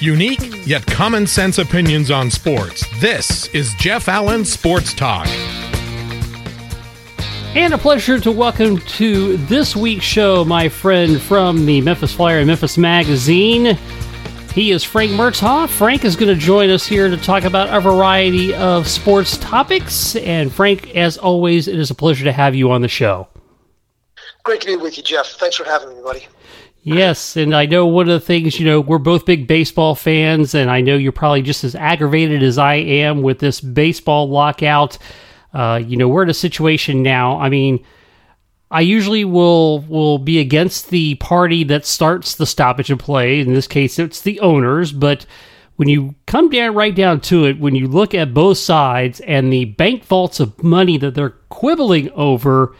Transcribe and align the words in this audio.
Unique 0.00 0.66
yet 0.66 0.86
common 0.86 1.26
sense 1.26 1.58
opinions 1.58 2.10
on 2.10 2.30
sports. 2.30 2.86
This 3.00 3.48
is 3.48 3.74
Jeff 3.74 4.08
Allen 4.08 4.46
Sports 4.46 4.94
Talk. 4.94 5.26
And 7.54 7.74
a 7.74 7.78
pleasure 7.78 8.18
to 8.18 8.32
welcome 8.32 8.78
to 8.78 9.36
this 9.36 9.76
week's 9.76 10.06
show 10.06 10.42
my 10.42 10.70
friend 10.70 11.20
from 11.20 11.66
the 11.66 11.82
Memphis 11.82 12.14
Flyer 12.14 12.38
and 12.38 12.46
Memphis 12.46 12.78
Magazine. 12.78 13.76
He 14.54 14.70
is 14.70 14.82
Frank 14.82 15.12
Murtaugh. 15.12 15.68
Frank 15.68 16.06
is 16.06 16.16
going 16.16 16.34
to 16.34 16.40
join 16.40 16.70
us 16.70 16.86
here 16.86 17.10
to 17.10 17.18
talk 17.18 17.44
about 17.44 17.68
a 17.68 17.78
variety 17.78 18.54
of 18.54 18.88
sports 18.88 19.36
topics. 19.36 20.16
And 20.16 20.50
Frank, 20.50 20.96
as 20.96 21.18
always, 21.18 21.68
it 21.68 21.78
is 21.78 21.90
a 21.90 21.94
pleasure 21.94 22.24
to 22.24 22.32
have 22.32 22.54
you 22.54 22.70
on 22.70 22.80
the 22.80 22.88
show. 22.88 23.28
Great 24.44 24.62
to 24.62 24.66
be 24.66 24.76
with 24.76 24.96
you, 24.96 25.02
Jeff. 25.02 25.26
Thanks 25.26 25.56
for 25.56 25.64
having 25.64 25.90
me, 25.94 26.02
buddy. 26.02 26.26
Yes, 26.82 27.36
and 27.36 27.54
I 27.54 27.66
know 27.66 27.86
one 27.86 28.08
of 28.08 28.20
the 28.20 28.26
things, 28.26 28.58
you 28.58 28.64
know, 28.64 28.80
we're 28.80 28.98
both 28.98 29.26
big 29.26 29.46
baseball 29.46 29.94
fans, 29.94 30.54
and 30.54 30.70
I 30.70 30.80
know 30.80 30.96
you're 30.96 31.12
probably 31.12 31.42
just 31.42 31.62
as 31.62 31.74
aggravated 31.74 32.42
as 32.42 32.56
I 32.56 32.76
am 32.76 33.20
with 33.20 33.38
this 33.38 33.60
baseball 33.60 34.30
lockout. 34.30 34.96
Uh, 35.52 35.80
you 35.84 35.98
know, 35.98 36.08
we're 36.08 36.22
in 36.22 36.30
a 36.30 36.34
situation 36.34 37.02
now. 37.02 37.38
I 37.38 37.50
mean, 37.50 37.84
I 38.70 38.80
usually 38.80 39.24
will 39.24 39.80
will 39.80 40.18
be 40.18 40.38
against 40.38 40.88
the 40.90 41.16
party 41.16 41.64
that 41.64 41.84
starts 41.84 42.36
the 42.36 42.46
stoppage 42.46 42.90
of 42.90 42.98
play. 42.98 43.40
In 43.40 43.52
this 43.52 43.66
case, 43.66 43.98
it's 43.98 44.22
the 44.22 44.40
owners, 44.40 44.92
but 44.92 45.26
when 45.76 45.88
you 45.88 46.14
come 46.26 46.48
down 46.48 46.74
right 46.74 46.94
down 46.94 47.20
to 47.22 47.44
it, 47.46 47.58
when 47.58 47.74
you 47.74 47.88
look 47.88 48.14
at 48.14 48.32
both 48.32 48.58
sides 48.58 49.20
and 49.20 49.52
the 49.52 49.64
bank 49.64 50.04
vaults 50.04 50.38
of 50.38 50.62
money 50.62 50.96
that 50.98 51.14
they're 51.14 51.30
quibbling 51.48 52.10
over, 52.12 52.74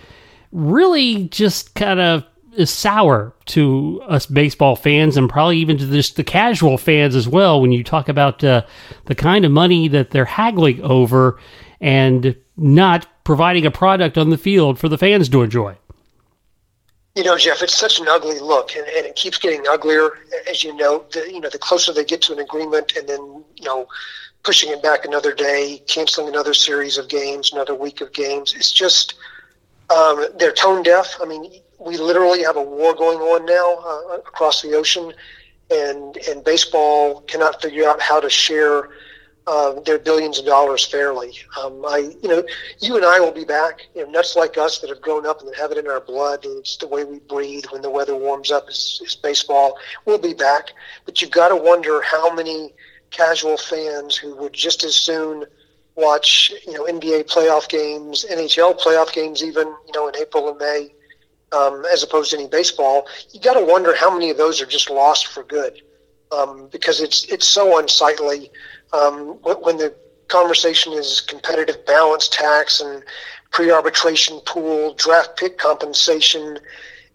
really 0.52 1.24
just 1.28 1.74
kind 1.74 1.98
of 1.98 2.24
is 2.60 2.70
sour 2.70 3.34
to 3.46 4.00
us 4.06 4.26
baseball 4.26 4.76
fans 4.76 5.16
and 5.16 5.28
probably 5.28 5.58
even 5.58 5.78
to 5.78 5.86
just 5.86 6.16
the 6.16 6.24
casual 6.24 6.78
fans 6.78 7.16
as 7.16 7.26
well 7.26 7.60
when 7.60 7.72
you 7.72 7.82
talk 7.82 8.08
about 8.08 8.44
uh, 8.44 8.62
the 9.06 9.14
kind 9.14 9.44
of 9.44 9.50
money 9.50 9.88
that 9.88 10.10
they're 10.10 10.24
haggling 10.24 10.80
over 10.82 11.40
and 11.80 12.36
not 12.56 13.06
providing 13.24 13.64
a 13.66 13.70
product 13.70 14.18
on 14.18 14.30
the 14.30 14.38
field 14.38 14.78
for 14.78 14.88
the 14.88 14.98
fans 14.98 15.28
to 15.28 15.42
enjoy. 15.42 15.76
You 17.16 17.24
know, 17.24 17.36
Jeff, 17.36 17.62
it's 17.62 17.76
such 17.76 17.98
an 17.98 18.06
ugly 18.08 18.38
look, 18.38 18.76
and, 18.76 18.86
and 18.86 19.04
it 19.04 19.16
keeps 19.16 19.36
getting 19.36 19.66
uglier 19.68 20.18
as 20.48 20.62
you 20.62 20.74
know. 20.76 21.04
The, 21.10 21.28
you 21.32 21.40
know, 21.40 21.48
the 21.48 21.58
closer 21.58 21.92
they 21.92 22.04
get 22.04 22.22
to 22.22 22.32
an 22.32 22.38
agreement, 22.38 22.96
and 22.96 23.08
then 23.08 23.44
you 23.56 23.64
know, 23.64 23.88
pushing 24.44 24.70
it 24.70 24.82
back 24.82 25.04
another 25.04 25.34
day, 25.34 25.82
canceling 25.88 26.28
another 26.28 26.54
series 26.54 26.98
of 26.98 27.08
games, 27.08 27.52
another 27.52 27.74
week 27.74 28.00
of 28.00 28.12
games. 28.12 28.54
It's 28.54 28.70
just 28.70 29.14
um, 29.90 30.24
they're 30.38 30.52
tone 30.52 30.84
deaf. 30.84 31.16
I 31.20 31.24
mean, 31.24 31.50
we 31.80 31.96
literally 31.96 32.42
have 32.42 32.56
a 32.56 32.62
war 32.62 32.94
going 32.94 33.18
on 33.18 33.46
now 33.46 33.78
uh, 33.84 34.18
across 34.18 34.62
the 34.62 34.74
ocean, 34.74 35.12
and 35.70 36.16
and 36.28 36.44
baseball 36.44 37.22
cannot 37.22 37.60
figure 37.62 37.88
out 37.88 38.00
how 38.00 38.20
to 38.20 38.28
share 38.28 38.90
uh, 39.46 39.80
their 39.80 39.98
billions 39.98 40.38
of 40.38 40.44
dollars 40.44 40.86
fairly. 40.86 41.36
Um, 41.60 41.84
I, 41.86 42.12
you 42.22 42.28
know, 42.28 42.44
you 42.80 42.96
and 42.96 43.04
I 43.04 43.18
will 43.18 43.32
be 43.32 43.44
back. 43.44 43.86
You 43.94 44.04
know, 44.04 44.10
nuts 44.10 44.36
like 44.36 44.58
us 44.58 44.78
that 44.80 44.90
have 44.90 45.00
grown 45.00 45.26
up 45.26 45.40
and 45.40 45.54
have 45.56 45.72
it 45.72 45.78
in 45.78 45.88
our 45.88 46.00
blood. 46.00 46.44
And 46.44 46.58
it's 46.58 46.76
the 46.76 46.86
way 46.86 47.04
we 47.04 47.18
breathe 47.20 47.64
when 47.70 47.82
the 47.82 47.90
weather 47.90 48.14
warms 48.14 48.50
up. 48.50 48.68
Is, 48.68 49.00
is 49.04 49.16
baseball. 49.16 49.78
We'll 50.04 50.18
be 50.18 50.34
back, 50.34 50.72
but 51.06 51.20
you've 51.22 51.30
got 51.30 51.48
to 51.48 51.56
wonder 51.56 52.02
how 52.02 52.32
many 52.34 52.74
casual 53.10 53.56
fans 53.56 54.14
who 54.16 54.36
would 54.36 54.52
just 54.52 54.84
as 54.84 54.94
soon 54.94 55.44
watch, 55.96 56.52
you 56.66 56.74
know, 56.74 56.84
NBA 56.84 57.28
playoff 57.28 57.68
games, 57.68 58.24
NHL 58.30 58.78
playoff 58.78 59.12
games, 59.12 59.42
even 59.42 59.66
you 59.66 59.92
know, 59.94 60.08
in 60.08 60.16
April 60.16 60.48
and 60.50 60.58
May 60.58 60.92
um, 61.52 61.84
as 61.92 62.02
opposed 62.02 62.30
to 62.30 62.38
any 62.38 62.48
baseball, 62.48 63.06
you 63.32 63.40
got 63.40 63.54
to 63.54 63.64
wonder 63.64 63.94
how 63.94 64.10
many 64.12 64.30
of 64.30 64.36
those 64.36 64.60
are 64.60 64.66
just 64.66 64.90
lost 64.90 65.26
for 65.28 65.42
good, 65.44 65.80
um, 66.32 66.68
because 66.70 67.00
it's 67.00 67.24
it's 67.24 67.46
so 67.46 67.78
unsightly 67.78 68.50
um, 68.92 69.38
when 69.42 69.76
the 69.76 69.94
conversation 70.28 70.92
is 70.92 71.20
competitive 71.20 71.84
balance 71.86 72.28
tax 72.28 72.80
and 72.80 73.02
pre-arbitration 73.50 74.40
pool, 74.46 74.94
draft 74.94 75.36
pick 75.36 75.58
compensation, 75.58 76.58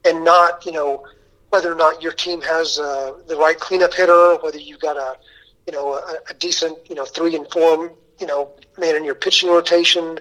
and 0.03 0.23
not 0.23 0.65
you 0.65 0.71
know 0.71 1.03
whether 1.49 1.71
or 1.71 1.75
not 1.75 2.01
your 2.01 2.11
team 2.11 2.41
has 2.41 2.77
uh, 2.77 3.13
the 3.27 3.35
right 3.37 3.59
cleanup 3.59 3.93
hitter, 3.93 4.35
whether 4.41 4.57
you've 4.57 4.81
got 4.81 4.97
a 4.97 5.17
you 5.65 5.73
know 5.73 5.93
a, 5.93 6.15
a 6.29 6.33
decent 6.33 6.77
you 6.89 6.95
know 6.95 7.05
three 7.05 7.35
and 7.35 7.49
four 7.51 7.93
you 8.19 8.27
know 8.27 8.51
man 8.77 8.95
in 8.95 9.03
your 9.03 9.15
pitching 9.15 9.49
rotation 9.49 10.19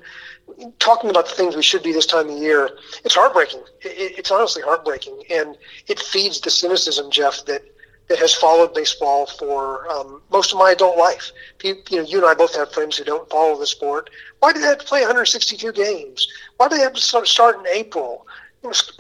talking 0.79 1.11
about 1.11 1.29
the 1.29 1.35
things 1.35 1.57
we 1.57 1.63
should 1.63 1.83
be 1.83 1.93
this 1.93 2.07
time 2.07 2.29
of 2.29 2.39
year, 2.39 2.71
it's 3.05 3.15
heartbreaking. 3.15 3.63
It, 3.83 4.19
it's 4.19 4.31
honestly 4.31 4.63
heartbreaking, 4.63 5.23
and 5.31 5.57
it 5.89 5.99
feeds 5.99 6.41
the 6.41 6.51
cynicism, 6.51 7.11
Jeff, 7.11 7.45
that 7.47 7.63
that 8.09 8.19
has 8.19 8.35
followed 8.35 8.75
baseball 8.75 9.27
for 9.27 9.91
um, 9.91 10.21
most 10.31 10.53
of 10.53 10.59
my 10.59 10.73
adult 10.73 10.99
life. 10.99 11.33
You, 11.63 11.77
you, 11.89 11.97
know, 11.99 12.03
you 12.05 12.19
and 12.19 12.27
I 12.27 12.35
both 12.35 12.55
have 12.55 12.71
friends 12.71 12.99
who 12.99 13.05
don't 13.05 13.29
follow 13.31 13.59
the 13.59 13.67
sport. 13.67 14.11
Why 14.41 14.53
do 14.53 14.61
they 14.61 14.67
have 14.67 14.79
to 14.79 14.85
play 14.85 15.01
162 15.01 15.73
games? 15.73 16.29
Why 16.59 16.69
do 16.69 16.77
they 16.77 16.83
have 16.83 16.93
to 16.93 17.01
start, 17.01 17.59
in 17.59 17.67
April? 17.69 18.27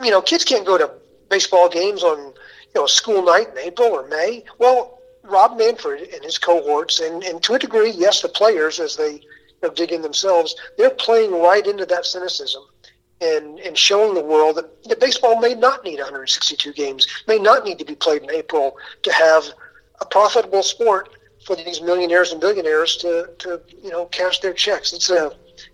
You 0.02 0.10
know, 0.10 0.22
kids 0.22 0.44
can't 0.44 0.64
go 0.64 0.78
to 0.78 0.90
baseball 1.28 1.68
games 1.68 2.02
on 2.02 2.18
you 2.18 2.80
know 2.80 2.86
school 2.86 3.22
night 3.22 3.48
in 3.50 3.58
April 3.58 3.88
or 3.88 4.06
May. 4.08 4.44
Well, 4.58 5.00
Rob 5.22 5.58
Manfred 5.58 6.08
and 6.14 6.22
his 6.22 6.38
cohorts, 6.38 7.00
and, 7.00 7.22
and 7.24 7.42
to 7.42 7.54
a 7.54 7.58
degree, 7.58 7.90
yes, 7.90 8.20
the 8.20 8.28
players 8.28 8.78
as 8.78 8.96
they 8.96 9.20
of 9.66 9.74
digging 9.74 10.02
themselves, 10.02 10.54
they're 10.76 10.90
playing 10.90 11.32
right 11.32 11.66
into 11.66 11.86
that 11.86 12.06
cynicism 12.06 12.62
and, 13.20 13.58
and 13.60 13.76
showing 13.76 14.14
the 14.14 14.24
world 14.24 14.56
that, 14.56 14.84
that 14.84 15.00
baseball 15.00 15.40
may 15.40 15.54
not 15.54 15.84
need 15.84 15.98
162 15.98 16.72
games, 16.72 17.06
may 17.26 17.38
not 17.38 17.64
need 17.64 17.78
to 17.78 17.84
be 17.84 17.94
played 17.94 18.22
in 18.22 18.30
April 18.30 18.76
to 19.02 19.12
have 19.12 19.44
a 20.00 20.06
profitable 20.06 20.62
sport 20.62 21.10
for 21.44 21.56
these 21.56 21.80
millionaires 21.80 22.32
and 22.32 22.40
billionaires 22.40 22.96
to, 22.96 23.28
to 23.38 23.60
you 23.82 23.90
know 23.90 24.06
cash 24.06 24.40
their 24.40 24.52
checks. 24.52 24.92
It's 24.92 25.10
a 25.10 25.32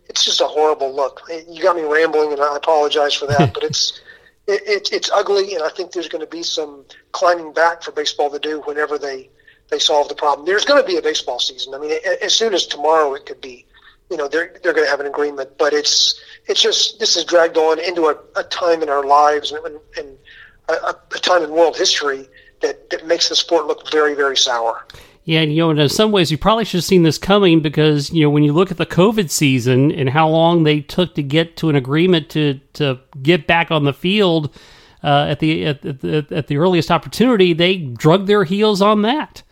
it's 0.09 0.25
just 0.25 0.41
a 0.41 0.47
horrible 0.47 0.95
look. 0.95 1.23
You 1.49 1.63
got 1.63 1.77
me 1.77 1.83
rambling, 1.83 2.33
and 2.33 2.41
I 2.41 2.57
apologize 2.57 3.15
for 3.15 3.27
that, 3.27 3.55
but 3.55 3.63
it's 3.63 4.01
it, 4.47 4.63
it, 4.67 4.93
it's 4.93 5.11
ugly, 5.11 5.55
and 5.55 5.63
I 5.63 5.69
think 5.69 5.93
there's 5.93 6.09
going 6.09 6.25
to 6.25 6.31
be 6.31 6.43
some 6.43 6.85
climbing 7.13 7.53
back 7.53 7.83
for 7.83 7.93
baseball 7.93 8.31
to 8.31 8.39
do 8.39 8.61
whenever 8.63 8.99
they 8.99 9.31
they 9.71 9.79
solve 9.79 10.09
the 10.09 10.15
problem. 10.15 10.45
There's 10.45 10.65
going 10.65 10.83
to 10.83 10.87
be 10.87 10.97
a 10.97 11.03
baseball 11.03 11.39
season. 11.39 11.75
I 11.75 11.79
mean, 11.79 11.93
as 12.21 12.35
soon 12.35 12.55
as 12.55 12.67
tomorrow, 12.67 13.15
it 13.15 13.27
could 13.27 13.41
be 13.41 13.67
you 14.11 14.17
know 14.17 14.29
they're 14.29 14.55
they're 14.63 14.73
going 14.73 14.85
to 14.87 14.91
have 14.91 15.01
an 15.01 15.07
agreement. 15.07 15.57
But 15.59 15.73
it's 15.73 16.21
it's 16.47 16.61
just 16.61 16.99
this 16.99 17.15
has 17.15 17.25
dragged 17.25 17.57
on 17.57 17.79
into 17.79 18.07
a, 18.07 18.19
a 18.37 18.45
time 18.45 18.83
in 18.83 18.89
our 18.89 19.05
lives 19.05 19.53
and, 19.53 19.79
and 19.97 20.19
a, 20.69 20.73
a, 20.73 21.19
time 21.19 21.43
in 21.43 21.51
world 21.51 21.77
history 21.77 22.29
that, 22.61 22.91
that 22.91 23.07
makes 23.07 23.29
the 23.29 23.37
sport 23.37 23.67
look 23.67 23.91
very 23.91 24.15
very 24.15 24.37
sour. 24.37 24.85
Yeah, 25.25 25.41
and, 25.41 25.53
you 25.53 25.59
know, 25.59 25.71
in 25.71 25.89
some 25.91 26.13
ways, 26.13 26.31
you 26.31 26.39
probably 26.39 26.65
should 26.65 26.79
have 26.79 26.85
seen 26.85 27.03
this 27.03 27.19
coming 27.19 27.61
because 27.61 28.11
you 28.11 28.23
know 28.23 28.31
when 28.31 28.43
you 28.43 28.53
look 28.53 28.71
at 28.71 28.79
the 28.79 28.87
COVID 28.87 29.31
season 29.31 29.93
and 29.93 30.09
how 30.09 30.29
long 30.29 30.65
they 30.65 30.81
took 30.81 31.15
to 31.15 31.23
get 31.23 31.57
to 31.59 31.69
an 31.69 31.77
agreement 31.77 32.31
to 32.31 32.61
to 32.75 32.99
get 33.23 33.47
back 33.47 33.71
on 33.71 33.85
the 33.85 33.93
field 33.93 34.55
uh, 35.05 35.27
at 35.29 35.39
the 35.39 35.67
at, 35.67 35.85
at, 35.85 36.33
at 36.33 36.47
the 36.49 36.57
earliest 36.57 36.91
opportunity, 36.91 37.53
they 37.53 37.77
drug 37.77 38.27
their 38.27 38.45
heels 38.45 38.83
on 38.83 39.03
that. 39.03 39.43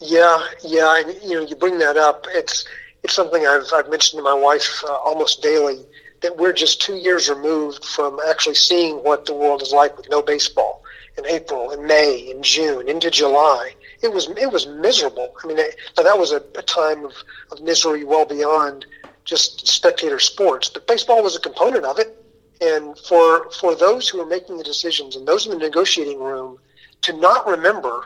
Yeah, 0.00 0.44
yeah, 0.64 1.00
and 1.00 1.22
you 1.22 1.34
know, 1.34 1.46
you 1.46 1.54
bring 1.54 1.78
that 1.78 1.96
up. 1.96 2.26
It's 2.30 2.66
it's 3.02 3.14
something 3.14 3.46
I've, 3.46 3.66
I've 3.74 3.88
mentioned 3.90 4.18
to 4.18 4.22
my 4.22 4.34
wife 4.34 4.82
uh, 4.84 4.92
almost 4.92 5.42
daily 5.42 5.84
that 6.20 6.36
we're 6.36 6.52
just 6.52 6.80
two 6.80 6.96
years 6.96 7.28
removed 7.28 7.84
from 7.84 8.18
actually 8.28 8.54
seeing 8.54 8.96
what 8.96 9.26
the 9.26 9.34
world 9.34 9.60
is 9.60 9.72
like 9.72 9.96
with 9.96 10.08
no 10.08 10.22
baseball 10.22 10.82
in 11.18 11.26
April, 11.26 11.72
in 11.72 11.86
May, 11.86 12.30
in 12.30 12.42
June, 12.42 12.88
into 12.88 13.10
July. 13.10 13.74
It 14.02 14.12
was 14.12 14.28
it 14.30 14.50
was 14.50 14.66
miserable. 14.66 15.34
I 15.42 15.46
mean, 15.46 15.58
it, 15.58 15.76
that 15.96 16.18
was 16.18 16.32
a, 16.32 16.42
a 16.56 16.62
time 16.62 17.04
of, 17.04 17.12
of 17.50 17.60
misery 17.60 18.04
well 18.04 18.24
beyond 18.24 18.86
just 19.24 19.66
spectator 19.66 20.18
sports. 20.18 20.68
But 20.68 20.86
baseball 20.86 21.22
was 21.22 21.36
a 21.36 21.40
component 21.40 21.84
of 21.84 21.98
it, 21.98 22.16
and 22.60 22.96
for 23.00 23.50
for 23.50 23.74
those 23.74 24.08
who 24.08 24.20
are 24.20 24.26
making 24.26 24.58
the 24.58 24.64
decisions 24.64 25.16
and 25.16 25.26
those 25.26 25.46
in 25.46 25.52
the 25.52 25.58
negotiating 25.58 26.20
room 26.20 26.58
to 27.02 27.12
not 27.14 27.46
remember 27.46 28.04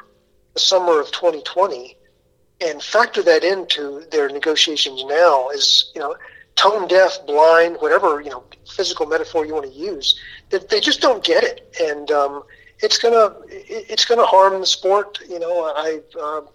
the 0.54 0.60
summer 0.60 1.00
of 1.00 1.06
2020 1.12 1.96
and 2.60 2.82
factor 2.82 3.22
that 3.22 3.44
into 3.44 4.04
their 4.10 4.28
negotiations 4.28 5.04
now 5.04 5.48
is 5.50 5.92
you 5.94 6.00
know 6.00 6.16
tone 6.54 6.88
deaf, 6.88 7.24
blind, 7.26 7.76
whatever 7.80 8.20
you 8.20 8.30
know 8.30 8.44
physical 8.68 9.06
metaphor 9.06 9.46
you 9.46 9.54
want 9.54 9.66
to 9.66 9.78
use. 9.78 10.18
That 10.50 10.68
they 10.68 10.80
just 10.80 11.00
don't 11.00 11.22
get 11.24 11.44
it, 11.44 11.76
and 11.80 12.10
um, 12.10 12.42
it's 12.80 12.98
gonna 12.98 13.34
it's 13.48 14.04
gonna 14.04 14.26
harm 14.26 14.60
the 14.60 14.66
sport. 14.66 15.18
You 15.28 15.38
know, 15.38 15.72
I. 15.76 16.00
Um, 16.20 16.48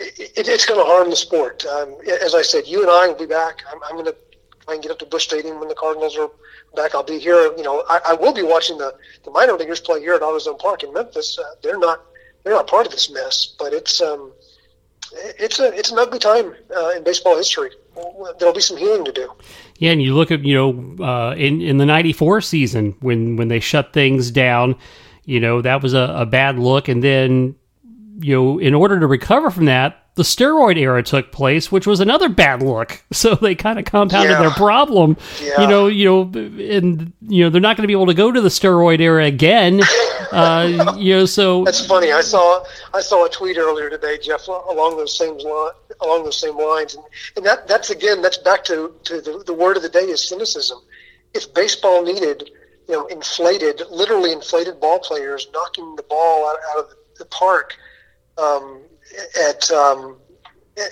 it, 0.00 0.48
it's 0.48 0.66
going 0.66 0.80
to 0.80 0.84
harm 0.84 1.10
the 1.10 1.16
sport. 1.16 1.64
Um, 1.66 1.96
as 2.22 2.34
I 2.34 2.42
said, 2.42 2.66
you 2.66 2.82
and 2.82 2.90
I 2.90 3.06
will 3.06 3.14
be 3.14 3.26
back. 3.26 3.62
I'm, 3.70 3.82
I'm 3.84 3.92
going 3.92 4.06
to 4.06 4.16
try 4.64 4.74
and 4.74 4.82
get 4.82 4.92
up 4.92 4.98
to 5.00 5.06
Busch 5.06 5.24
Stadium 5.24 5.60
when 5.60 5.68
the 5.68 5.74
Cardinals 5.74 6.16
are 6.16 6.30
back. 6.74 6.94
I'll 6.94 7.02
be 7.02 7.18
here. 7.18 7.54
You 7.56 7.62
know, 7.62 7.84
I, 7.88 8.00
I 8.08 8.14
will 8.14 8.32
be 8.32 8.42
watching 8.42 8.78
the, 8.78 8.94
the 9.24 9.30
minor 9.30 9.52
leaguers 9.54 9.80
play 9.80 10.00
here 10.00 10.14
at 10.14 10.22
AutoZone 10.22 10.58
Park 10.58 10.82
in 10.82 10.92
Memphis. 10.92 11.38
Uh, 11.38 11.54
they're 11.62 11.78
not 11.78 12.00
they're 12.42 12.54
not 12.54 12.66
part 12.66 12.86
of 12.86 12.92
this 12.92 13.10
mess, 13.10 13.54
but 13.58 13.72
it's 13.72 14.00
um, 14.02 14.32
it's 15.12 15.58
a 15.60 15.72
it's 15.76 15.90
an 15.90 15.98
ugly 15.98 16.18
time 16.18 16.54
uh, 16.76 16.90
in 16.96 17.04
baseball 17.04 17.36
history. 17.36 17.70
There'll 18.38 18.54
be 18.54 18.60
some 18.60 18.76
healing 18.76 19.04
to 19.04 19.12
do. 19.12 19.30
Yeah, 19.78 19.92
and 19.92 20.02
you 20.02 20.14
look 20.14 20.30
at 20.30 20.44
you 20.44 20.54
know 20.54 21.04
uh, 21.04 21.34
in 21.36 21.60
in 21.60 21.78
the 21.78 21.86
'94 21.86 22.40
season 22.40 22.94
when 23.00 23.36
when 23.36 23.48
they 23.48 23.60
shut 23.60 23.92
things 23.92 24.30
down, 24.30 24.76
you 25.24 25.40
know 25.40 25.62
that 25.62 25.82
was 25.82 25.94
a, 25.94 26.14
a 26.18 26.26
bad 26.26 26.58
look, 26.58 26.88
and 26.88 27.02
then 27.02 27.54
you 28.20 28.34
know, 28.34 28.58
in 28.58 28.74
order 28.74 29.00
to 29.00 29.06
recover 29.08 29.50
from 29.50 29.64
that, 29.64 30.06
the 30.14 30.22
steroid 30.22 30.76
era 30.78 31.02
took 31.02 31.32
place, 31.32 31.72
which 31.72 31.84
was 31.84 31.98
another 31.98 32.28
bad 32.28 32.62
look. 32.62 33.02
So 33.12 33.34
they 33.34 33.54
kind 33.56 33.78
of 33.78 33.84
compounded 33.84 34.30
Yeah. 34.32 34.40
their 34.40 34.50
problem. 34.50 35.16
Yeah. 35.42 35.60
You 35.62 35.66
know, 35.68 35.86
you 35.88 36.04
know, 36.04 36.22
and 36.32 37.12
you 37.20 37.44
know 37.44 37.50
they're 37.50 37.60
not 37.60 37.76
going 37.76 37.82
to 37.82 37.88
be 37.88 37.92
able 37.92 38.06
to 38.06 38.14
go 38.14 38.30
to 38.32 38.40
the 38.40 38.48
steroid 38.48 39.00
era 39.00 39.24
again. 39.26 39.80
uh, 40.32 40.94
you 40.96 41.14
know, 41.14 41.26
so 41.26 41.64
That's 41.64 41.84
funny. 41.86 42.12
I 42.12 42.20
saw 42.20 42.64
I 42.92 43.00
saw 43.00 43.26
a 43.26 43.28
tweet 43.28 43.56
earlier 43.56 43.90
today, 43.90 44.18
Jeff, 44.18 44.48
along 44.48 44.96
those 44.96 45.16
same 45.16 45.38
along 46.00 46.24
those 46.24 46.38
same 46.38 46.56
lines, 46.56 46.94
and, 46.94 47.04
and 47.36 47.46
that 47.46 47.68
that's 47.68 47.90
again 47.90 48.22
that's 48.22 48.38
back 48.38 48.64
to 48.64 48.94
to 49.04 49.20
the, 49.20 49.42
the 49.46 49.54
word 49.54 49.76
of 49.76 49.82
the 49.82 49.88
day 49.88 50.00
is 50.00 50.26
cynicism. 50.26 50.78
If 51.34 51.52
baseball 51.52 52.04
needed, 52.04 52.50
you 52.88 52.94
know, 52.94 53.06
inflated, 53.06 53.82
literally 53.90 54.32
inflated 54.32 54.80
ball 54.80 55.00
players 55.00 55.48
knocking 55.52 55.96
the 55.96 56.04
ball 56.04 56.48
out, 56.48 56.56
out 56.70 56.84
of 56.84 56.94
the 57.18 57.24
park 57.26 57.74
um, 58.38 58.82
at 59.48 59.70
um, 59.70 60.16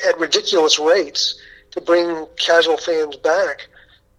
at 0.08 0.18
ridiculous 0.18 0.78
rates 0.78 1.40
to 1.72 1.80
bring 1.80 2.26
casual 2.36 2.76
fans 2.76 3.16
back. 3.16 3.68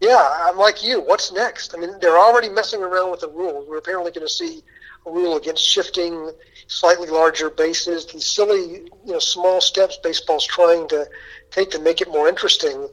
Yeah, 0.01 0.29
I'm 0.41 0.57
like 0.57 0.83
you. 0.83 0.99
What's 0.99 1.31
next? 1.31 1.73
I 1.73 1.79
mean, 1.79 1.97
they're 2.01 2.17
already 2.17 2.49
messing 2.49 2.83
around 2.83 3.11
with 3.11 3.21
the 3.21 3.29
rules. 3.29 3.67
We're 3.69 3.77
apparently 3.77 4.11
going 4.11 4.27
to 4.27 4.33
see 4.33 4.61
rule 5.05 5.37
against 5.37 5.63
shifting 5.63 6.31
slightly 6.67 7.09
larger 7.09 7.49
bases. 7.49 8.05
These 8.07 8.25
silly, 8.25 8.83
you 9.05 9.13
know, 9.13 9.19
small 9.19 9.61
steps 9.61 9.97
baseball's 10.03 10.45
trying 10.45 10.87
to 10.89 11.07
take 11.51 11.71
to 11.71 11.79
make 11.79 12.01
it 12.01 12.09
more 12.09 12.27
interesting. 12.27 12.87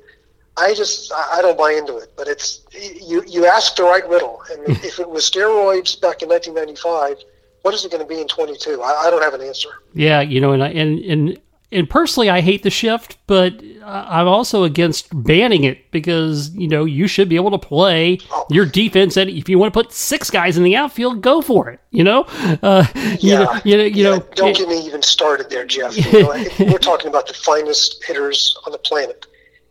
I 0.56 0.74
just 0.74 1.12
I 1.12 1.40
don't 1.42 1.56
buy 1.56 1.72
into 1.72 1.96
it. 1.96 2.12
But 2.16 2.28
it's 2.28 2.60
you 2.72 3.22
you 3.26 3.46
ask 3.46 3.76
the 3.76 3.84
right 3.84 4.06
riddle, 4.08 4.42
and 4.50 4.68
if 4.84 4.98
it 4.98 5.08
was 5.08 5.28
steroids 5.28 6.00
back 6.00 6.22
in 6.22 6.28
1995, 6.28 7.18
what 7.62 7.74
is 7.74 7.84
it 7.84 7.90
going 7.90 8.02
to 8.02 8.08
be 8.08 8.20
in 8.20 8.28
22? 8.28 8.82
I, 8.82 9.06
I 9.06 9.10
don't 9.10 9.22
have 9.22 9.34
an 9.34 9.42
answer. 9.42 9.70
Yeah, 9.94 10.20
you 10.20 10.40
know, 10.40 10.52
and 10.52 10.62
I, 10.62 10.68
and 10.68 10.98
and 11.00 11.40
and 11.72 11.88
personally, 11.88 12.28
I 12.28 12.40
hate 12.40 12.62
the 12.62 12.70
shift, 12.70 13.18
but 13.26 13.54
I'm 13.84 14.26
also 14.26 14.64
against 14.64 15.08
banning 15.24 15.64
it 15.64 15.90
because 15.90 16.54
you 16.54 16.66
know 16.68 16.84
you 16.84 17.06
should 17.06 17.28
be 17.28 17.36
able 17.36 17.50
to 17.52 17.58
play 17.58 18.18
your 18.50 18.66
defense. 18.66 19.16
And 19.16 19.30
if 19.30 19.48
you 19.48 19.58
want 19.58 19.72
to 19.72 19.82
put 19.82 19.92
six 19.92 20.30
guys 20.30 20.56
in 20.56 20.64
the 20.64 20.76
outfield, 20.76 21.22
go 21.22 21.40
for 21.40 21.70
it. 21.70 21.80
You 21.90 22.04
know, 22.04 22.24
uh, 22.62 22.86
you 23.20 23.34
know, 23.34 23.60
you 23.64 23.76
know, 23.76 23.84
you 23.84 24.04
Yeah, 24.04 24.10
know. 24.16 24.26
don't 24.34 24.56
get 24.56 24.68
me 24.68 24.78
even 24.86 25.02
started 25.02 25.48
there, 25.50 25.64
Jeff. 25.64 25.96
You 25.96 26.22
know, 26.22 26.44
we're 26.60 26.78
talking 26.78 27.08
about 27.08 27.26
the 27.26 27.34
finest 27.34 28.02
hitters 28.04 28.56
on 28.66 28.72
the 28.72 28.78
planet, 28.78 29.26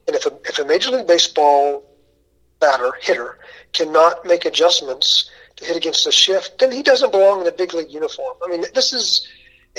and 0.07 0.15
if 0.15 0.25
a, 0.25 0.31
if 0.45 0.59
a 0.59 0.65
Major 0.65 0.91
League 0.91 1.07
Baseball 1.07 1.83
batter 2.59 2.91
hitter 3.01 3.39
cannot 3.73 4.25
make 4.25 4.45
adjustments 4.45 5.29
to 5.57 5.65
hit 5.65 5.75
against 5.77 6.07
a 6.07 6.11
shift, 6.11 6.59
then 6.59 6.71
he 6.71 6.81
doesn't 6.81 7.11
belong 7.11 7.41
in 7.41 7.47
a 7.47 7.51
big 7.51 7.73
league 7.73 7.91
uniform. 7.91 8.35
I 8.43 8.49
mean, 8.49 8.63
this 8.73 8.93
is 8.93 9.27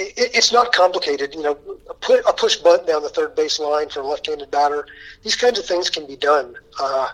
it, 0.00 0.31
it's 0.35 0.52
not 0.52 0.73
complicated. 0.73 1.35
You 1.35 1.43
know, 1.43 1.55
put 2.00 2.25
a 2.26 2.32
push 2.32 2.56
bunt 2.56 2.87
down 2.87 3.02
the 3.02 3.08
third 3.08 3.35
base 3.35 3.58
line 3.58 3.88
for 3.88 4.00
a 4.00 4.06
left-handed 4.06 4.50
batter. 4.50 4.87
These 5.23 5.37
kinds 5.37 5.58
of 5.58 5.67
things 5.67 5.91
can 5.91 6.06
be 6.06 6.17
done. 6.17 6.56
Uh, 6.81 7.08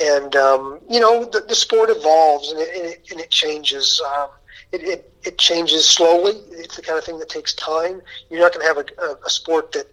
and 0.00 0.36
um, 0.36 0.80
you 0.88 1.00
know 1.00 1.24
the, 1.24 1.40
the 1.40 1.54
sport 1.54 1.90
evolves 1.90 2.52
and 2.52 2.60
it, 2.60 2.68
and 2.76 2.86
it, 2.86 3.08
and 3.10 3.20
it 3.20 3.30
changes. 3.30 4.00
Um, 4.14 4.28
it, 4.70 4.82
it, 4.82 5.12
it 5.24 5.38
changes 5.38 5.88
slowly. 5.88 6.32
It's 6.50 6.76
the 6.76 6.82
kind 6.82 6.98
of 6.98 7.04
thing 7.04 7.18
that 7.18 7.28
takes 7.28 7.54
time. 7.54 8.02
You're 8.28 8.40
not 8.40 8.52
going 8.52 8.62
to 8.62 8.68
have 8.68 8.78
a, 8.78 9.02
a, 9.02 9.26
a 9.26 9.30
sport 9.30 9.72
that 9.72 9.86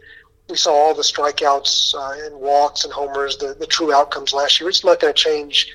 we 0.50 0.58
saw 0.58 0.74
all 0.74 0.94
the 0.94 1.02
strikeouts 1.02 1.96
uh, 1.96 2.26
and 2.26 2.40
walks 2.40 2.84
and 2.84 2.94
homers, 2.94 3.38
the, 3.38 3.56
the 3.58 3.66
true 3.66 3.94
outcomes 3.94 4.34
last 4.34 4.60
year. 4.60 4.70
It's 4.70 4.84
not 4.84 5.00
going 5.00 5.14
to 5.14 5.20
change 5.20 5.72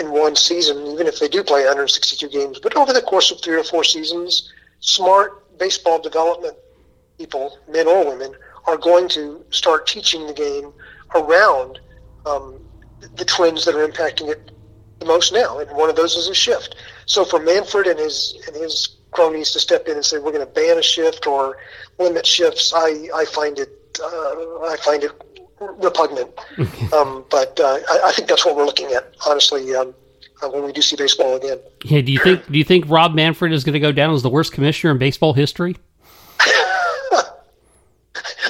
in 0.00 0.10
one 0.10 0.34
season, 0.34 0.86
even 0.86 1.06
if 1.06 1.20
they 1.20 1.28
do 1.28 1.44
play 1.44 1.60
162 1.60 2.28
games. 2.28 2.58
But 2.58 2.76
over 2.76 2.92
the 2.92 3.02
course 3.02 3.30
of 3.30 3.40
three 3.40 3.56
or 3.56 3.64
four 3.64 3.84
seasons, 3.84 4.52
smart 4.80 5.41
baseball 5.58 5.98
development 6.00 6.56
people, 7.18 7.58
men 7.68 7.86
or 7.86 8.06
women, 8.06 8.34
are 8.66 8.76
going 8.76 9.08
to 9.08 9.44
start 9.50 9.86
teaching 9.86 10.26
the 10.26 10.32
game 10.32 10.72
around 11.14 11.78
um, 12.26 12.60
the 13.16 13.24
trends 13.24 13.64
that 13.64 13.74
are 13.74 13.86
impacting 13.86 14.28
it 14.28 14.50
the 14.98 15.06
most 15.06 15.32
now, 15.32 15.58
and 15.58 15.70
one 15.76 15.90
of 15.90 15.96
those 15.96 16.14
is 16.14 16.28
a 16.28 16.34
shift. 16.34 16.76
So 17.06 17.24
for 17.24 17.40
Manfred 17.40 17.86
and 17.86 17.98
his 17.98 18.40
and 18.46 18.56
his 18.56 18.96
cronies 19.10 19.50
to 19.52 19.60
step 19.60 19.88
in 19.88 19.96
and 19.96 20.04
say 20.04 20.18
we're 20.18 20.32
going 20.32 20.46
to 20.46 20.52
ban 20.52 20.78
a 20.78 20.82
shift 20.82 21.26
or 21.26 21.58
limit 21.98 22.24
shifts, 22.24 22.72
I 22.74 23.08
I 23.14 23.24
find 23.24 23.58
it 23.58 23.98
uh, 24.02 24.64
I 24.64 24.76
find 24.80 25.02
it 25.02 25.12
repugnant. 25.60 26.30
um, 26.92 27.24
but 27.30 27.58
uh, 27.60 27.78
I, 27.88 28.00
I 28.06 28.12
think 28.12 28.28
that's 28.28 28.44
what 28.46 28.56
we're 28.56 28.64
looking 28.64 28.92
at, 28.92 29.14
honestly, 29.26 29.74
um, 29.74 29.94
when 30.50 30.64
we 30.64 30.72
do 30.72 30.82
see 30.82 30.96
baseball 30.96 31.36
again. 31.36 31.58
Yeah, 31.84 32.00
do 32.00 32.12
you 32.12 32.18
think 32.18 32.50
do 32.50 32.58
you 32.58 32.64
think 32.64 32.88
Rob 32.88 33.14
Manfred 33.14 33.52
is 33.52 33.64
going 33.64 33.74
to 33.74 33.80
go 33.80 33.92
down 33.92 34.14
as 34.14 34.22
the 34.22 34.30
worst 34.30 34.52
commissioner 34.52 34.92
in 34.92 34.98
baseball 34.98 35.32
history? 35.32 35.76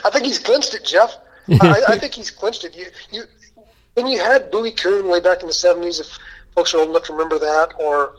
I 0.05 0.11
think 0.11 0.25
he's 0.25 0.39
clinched 0.39 0.75
it, 0.75 0.85
Jeff. 0.85 1.17
I, 1.61 1.83
I 1.89 1.99
think 1.99 2.15
he's 2.15 2.31
clinched 2.31 2.65
it. 2.65 2.77
You, 2.77 2.87
you, 3.11 3.25
when 3.95 4.07
you 4.07 4.19
had 4.19 4.51
Bowie 4.51 4.73
Kuhn 4.73 5.09
way 5.09 5.21
back 5.21 5.41
in 5.41 5.47
the 5.47 5.53
'70s, 5.53 6.01
if 6.01 6.19
folks 6.55 6.75
are 6.75 6.79
old 6.79 6.91
enough 6.91 7.05
to 7.05 7.13
remember 7.13 7.39
that, 7.39 7.75
or 7.79 8.15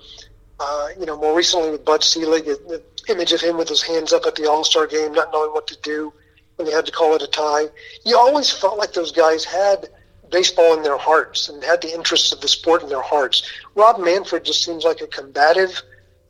uh, 0.60 0.88
you 1.00 1.06
know, 1.06 1.18
more 1.18 1.36
recently 1.36 1.72
with 1.72 1.86
Bud 1.86 2.04
Selig, 2.04 2.46
the, 2.46 2.60
the 2.68 3.12
image 3.12 3.34
of 3.34 3.42
him 3.42 3.58
with 3.58 3.70
his 3.70 3.82
hands 3.82 4.14
up 4.14 4.26
at 4.26 4.36
the 4.36 4.50
All 4.50 4.64
Star 4.64 4.88
game, 4.88 5.14
not 5.14 5.32
knowing 5.32 5.52
what 5.52 5.68
to 5.68 5.78
do 5.82 6.14
when 6.56 6.68
they 6.68 6.74
had 6.74 6.86
to 6.86 6.92
call 6.92 7.16
it 7.16 7.22
a 7.22 7.28
tie. 7.28 7.66
You 8.06 8.18
always 8.18 8.52
felt 8.52 8.78
like 8.78 8.94
those 8.94 9.12
guys 9.12 9.44
had 9.44 9.90
baseball 10.34 10.76
in 10.76 10.84
their 10.84 10.98
hearts 10.98 11.48
and 11.48 11.64
had 11.64 11.82
the 11.82 11.94
interests 11.94 12.34
of 12.34 12.42
the 12.42 12.48
sport 12.48 12.82
in 12.84 12.90
their 12.90 13.08
hearts. 13.14 13.38
Rob 13.76 14.00
Manfred 14.00 14.44
just 14.44 14.66
seems 14.66 14.84
like 14.84 15.00
a 15.00 15.08
combative, 15.08 15.82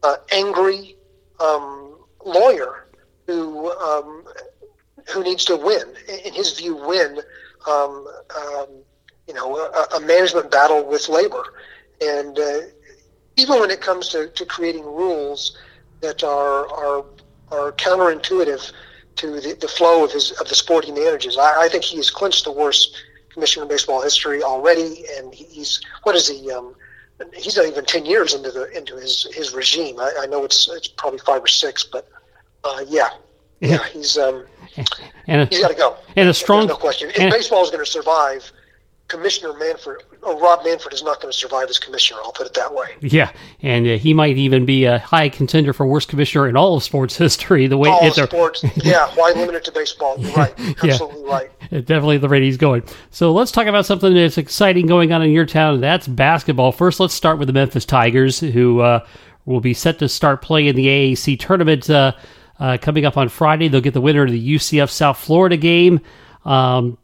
uh, 0.04 0.18
angry 0.32 0.96
um, 1.40 1.96
lawyer 2.24 2.88
who 3.26 3.72
um, 3.72 4.26
who 5.12 5.24
needs 5.24 5.46
to 5.46 5.56
win. 5.56 5.88
In 6.26 6.34
his 6.34 6.60
view, 6.60 6.76
win. 6.76 7.20
Um, 7.68 8.06
um, 8.42 8.68
you 9.28 9.34
know, 9.34 9.56
a, 9.58 9.98
a 9.98 10.00
management 10.02 10.52
battle 10.52 10.86
with 10.86 11.08
labor, 11.08 11.46
and 12.02 12.38
uh, 12.38 12.60
even 13.38 13.62
when 13.62 13.72
it 13.72 13.80
comes 13.80 14.10
to, 14.10 14.28
to 14.28 14.46
creating 14.46 14.84
rules 14.84 15.58
that 16.02 16.24
are 16.26 16.68
are 16.68 17.06
are 17.52 17.72
counterintuitive 17.72 18.74
to 19.16 19.40
the, 19.40 19.54
the 19.62 19.68
flow 19.68 20.04
of 20.04 20.12
his 20.12 20.32
of 20.42 20.50
the 20.50 20.56
sport 20.56 20.84
he 20.84 20.92
manages, 20.92 21.38
I, 21.38 21.64
I 21.64 21.68
think 21.70 21.86
he 21.86 21.96
has 21.98 22.10
clinched 22.12 22.44
the 22.44 22.52
worst 22.52 22.98
commissioner 23.34 23.64
in 23.64 23.70
baseball 23.70 24.02
history 24.02 24.44
already, 24.44 25.06
and 25.18 25.34
he's 25.34 25.82
what 26.04 26.16
is 26.16 26.28
he? 26.28 26.52
Um, 26.52 26.76
he's 27.34 27.58
not 27.58 27.66
even 27.66 27.86
ten 27.86 28.06
years 28.06 28.34
into 28.34 28.52
the 28.52 28.70
into 28.78 28.96
his 28.96 29.28
his 29.34 29.54
regime. 29.54 30.00
I, 30.00 30.12
I 30.22 30.26
know 30.26 30.44
it's 30.44 30.70
it's 30.70 30.88
probably 30.88 31.20
five 31.20 31.44
or 31.44 31.48
six, 31.48 31.84
but 31.84 32.08
uh, 32.64 32.84
yeah, 32.88 33.10
yeah, 33.60 33.84
he's 33.92 34.18
um, 34.18 34.46
And 35.28 35.50
he's 35.50 35.62
got 35.62 35.70
to 35.70 35.76
go. 35.78 35.98
and 36.16 36.30
a 36.30 36.34
strong 36.34 36.68
There's 36.68 36.78
no 36.78 36.82
question. 36.82 37.10
If 37.10 37.32
baseball 37.32 37.64
is 37.64 37.72
going 37.72 37.84
to 37.84 37.90
survive, 37.90 38.52
Commissioner 39.14 39.54
Manfred 39.54 40.02
or 40.24 40.40
Rob 40.42 40.66
Manfred 40.66 40.92
is 40.94 41.04
not 41.04 41.22
going 41.22 41.32
to 41.32 41.38
survive 41.38 41.70
as 41.70 41.78
commissioner. 41.78 42.20
I'll 42.24 42.32
put 42.32 42.48
it 42.48 42.54
that 42.56 42.74
way. 42.74 42.96
Yeah, 43.00 43.32
and 43.62 43.86
uh, 43.88 43.92
he 43.98 44.12
might 44.14 44.38
even 44.38 44.66
be 44.66 44.86
a 44.86 44.98
high 44.98 45.30
contender 45.30 45.72
for 45.72 45.86
worst 45.86 46.10
commissioner 46.10 46.48
in 46.48 46.58
all 46.58 46.76
of 46.78 46.84
sports 46.84 47.16
history. 47.26 47.68
The 47.68 47.78
way 47.78 47.90
All 47.90 48.02
they're- 48.12 48.26
sports, 48.26 48.64
yeah. 48.78 49.08
Why 49.16 49.32
limit 49.36 49.54
it 49.56 49.64
to 49.66 49.72
baseball? 49.72 50.16
You're 50.18 50.32
right. 50.34 50.54
Absolutely 50.84 51.24
right. 51.30 51.50
definitely 51.70 52.18
the 52.18 52.28
rate 52.28 52.42
he's 52.42 52.58
going. 52.58 52.82
So 53.12 53.32
let's 53.32 53.52
talk 53.52 53.68
about 53.68 53.86
something 53.86 54.14
that's 54.14 54.38
exciting 54.40 54.88
going 54.88 55.12
on 55.14 55.22
in 55.22 55.30
your 55.32 55.46
town. 55.46 55.76
and 55.76 55.84
That's 55.84 56.08
basketball. 56.08 56.72
First, 56.72 57.00
let's 57.00 57.14
start 57.14 57.38
with 57.38 57.48
the 57.48 57.54
Memphis 57.54 57.86
Tigers, 57.86 58.40
who 58.40 58.80
uh, 58.80 59.06
will 59.46 59.62
be 59.62 59.76
set 59.76 60.00
to 60.00 60.10
start 60.10 60.42
playing 60.42 60.74
the 60.76 60.88
AAC 60.88 61.40
tournament 61.40 61.88
uh, 61.90 62.14
uh, 62.60 62.78
coming 62.82 63.06
up 63.06 63.16
on 63.18 63.30
Friday. 63.30 63.68
They'll 63.68 63.82
get 63.82 63.94
the 63.94 64.02
winner 64.02 64.24
of 64.24 64.32
the 64.32 64.56
UCF 64.56 64.90
South 64.90 65.20
Florida 65.20 65.58
game. 65.58 66.02
Um, 66.46 66.98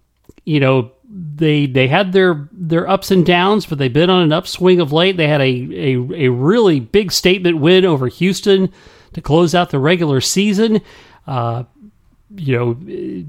you 0.45 0.59
know 0.59 0.91
they 1.11 1.65
they 1.65 1.87
had 1.87 2.13
their 2.13 2.47
their 2.51 2.87
ups 2.87 3.09
and 3.11 3.25
downs, 3.25 3.65
but 3.65 3.77
they've 3.79 3.91
been 3.91 4.09
on 4.11 4.21
an 4.23 4.31
upswing 4.31 4.79
of 4.79 4.91
late. 4.93 5.17
They 5.17 5.27
had 5.27 5.41
a 5.41 5.45
a, 5.45 6.25
a 6.25 6.31
really 6.31 6.79
big 6.79 7.11
statement 7.11 7.57
win 7.57 7.83
over 7.85 8.07
Houston 8.07 8.71
to 9.13 9.21
close 9.21 9.55
out 9.55 9.71
the 9.71 9.79
regular 9.79 10.21
season. 10.21 10.81
Uh, 11.25 11.63
you 12.35 12.55
know, 12.57 13.25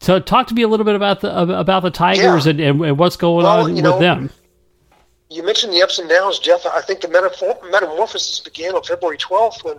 to 0.00 0.20
talk 0.20 0.46
to 0.46 0.54
me 0.54 0.62
a 0.62 0.68
little 0.68 0.84
bit 0.84 0.94
about 0.94 1.20
the 1.20 1.58
about 1.58 1.82
the 1.82 1.90
Tigers 1.90 2.46
Yeah. 2.46 2.50
and, 2.52 2.60
and, 2.60 2.84
and 2.84 2.98
what's 2.98 3.16
going 3.16 3.44
Well, 3.44 3.64
on 3.64 3.74
with 3.74 3.84
know, 3.84 3.98
them. 3.98 4.30
You 5.28 5.42
mentioned 5.44 5.72
the 5.72 5.82
ups 5.82 5.98
and 5.98 6.08
downs, 6.08 6.38
Jeff. 6.38 6.64
I 6.66 6.80
think 6.80 7.02
the 7.02 7.08
metaphor- 7.08 7.58
metamorphosis 7.70 8.40
began 8.40 8.74
on 8.74 8.82
February 8.82 9.16
12th 9.18 9.62
when 9.62 9.76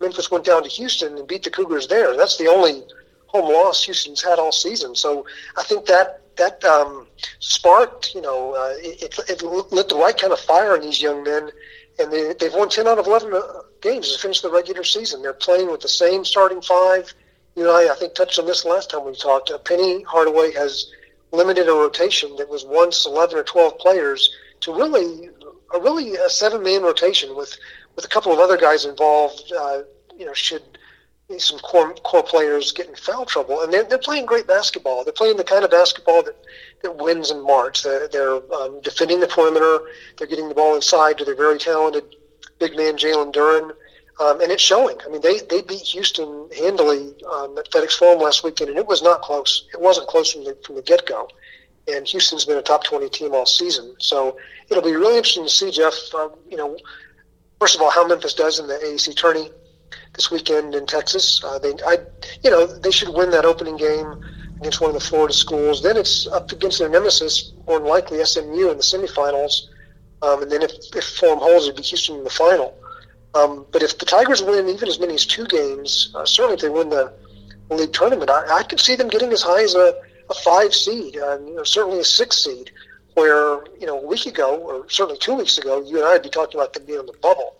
Memphis 0.00 0.30
went 0.30 0.44
down 0.44 0.62
to 0.64 0.68
Houston 0.68 1.16
and 1.16 1.28
beat 1.28 1.44
the 1.44 1.50
Cougars 1.50 1.86
there. 1.86 2.16
That's 2.16 2.36
the 2.36 2.48
only 2.48 2.82
home 3.26 3.52
loss 3.52 3.84
Houston's 3.84 4.22
had 4.22 4.38
all 4.40 4.50
season. 4.52 4.96
So 4.96 5.24
I 5.56 5.62
think 5.62 5.86
that 5.86 6.22
that 6.38 6.64
um, 6.64 7.06
sparked, 7.40 8.14
you 8.14 8.20
know, 8.20 8.54
uh, 8.54 8.74
it, 8.78 9.18
it 9.28 9.42
lit 9.42 9.88
the 9.88 9.96
right 9.96 10.16
kind 10.16 10.32
of 10.32 10.40
fire 10.40 10.74
in 10.74 10.82
these 10.82 11.00
young 11.02 11.22
men, 11.22 11.50
and 11.98 12.12
they, 12.12 12.32
they've 12.34 12.54
won 12.54 12.68
10 12.68 12.86
out 12.86 12.98
of 12.98 13.06
11 13.06 13.32
uh, 13.34 13.40
games 13.80 14.12
to 14.12 14.18
finish 14.18 14.40
the 14.40 14.50
regular 14.50 14.84
season. 14.84 15.22
They're 15.22 15.32
playing 15.32 15.70
with 15.70 15.80
the 15.80 15.88
same 15.88 16.24
starting 16.24 16.62
five. 16.62 17.12
You 17.56 17.64
know, 17.64 17.72
I, 17.74 17.92
I 17.92 17.96
think 17.96 18.14
touched 18.14 18.38
on 18.38 18.46
this 18.46 18.64
last 18.64 18.90
time 18.90 19.04
we 19.04 19.14
talked. 19.14 19.50
Uh, 19.50 19.58
Penny 19.58 20.02
Hardaway 20.04 20.52
has 20.52 20.90
limited 21.32 21.68
a 21.68 21.72
rotation 21.72 22.34
that 22.36 22.48
was 22.48 22.64
once 22.64 23.06
11 23.06 23.38
or 23.38 23.42
12 23.42 23.78
players 23.78 24.30
to 24.60 24.74
really 24.74 25.30
a 25.74 25.80
really 25.80 26.14
a 26.16 26.30
seven 26.30 26.62
man 26.62 26.82
rotation 26.82 27.36
with 27.36 27.54
with 27.94 28.04
a 28.04 28.08
couple 28.08 28.32
of 28.32 28.38
other 28.38 28.56
guys 28.56 28.84
involved. 28.84 29.52
Uh, 29.52 29.82
you 30.16 30.24
know, 30.24 30.32
should 30.32 30.62
some 31.36 31.58
core 31.58 31.92
core 32.04 32.22
players 32.22 32.72
get 32.72 32.88
in 32.88 32.94
foul 32.94 33.26
trouble, 33.26 33.60
and 33.60 33.70
they're, 33.70 33.84
they're 33.84 33.98
playing 33.98 34.24
great 34.24 34.46
basketball. 34.46 35.04
They're 35.04 35.12
playing 35.12 35.36
the 35.36 35.44
kind 35.44 35.62
of 35.62 35.70
basketball 35.70 36.22
that, 36.22 36.36
that 36.82 36.96
wins 36.96 37.30
in 37.30 37.44
March. 37.44 37.82
They're, 37.82 38.08
they're 38.08 38.36
um, 38.54 38.80
defending 38.80 39.20
the 39.20 39.26
perimeter. 39.26 39.80
They're 40.16 40.26
getting 40.26 40.48
the 40.48 40.54
ball 40.54 40.74
inside 40.74 41.18
to 41.18 41.26
their 41.26 41.36
very 41.36 41.58
talented 41.58 42.16
big 42.58 42.76
man 42.76 42.94
Jalen 42.94 43.34
Duren, 43.34 43.72
um, 44.20 44.40
and 44.40 44.50
it's 44.50 44.62
showing. 44.62 44.96
I 45.04 45.10
mean, 45.10 45.20
they 45.20 45.40
they 45.40 45.60
beat 45.60 45.82
Houston 45.82 46.48
handily 46.56 47.14
um, 47.30 47.58
at 47.58 47.70
FedEx 47.70 47.92
Forum 47.92 48.20
last 48.22 48.42
weekend, 48.42 48.70
and 48.70 48.78
it 48.78 48.86
was 48.86 49.02
not 49.02 49.20
close. 49.20 49.68
It 49.74 49.80
wasn't 49.80 50.08
close 50.08 50.32
from 50.32 50.44
the 50.44 50.56
from 50.64 50.76
the 50.76 50.82
get 50.82 51.06
go. 51.06 51.28
And 51.88 52.06
Houston's 52.06 52.46
been 52.46 52.56
a 52.56 52.62
top 52.62 52.84
twenty 52.84 53.10
team 53.10 53.34
all 53.34 53.44
season, 53.44 53.94
so 53.98 54.38
it'll 54.70 54.82
be 54.82 54.96
really 54.96 55.18
interesting 55.18 55.44
to 55.44 55.50
see 55.50 55.70
Jeff. 55.70 55.94
Um, 56.14 56.32
you 56.48 56.56
know, 56.56 56.78
first 57.60 57.76
of 57.76 57.82
all, 57.82 57.90
how 57.90 58.06
Memphis 58.06 58.32
does 58.32 58.58
in 58.58 58.66
the 58.66 58.74
AAC 58.74 59.14
tourney 59.14 59.50
this 60.18 60.30
weekend 60.30 60.74
in 60.74 60.84
Texas. 60.84 61.42
Uh, 61.42 61.58
they, 61.60 61.72
I, 61.86 61.98
you 62.42 62.50
know, 62.50 62.66
they 62.66 62.90
should 62.90 63.08
win 63.14 63.30
that 63.30 63.44
opening 63.44 63.76
game 63.76 64.16
against 64.60 64.80
one 64.80 64.90
of 64.90 64.94
the 64.94 65.00
Florida 65.00 65.32
schools. 65.32 65.82
Then 65.82 65.96
it's 65.96 66.26
up 66.26 66.50
against 66.50 66.80
their 66.80 66.88
nemesis, 66.88 67.52
more 67.66 67.78
than 67.78 67.88
likely 67.88 68.22
SMU 68.24 68.68
in 68.70 68.76
the 68.76 68.82
semifinals. 68.82 69.68
Um, 70.20 70.42
and 70.42 70.50
then 70.50 70.62
if, 70.62 70.72
if 70.94 71.04
form 71.04 71.38
holds, 71.38 71.66
it'd 71.66 71.76
be 71.76 71.82
Houston 71.82 72.16
in 72.16 72.24
the 72.24 72.30
final. 72.30 72.76
Um, 73.34 73.64
but 73.70 73.82
if 73.82 73.98
the 73.98 74.04
Tigers 74.04 74.42
win 74.42 74.68
even 74.68 74.88
as 74.88 74.98
many 74.98 75.14
as 75.14 75.24
two 75.24 75.46
games, 75.46 76.12
uh, 76.16 76.24
certainly 76.24 76.56
if 76.56 76.62
they 76.62 76.68
win 76.68 76.88
the 76.88 77.12
league 77.70 77.92
tournament, 77.92 78.28
I, 78.28 78.58
I 78.58 78.62
could 78.64 78.80
see 78.80 78.96
them 78.96 79.08
getting 79.08 79.32
as 79.32 79.42
high 79.42 79.62
as 79.62 79.76
a, 79.76 79.94
a 80.28 80.34
five 80.34 80.74
seed, 80.74 81.16
uh, 81.16 81.38
you 81.38 81.54
know, 81.54 81.62
certainly 81.62 82.00
a 82.00 82.04
six 82.04 82.42
seed. 82.44 82.70
Where 83.14 83.64
you 83.80 83.86
know 83.86 83.98
a 83.98 84.06
week 84.06 84.26
ago, 84.26 84.58
or 84.58 84.88
certainly 84.88 85.18
two 85.18 85.34
weeks 85.34 85.58
ago, 85.58 85.82
you 85.82 85.96
and 85.96 86.06
I 86.06 86.12
would 86.12 86.22
be 86.22 86.28
talking 86.28 86.60
about 86.60 86.72
them 86.72 86.84
being 86.84 87.00
on 87.00 87.06
the 87.06 87.16
bubble. 87.20 87.56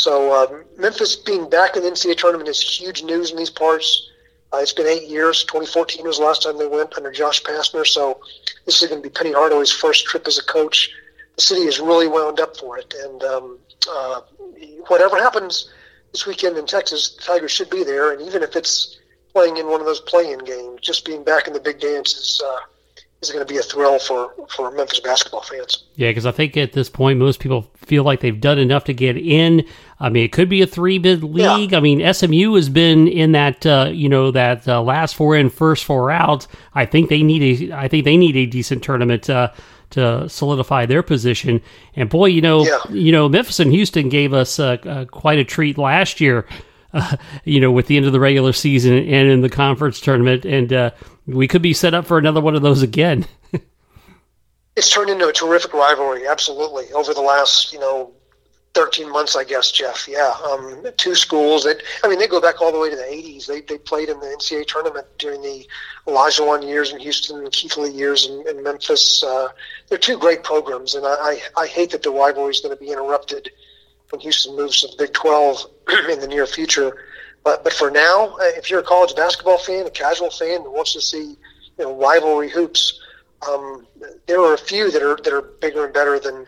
So 0.00 0.32
um, 0.32 0.64
Memphis 0.78 1.14
being 1.14 1.50
back 1.50 1.76
in 1.76 1.82
the 1.82 1.90
NCAA 1.90 2.16
tournament 2.16 2.48
is 2.48 2.58
huge 2.58 3.02
news 3.02 3.32
in 3.32 3.36
these 3.36 3.50
parts. 3.50 4.08
Uh, 4.50 4.56
it's 4.56 4.72
been 4.72 4.86
eight 4.86 5.06
years. 5.06 5.44
2014 5.44 6.06
was 6.06 6.16
the 6.16 6.24
last 6.24 6.42
time 6.42 6.56
they 6.56 6.66
went 6.66 6.96
under 6.96 7.12
Josh 7.12 7.42
Pastner. 7.42 7.86
So 7.86 8.18
this 8.64 8.82
is 8.82 8.88
going 8.88 9.02
to 9.02 9.06
be 9.06 9.12
Penny 9.12 9.32
Hardaway's 9.32 9.70
first 9.70 10.06
trip 10.06 10.26
as 10.26 10.38
a 10.38 10.44
coach. 10.44 10.88
The 11.36 11.42
city 11.42 11.60
is 11.66 11.80
really 11.80 12.08
wound 12.08 12.40
up 12.40 12.56
for 12.56 12.78
it. 12.78 12.94
And 12.98 13.22
um, 13.24 13.58
uh, 13.92 14.22
whatever 14.86 15.16
happens 15.16 15.70
this 16.12 16.26
weekend 16.26 16.56
in 16.56 16.64
Texas, 16.64 17.16
the 17.16 17.22
Tigers 17.22 17.50
should 17.50 17.68
be 17.68 17.84
there. 17.84 18.14
And 18.14 18.22
even 18.22 18.42
if 18.42 18.56
it's 18.56 18.98
playing 19.34 19.58
in 19.58 19.66
one 19.66 19.80
of 19.80 19.86
those 19.86 20.00
play-in 20.00 20.38
games, 20.38 20.80
just 20.80 21.04
being 21.04 21.24
back 21.24 21.46
in 21.46 21.52
the 21.52 21.60
big 21.60 21.78
dance 21.78 22.14
is 22.14 22.42
uh, 22.42 22.60
is 23.20 23.30
going 23.30 23.46
to 23.46 23.52
be 23.52 23.58
a 23.58 23.62
thrill 23.62 23.98
for, 23.98 24.32
for 24.48 24.70
Memphis 24.70 25.00
basketball 25.00 25.42
fans. 25.42 25.84
Yeah, 25.94 26.10
because 26.10 26.26
I 26.26 26.30
think 26.30 26.56
at 26.56 26.72
this 26.72 26.88
point, 26.88 27.18
most 27.18 27.40
people 27.40 27.70
feel 27.90 28.04
like 28.04 28.20
they've 28.20 28.40
done 28.40 28.60
enough 28.60 28.84
to 28.84 28.94
get 28.94 29.16
in. 29.16 29.66
I 29.98 30.10
mean, 30.10 30.24
it 30.24 30.30
could 30.30 30.48
be 30.48 30.62
a 30.62 30.66
three 30.66 30.98
bid 30.98 31.24
league. 31.24 31.72
Yeah. 31.72 31.78
I 31.78 31.80
mean, 31.80 32.14
SMU 32.14 32.54
has 32.54 32.68
been 32.68 33.08
in 33.08 33.32
that, 33.32 33.66
uh, 33.66 33.90
you 33.92 34.08
know, 34.08 34.30
that 34.30 34.66
uh, 34.68 34.80
last 34.80 35.16
four 35.16 35.36
in, 35.36 35.50
first 35.50 35.84
four 35.84 36.12
out. 36.12 36.46
I 36.72 36.86
think 36.86 37.10
they 37.10 37.24
need 37.24 37.70
a, 37.72 37.76
I 37.76 37.88
think 37.88 38.04
they 38.04 38.16
need 38.16 38.36
a 38.36 38.46
decent 38.46 38.84
tournament 38.84 39.28
uh, 39.28 39.50
to 39.90 40.28
solidify 40.28 40.86
their 40.86 41.02
position. 41.02 41.60
And 41.96 42.08
boy, 42.08 42.26
you 42.26 42.40
know, 42.40 42.64
yeah. 42.64 42.78
you 42.90 43.10
know, 43.10 43.28
Memphis 43.28 43.58
and 43.58 43.72
Houston 43.72 44.08
gave 44.08 44.32
us 44.32 44.60
uh, 44.60 44.76
uh, 44.84 45.04
quite 45.06 45.40
a 45.40 45.44
treat 45.44 45.76
last 45.76 46.20
year. 46.20 46.46
Uh, 46.92 47.16
you 47.44 47.60
know, 47.60 47.70
with 47.70 47.86
the 47.86 47.96
end 47.96 48.04
of 48.04 48.12
the 48.12 48.18
regular 48.18 48.52
season 48.52 48.94
and 48.94 49.28
in 49.28 49.42
the 49.42 49.48
conference 49.48 50.00
tournament, 50.00 50.44
and 50.44 50.72
uh, 50.72 50.90
we 51.24 51.46
could 51.46 51.62
be 51.62 51.72
set 51.72 51.94
up 51.94 52.04
for 52.04 52.18
another 52.18 52.40
one 52.40 52.56
of 52.56 52.62
those 52.62 52.82
again. 52.82 53.24
it's 54.80 54.90
turned 54.90 55.10
into 55.10 55.28
a 55.28 55.32
terrific 55.32 55.74
rivalry, 55.74 56.26
absolutely, 56.26 56.90
over 56.94 57.12
the 57.12 57.20
last, 57.20 57.70
you 57.70 57.78
know, 57.78 58.14
13 58.72 59.12
months, 59.12 59.36
I 59.36 59.44
guess, 59.44 59.70
Jeff. 59.70 60.08
Yeah. 60.08 60.32
Um, 60.42 60.86
two 60.96 61.14
schools 61.14 61.64
that, 61.64 61.82
I 62.02 62.08
mean, 62.08 62.18
they 62.18 62.26
go 62.26 62.40
back 62.40 62.62
all 62.62 62.72
the 62.72 62.78
way 62.78 62.88
to 62.88 62.96
the 62.96 63.02
80s. 63.02 63.44
They, 63.44 63.60
they 63.60 63.76
played 63.76 64.08
in 64.08 64.18
the 64.20 64.26
NCAA 64.28 64.66
tournament 64.66 65.06
during 65.18 65.42
the 65.42 65.66
Olajuwon 66.06 66.66
years 66.66 66.94
in 66.94 66.98
Houston 66.98 67.40
and 67.40 67.52
Keith 67.52 67.76
Lee 67.76 67.90
years 67.90 68.26
in, 68.26 68.48
in 68.48 68.62
Memphis. 68.62 69.22
Uh, 69.22 69.48
they're 69.90 69.98
two 69.98 70.16
great 70.16 70.44
programs, 70.44 70.94
and 70.94 71.04
I, 71.04 71.10
I, 71.10 71.40
I 71.58 71.66
hate 71.66 71.90
that 71.90 72.02
the 72.02 72.10
rivalry 72.10 72.52
is 72.52 72.60
going 72.60 72.74
to 72.74 72.82
be 72.82 72.90
interrupted 72.90 73.50
when 74.08 74.22
Houston 74.22 74.56
moves 74.56 74.80
to 74.80 74.88
the 74.88 74.96
Big 74.96 75.12
12 75.12 75.66
in 76.10 76.20
the 76.20 76.26
near 76.26 76.46
future. 76.46 77.04
But 77.44 77.64
but 77.64 77.74
for 77.74 77.90
now, 77.90 78.36
uh, 78.36 78.56
if 78.56 78.70
you're 78.70 78.80
a 78.80 78.84
college 78.84 79.14
basketball 79.14 79.58
fan, 79.58 79.86
a 79.86 79.90
casual 79.90 80.30
fan 80.30 80.62
that 80.62 80.70
wants 80.70 80.94
to 80.94 81.02
see 81.02 81.36
you 81.78 81.84
know 81.84 81.96
rivalry 81.96 82.50
hoops, 82.50 82.99
um, 83.48 83.86
there 84.26 84.40
are 84.40 84.54
a 84.54 84.58
few 84.58 84.90
that 84.90 85.02
are 85.02 85.16
that 85.16 85.32
are 85.32 85.42
bigger 85.60 85.84
and 85.84 85.94
better 85.94 86.18
than 86.18 86.46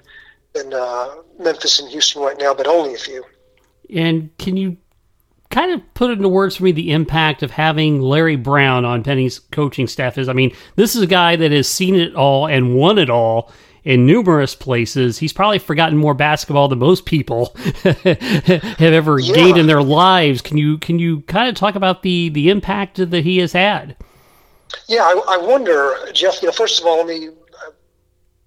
than 0.53 0.73
uh, 0.75 1.17
Memphis 1.39 1.81
and 1.81 1.89
Houston 1.91 2.23
right 2.23 2.37
now, 2.39 2.55
but 2.55 2.67
only 2.67 2.95
a 2.95 2.99
few. 2.99 3.25
And 3.95 4.37
can 4.39 4.57
you 4.57 4.77
kind 5.51 5.73
of 5.73 5.95
put 5.95 6.11
into 6.11 6.29
words 6.29 6.57
for 6.57 6.65
me 6.65 6.73
the 6.73 6.93
impact 6.93 7.43
of 7.43 7.51
having 7.51 8.01
Larry 8.01 8.37
Brown 8.37 8.85
on 8.85 9.03
Penny's 9.03 9.39
coaching 9.39 9.87
staff 9.87 10.19
is? 10.19 10.29
I 10.29 10.33
mean, 10.33 10.55
this 10.77 10.95
is 10.95 11.03
a 11.03 11.07
guy 11.07 11.37
that 11.37 11.53
has 11.53 11.69
seen 11.69 11.95
it 11.95 12.15
all 12.15 12.47
and 12.47 12.75
won 12.75 12.99
it 12.99 13.11
all 13.11 13.51
in 13.85 14.07
numerous 14.07 14.55
places. 14.55 15.19
He's 15.19 15.33
probably 15.33 15.59
forgotten 15.59 15.99
more 15.99 16.15
basketball 16.15 16.69
than 16.69 16.79
most 16.79 17.05
people 17.05 17.55
have 17.83 18.81
ever 18.81 19.19
yeah. 19.19 19.35
gained 19.35 19.59
in 19.59 19.67
their 19.67 19.83
lives. 19.83 20.41
Can 20.43 20.57
you 20.57 20.79
can 20.79 20.99
you 20.99 21.23
kind 21.23 21.49
of 21.49 21.55
talk 21.55 21.75
about 21.75 22.03
the 22.03 22.29
the 22.29 22.51
impact 22.51 22.97
that 23.11 23.25
he 23.25 23.39
has 23.39 23.53
had? 23.53 23.97
Yeah, 24.89 25.03
I, 25.03 25.21
I 25.29 25.37
wonder, 25.39 25.97
Jeff. 26.13 26.43
You 26.43 26.49
know, 26.49 26.53
first 26.53 26.81
of 26.81 26.87
all, 26.87 26.99
let 26.99 27.07
me 27.07 27.29
uh, 27.29 27.71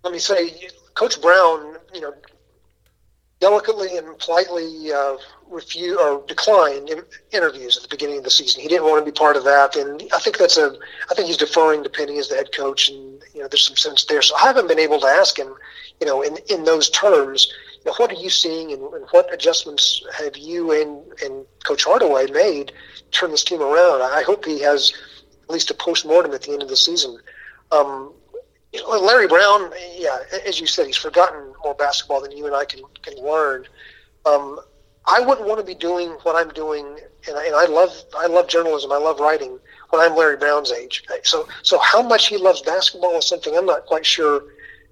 let 0.03 0.13
me 0.13 0.19
say, 0.19 0.69
Coach 0.93 1.21
Brown, 1.21 1.77
you 1.93 2.01
know, 2.01 2.13
delicately 3.39 3.97
and 3.97 4.17
politely 4.19 4.91
uh, 4.91 5.17
refuse 5.47 5.97
or 5.97 6.23
declined 6.27 6.89
interviews 7.31 7.77
at 7.77 7.83
the 7.83 7.89
beginning 7.89 8.17
of 8.17 8.23
the 8.23 8.29
season. 8.29 8.61
He 8.61 8.67
didn't 8.67 8.85
want 8.85 9.05
to 9.05 9.11
be 9.11 9.15
part 9.15 9.35
of 9.35 9.43
that, 9.43 9.75
and 9.75 10.01
I 10.13 10.19
think 10.19 10.37
that's 10.37 10.57
a. 10.57 10.75
I 11.11 11.15
think 11.15 11.27
he's 11.27 11.37
deferring 11.37 11.83
to 11.83 11.89
Penny 11.89 12.17
as 12.17 12.29
the 12.29 12.35
head 12.35 12.51
coach, 12.53 12.89
and 12.89 13.21
you 13.33 13.41
know, 13.41 13.47
there's 13.47 13.67
some 13.67 13.75
sense 13.75 14.05
there. 14.05 14.21
So 14.21 14.35
I 14.35 14.41
haven't 14.41 14.67
been 14.67 14.79
able 14.79 14.99
to 15.01 15.07
ask 15.07 15.37
him, 15.37 15.53
you 15.99 16.07
know, 16.07 16.21
in 16.21 16.37
in 16.49 16.63
those 16.63 16.89
terms, 16.89 17.51
what 17.97 18.11
are 18.11 18.15
you 18.15 18.29
seeing, 18.29 18.71
and, 18.71 18.81
and 18.93 19.05
what 19.11 19.33
adjustments 19.33 20.03
have 20.17 20.37
you 20.37 20.71
and 20.71 21.03
and 21.23 21.45
Coach 21.65 21.83
Hardaway 21.83 22.27
made 22.31 22.71
to 22.95 23.03
turn 23.11 23.31
this 23.31 23.43
team 23.43 23.61
around? 23.61 24.01
I 24.01 24.23
hope 24.23 24.45
he 24.45 24.59
has 24.61 24.93
at 25.47 25.53
least 25.53 25.69
a 25.71 25.73
post 25.73 26.05
mortem 26.05 26.33
at 26.33 26.41
the 26.41 26.51
end 26.51 26.63
of 26.63 26.69
the 26.69 26.75
season. 26.75 27.17
Um, 27.71 28.13
you 28.73 28.81
know, 28.81 28.99
Larry 28.99 29.27
Brown, 29.27 29.71
yeah, 29.95 30.17
as 30.45 30.59
you 30.59 30.67
said, 30.67 30.85
he's 30.87 30.97
forgotten 30.97 31.53
more 31.63 31.75
basketball 31.75 32.21
than 32.21 32.31
you 32.31 32.45
and 32.45 32.55
I 32.55 32.65
can 32.65 32.81
can 33.01 33.15
learn. 33.23 33.65
Um, 34.25 34.59
I 35.07 35.19
wouldn't 35.21 35.47
want 35.47 35.59
to 35.59 35.65
be 35.65 35.75
doing 35.75 36.09
what 36.23 36.35
I'm 36.35 36.51
doing, 36.53 36.99
and 37.27 37.37
I, 37.37 37.45
and 37.45 37.55
I 37.55 37.65
love 37.65 37.91
I 38.17 38.27
love 38.27 38.47
journalism. 38.47 38.91
I 38.91 38.97
love 38.97 39.19
writing 39.19 39.59
when 39.91 40.01
I'm 40.01 40.15
Larry 40.15 40.37
Brown's 40.37 40.71
age. 40.71 41.03
So 41.23 41.47
so 41.63 41.79
how 41.79 42.01
much 42.01 42.27
he 42.27 42.37
loves 42.37 42.61
basketball 42.61 43.17
is 43.17 43.27
something 43.27 43.55
I'm 43.55 43.65
not 43.65 43.85
quite 43.85 44.05
sure 44.05 44.43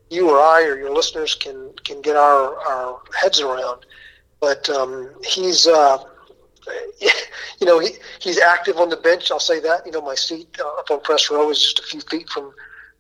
you 0.10 0.30
or 0.30 0.40
I 0.40 0.64
or 0.64 0.78
your 0.78 0.94
listeners 0.94 1.36
can 1.36 1.74
can 1.84 2.02
get 2.02 2.16
our 2.16 2.58
our 2.60 3.02
heads 3.20 3.42
around. 3.42 3.86
But 4.40 4.70
um, 4.70 5.10
he's 5.24 5.68
uh, 5.68 6.04
you 7.60 7.66
know 7.66 7.80
he, 7.80 7.90
he's 8.20 8.40
active 8.40 8.78
on 8.78 8.90
the 8.90 8.98
bench. 8.98 9.32
I'll 9.32 9.40
say 9.40 9.60
that. 9.62 9.86
You 9.86 9.92
know 9.92 10.02
my 10.02 10.16
seat 10.16 10.56
uh, 10.60 10.80
up 10.80 10.92
on 10.92 11.02
press 11.02 11.30
row 11.30 11.50
is 11.50 11.62
just 11.62 11.80
a 11.80 11.84
few 11.84 12.02
feet 12.02 12.30
from 12.30 12.54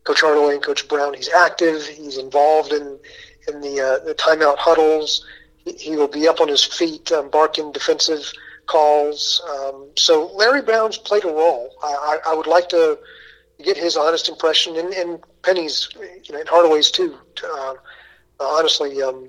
Coach 0.03 0.21
Hardaway 0.21 0.55
and 0.55 0.63
Coach 0.63 0.87
Brown. 0.87 1.13
He's 1.13 1.29
active. 1.29 1.85
He's 1.85 2.17
involved 2.17 2.73
in 2.73 2.99
in 3.47 3.61
the 3.61 3.81
uh, 3.81 4.05
the 4.05 4.15
timeout 4.15 4.57
huddles 4.57 5.25
he 5.65 5.95
will 5.95 6.07
be 6.07 6.27
up 6.27 6.41
on 6.41 6.47
his 6.47 6.63
feet, 6.63 7.11
um, 7.11 7.29
barking 7.29 7.71
defensive 7.71 8.31
calls. 8.65 9.41
Um, 9.49 9.89
so 9.95 10.31
Larry 10.35 10.61
Brown's 10.61 10.97
played 10.97 11.23
a 11.23 11.29
role. 11.29 11.73
I, 11.81 12.19
I, 12.27 12.33
would 12.33 12.47
like 12.47 12.69
to 12.69 12.99
get 13.63 13.77
his 13.77 13.95
honest 13.95 14.29
impression, 14.29 14.77
and, 14.77 14.93
and 14.93 15.19
Penny's, 15.41 15.89
you 16.23 16.33
know, 16.33 16.39
and 16.39 16.49
Hardaway's 16.49 16.91
too. 16.91 17.17
Uh, 17.43 17.75
honestly, 18.39 19.01
um, 19.01 19.27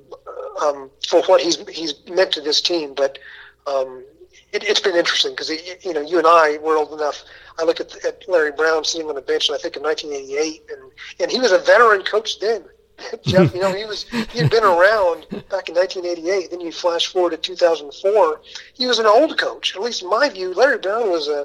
um, 0.60 0.90
for 1.08 1.22
what 1.22 1.40
he's 1.40 1.56
he's 1.68 1.94
meant 2.08 2.32
to 2.32 2.40
this 2.40 2.60
team, 2.60 2.94
but 2.94 3.18
um, 3.66 4.04
it, 4.54 4.62
has 4.64 4.80
been 4.80 4.96
interesting 4.96 5.32
because 5.32 5.50
you 5.84 5.92
know 5.92 6.00
you 6.00 6.18
and 6.18 6.26
I 6.26 6.58
were 6.58 6.76
old 6.76 6.92
enough. 6.92 7.24
I 7.58 7.64
look 7.64 7.80
at, 7.80 8.04
at 8.04 8.28
Larry 8.28 8.52
Brown 8.52 8.84
sitting 8.84 9.08
on 9.08 9.14
the 9.14 9.20
bench, 9.20 9.48
and 9.48 9.56
I 9.56 9.60
think 9.60 9.76
in 9.76 9.82
1988, 9.82 10.62
and 10.70 10.92
and 11.20 11.30
he 11.30 11.38
was 11.38 11.52
a 11.52 11.58
veteran 11.58 12.02
coach 12.02 12.40
then. 12.40 12.64
Jeff, 13.22 13.52
you 13.52 13.60
know, 13.60 13.72
he 13.72 13.84
was 13.84 14.04
he 14.08 14.38
had 14.38 14.50
been 14.50 14.62
around 14.62 15.26
back 15.50 15.68
in 15.68 15.74
1988. 15.74 16.50
Then 16.50 16.60
you 16.60 16.70
flash 16.70 17.06
forward 17.06 17.30
to 17.30 17.36
2004. 17.36 18.40
He 18.74 18.86
was 18.86 19.00
an 19.00 19.06
old 19.06 19.36
coach, 19.36 19.74
at 19.74 19.82
least 19.82 20.02
in 20.02 20.08
my 20.08 20.28
view. 20.28 20.54
Larry 20.54 20.78
Brown 20.78 21.10
was 21.10 21.28
a 21.28 21.44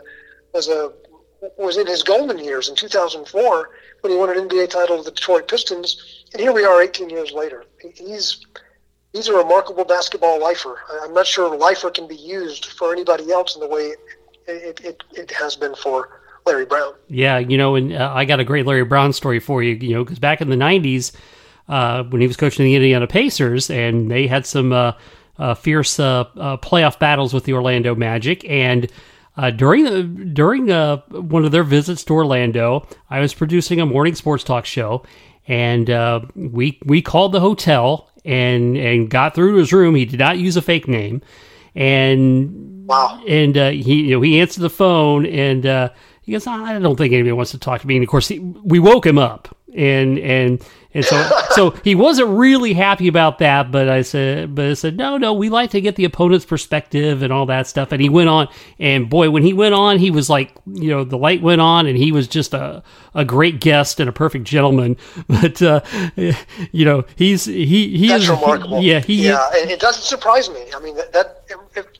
was 0.53 0.69
a 0.69 0.93
was 1.57 1.77
in 1.77 1.87
his 1.87 2.03
golden 2.03 2.37
years 2.37 2.69
in 2.69 2.75
2004 2.75 3.69
when 4.01 4.11
he 4.11 4.17
won 4.17 4.29
an 4.29 4.47
NBA 4.47 4.69
title 4.69 4.97
with 4.97 5.05
the 5.05 5.11
Detroit 5.11 5.47
Pistons, 5.47 6.25
and 6.33 6.41
here 6.41 6.51
we 6.51 6.65
are 6.65 6.81
18 6.81 7.09
years 7.09 7.31
later. 7.31 7.65
He's 7.95 8.45
he's 9.13 9.27
a 9.27 9.33
remarkable 9.33 9.85
basketball 9.85 10.39
lifer. 10.39 10.79
I'm 11.01 11.13
not 11.13 11.27
sure 11.27 11.55
lifer 11.55 11.89
can 11.91 12.07
be 12.07 12.15
used 12.15 12.65
for 12.65 12.91
anybody 12.91 13.31
else 13.31 13.55
in 13.55 13.61
the 13.61 13.67
way 13.67 13.93
it, 14.47 14.79
it, 14.83 15.03
it 15.13 15.31
has 15.31 15.55
been 15.55 15.75
for 15.75 16.21
Larry 16.45 16.65
Brown. 16.65 16.93
Yeah, 17.07 17.37
you 17.37 17.57
know, 17.57 17.75
and 17.75 17.93
uh, 17.93 18.11
I 18.13 18.25
got 18.25 18.39
a 18.39 18.43
great 18.43 18.65
Larry 18.65 18.85
Brown 18.85 19.13
story 19.13 19.39
for 19.39 19.61
you. 19.61 19.75
You 19.75 19.95
know, 19.95 20.03
because 20.03 20.19
back 20.19 20.41
in 20.41 20.49
the 20.49 20.55
'90s, 20.55 21.11
uh, 21.67 22.03
when 22.03 22.21
he 22.21 22.27
was 22.27 22.37
coaching 22.37 22.65
the 22.65 22.75
Indiana 22.75 23.07
Pacers, 23.07 23.69
and 23.69 24.09
they 24.09 24.27
had 24.27 24.45
some 24.45 24.71
uh, 24.71 24.93
uh 25.37 25.53
fierce 25.53 25.99
uh, 25.99 26.21
uh, 26.21 26.57
playoff 26.57 26.99
battles 26.99 27.33
with 27.33 27.43
the 27.43 27.53
Orlando 27.53 27.95
Magic, 27.95 28.43
and 28.49 28.91
during 29.55 29.85
the, 29.85 30.03
during 30.03 30.67
one 30.67 31.45
of 31.45 31.51
their 31.51 31.63
visits 31.63 32.03
to 32.03 32.13
Orlando, 32.13 32.85
I 33.09 33.21
was 33.21 33.33
producing 33.33 33.79
a 33.79 33.85
morning 33.85 34.15
sports 34.15 34.43
talk 34.43 34.65
show, 34.65 35.03
and 35.47 35.87
we 36.35 36.79
we 36.85 37.01
called 37.01 37.31
the 37.31 37.39
hotel 37.39 38.09
and 38.29 38.77
and 38.77 39.09
got 39.09 39.35
through 39.35 39.53
to 39.53 39.57
his 39.57 39.73
room. 39.73 39.95
He 39.95 40.05
did 40.05 40.19
not 40.19 40.37
use 40.37 40.55
a 40.55 40.61
fake 40.61 40.87
name, 40.87 41.21
and 41.75 42.87
wow, 42.87 43.21
and 43.27 43.57
uh, 43.57 43.69
he 43.71 44.03
you 44.03 44.15
know 44.15 44.21
he 44.21 44.39
answered 44.39 44.61
the 44.61 44.69
phone 44.69 45.25
and 45.25 45.65
uh, 45.65 45.89
he 46.29 46.33
goes, 46.33 46.45
I 46.45 46.77
don't 46.77 46.95
think 46.95 47.11
anybody 47.11 47.31
wants 47.31 47.51
to 47.51 47.57
talk 47.57 47.81
to 47.81 47.87
me. 47.87 47.95
And 47.95 48.03
of 48.03 48.09
course, 48.09 48.27
he, 48.27 48.37
we 48.37 48.77
woke 48.77 49.03
him 49.03 49.17
up, 49.17 49.57
and 49.75 50.17
and 50.19 50.65
and 50.93 51.05
so 51.05 51.29
so 51.51 51.69
he 51.83 51.95
wasn't 51.95 52.29
really 52.29 52.73
happy 52.73 53.07
about 53.07 53.39
that. 53.39 53.71
But 53.71 53.89
I 53.89 54.01
said, 54.01 54.55
but 54.55 54.65
I 54.65 54.73
said, 54.73 54.97
no, 54.97 55.17
no, 55.17 55.33
we 55.33 55.49
like 55.49 55.71
to 55.71 55.81
get 55.81 55.95
the 55.95 56.05
opponent's 56.05 56.45
perspective 56.45 57.21
and 57.21 57.31
all 57.31 57.45
that 57.47 57.67
stuff. 57.67 57.91
And 57.91 58.01
he 58.01 58.09
went 58.09 58.29
on, 58.29 58.47
and 58.79 59.09
boy, 59.09 59.29
when 59.29 59.43
he 59.43 59.53
went 59.53 59.75
on, 59.75 59.99
he 59.99 60.11
was 60.11 60.29
like, 60.29 60.51
you 60.65 60.89
know, 60.89 61.03
the 61.03 61.17
light 61.17 61.41
went 61.41 61.61
on, 61.61 61.85
and 61.85 61.97
he 61.97 62.11
was 62.11 62.27
just 62.27 62.53
a 62.53 62.83
a 63.13 63.25
great 63.25 63.59
guest 63.59 63.99
and 63.99 64.09
a 64.09 64.13
perfect 64.13 64.45
gentleman. 64.45 64.97
But 65.27 65.61
uh, 65.61 65.81
you 66.15 66.85
know, 66.85 67.05
he's 67.15 67.45
he 67.45 67.97
he 67.97 68.07
That's 68.07 68.23
is 68.23 68.29
remarkable. 68.29 68.81
He, 68.81 68.91
yeah, 68.91 68.99
he 68.99 69.27
yeah, 69.27 69.49
and 69.57 69.69
it 69.69 69.79
doesn't 69.79 70.03
surprise 70.03 70.49
me. 70.49 70.65
I 70.75 70.79
mean, 70.79 70.95
that 70.95 71.13
that, 71.13 71.47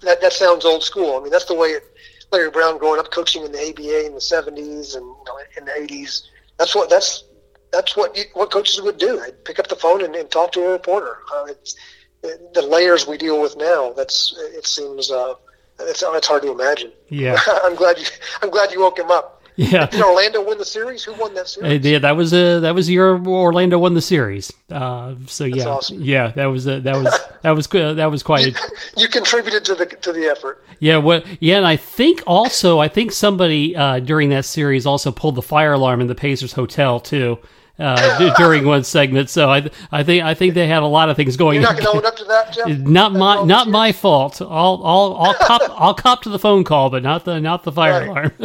that 0.01 0.21
that 0.21 0.33
sounds 0.33 0.65
old 0.65 0.83
school. 0.83 1.17
I 1.17 1.21
mean, 1.21 1.31
that's 1.31 1.45
the 1.45 1.53
way 1.53 1.69
it 1.69 1.83
Larry 2.31 2.49
Brown 2.51 2.77
growing 2.77 2.99
up 2.99 3.11
coaching 3.11 3.43
in 3.43 3.51
the 3.51 3.69
ABA 3.69 4.05
in 4.05 4.13
the 4.13 4.19
'70s 4.19 4.95
and 4.95 5.05
you 5.05 5.23
know, 5.25 5.39
in 5.57 5.65
the 5.65 5.71
'80s. 5.71 6.23
That's 6.57 6.75
what 6.75 6.89
that's 6.89 7.23
that's 7.71 7.95
what 7.95 8.15
you, 8.17 8.23
what 8.33 8.51
coaches 8.51 8.81
would 8.81 8.97
do. 8.97 9.19
They'd 9.19 9.43
pick 9.45 9.59
up 9.59 9.67
the 9.67 9.75
phone 9.75 10.03
and, 10.03 10.15
and 10.15 10.29
talk 10.29 10.51
to 10.53 10.65
a 10.65 10.71
reporter. 10.71 11.17
Uh, 11.33 11.45
it's, 11.49 11.75
the 12.21 12.61
layers 12.61 13.07
we 13.07 13.17
deal 13.17 13.41
with 13.41 13.55
now. 13.57 13.93
That's 13.93 14.35
it 14.37 14.65
seems 14.65 15.09
uh, 15.11 15.35
it's 15.79 16.03
it's 16.05 16.27
hard 16.27 16.41
to 16.43 16.51
imagine. 16.51 16.91
Yeah, 17.07 17.37
I'm 17.63 17.75
glad 17.75 17.97
you 17.97 18.05
I'm 18.41 18.49
glad 18.49 18.71
you 18.71 18.81
woke 18.81 18.99
him 18.99 19.11
up. 19.11 19.39
Yeah. 19.59 19.87
Did 19.87 20.01
Orlando 20.01 20.41
win 20.41 20.57
the 20.57 20.63
series? 20.63 21.03
Who 21.03 21.13
won 21.15 21.33
that 21.33 21.49
series? 21.49 21.83
Yeah, 21.83 21.99
that 21.99 22.15
was 22.15 22.31
a 22.31 22.59
that 22.61 22.73
was 22.73 22.89
year 22.89 23.17
Orlando 23.17 23.77
won 23.77 23.93
the 23.93 24.01
series. 24.01 24.53
Uh, 24.71 25.15
so 25.27 25.43
yeah, 25.43 25.65
awesome. 25.65 26.01
yeah, 26.01 26.29
that 26.29 26.45
was 26.45 26.65
a, 26.65 26.79
that 26.79 26.95
was 26.95 27.19
that 27.41 27.51
was 27.51 27.67
good. 27.67 27.97
That 27.97 28.09
was 28.09 28.23
quite. 28.23 28.47
you, 28.47 28.53
you 28.95 29.07
contributed 29.09 29.65
to 29.65 29.75
the 29.75 29.85
to 29.85 30.13
the 30.13 30.27
effort. 30.27 30.63
Yeah, 30.79 30.97
what? 30.97 31.25
Yeah, 31.41 31.57
and 31.57 31.67
I 31.67 31.75
think 31.75 32.23
also 32.25 32.79
I 32.79 32.87
think 32.87 33.11
somebody 33.11 33.75
uh, 33.75 33.99
during 33.99 34.29
that 34.29 34.45
series 34.45 34.85
also 34.85 35.11
pulled 35.11 35.35
the 35.35 35.41
fire 35.41 35.73
alarm 35.73 35.99
in 35.99 36.07
the 36.07 36.15
Pacers 36.15 36.53
hotel 36.53 37.01
too. 37.01 37.37
Uh, 37.79 38.35
during 38.35 38.65
one 38.65 38.83
segment, 38.83 39.29
so 39.29 39.49
I, 39.49 39.69
I 39.89 40.03
think 40.03 40.23
I 40.25 40.33
think 40.33 40.53
they 40.53 40.67
had 40.67 40.83
a 40.83 40.87
lot 40.87 41.09
of 41.09 41.15
things 41.15 41.37
going. 41.37 41.55
You're 41.55 41.63
not 41.63 41.79
going 41.81 41.85
to 41.85 41.97
own 41.99 42.05
up 42.05 42.17
to 42.17 42.25
that, 42.25 42.51
Jeff? 42.51 42.67
Not 42.79 43.13
my 43.13 43.41
not 43.43 43.69
my 43.69 43.93
fault. 43.93 44.41
I'll 44.41 44.81
I'll 44.83 45.15
I'll 45.17 45.33
cop 45.35 45.61
I'll 45.79 45.93
cop 45.93 46.21
to 46.23 46.29
the 46.29 46.39
phone 46.39 46.65
call, 46.65 46.89
but 46.89 47.03
not 47.03 47.23
the 47.23 47.39
not 47.39 47.63
the 47.63 47.71
fire 47.71 48.01
Right. 48.01 48.09
alarm. 48.09 48.31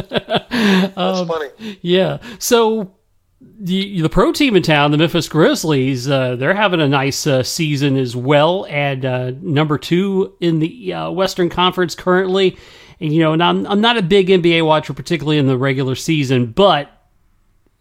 That's 0.95 0.97
Um, 1.21 1.27
funny. 1.27 1.49
Yeah. 1.83 2.19
So 2.39 2.95
the 3.41 4.01
the 4.03 4.09
pro 4.09 4.31
team 4.33 4.55
in 4.55 4.63
town, 4.63 4.93
the 4.93 4.99
Memphis 4.99 5.29
Grizzlies, 5.29 6.09
uh, 6.09 6.37
they're 6.37 6.55
having 6.55 6.81
a 6.81 6.89
nice 6.89 7.27
uh, 7.27 7.43
season 7.43 7.97
as 7.97 8.15
well, 8.15 8.67
and 8.71 9.05
uh, 9.05 9.33
number 9.43 9.79
two 9.79 10.37
in 10.41 10.61
the 10.61 10.93
uh, 10.93 11.11
Western 11.11 11.49
Conference 11.51 11.95
currently. 11.97 12.57
And 13.01 13.13
you 13.13 13.21
know, 13.21 13.33
and 13.33 13.43
I'm 13.43 13.67
I'm 13.67 13.81
not 13.81 13.97
a 13.97 14.03
big 14.03 14.29
NBA 14.29 14.65
watcher, 14.65 14.95
particularly 14.95 15.39
in 15.39 15.47
the 15.49 15.59
regular 15.59 15.97
season, 15.97 16.47
but 16.53 16.94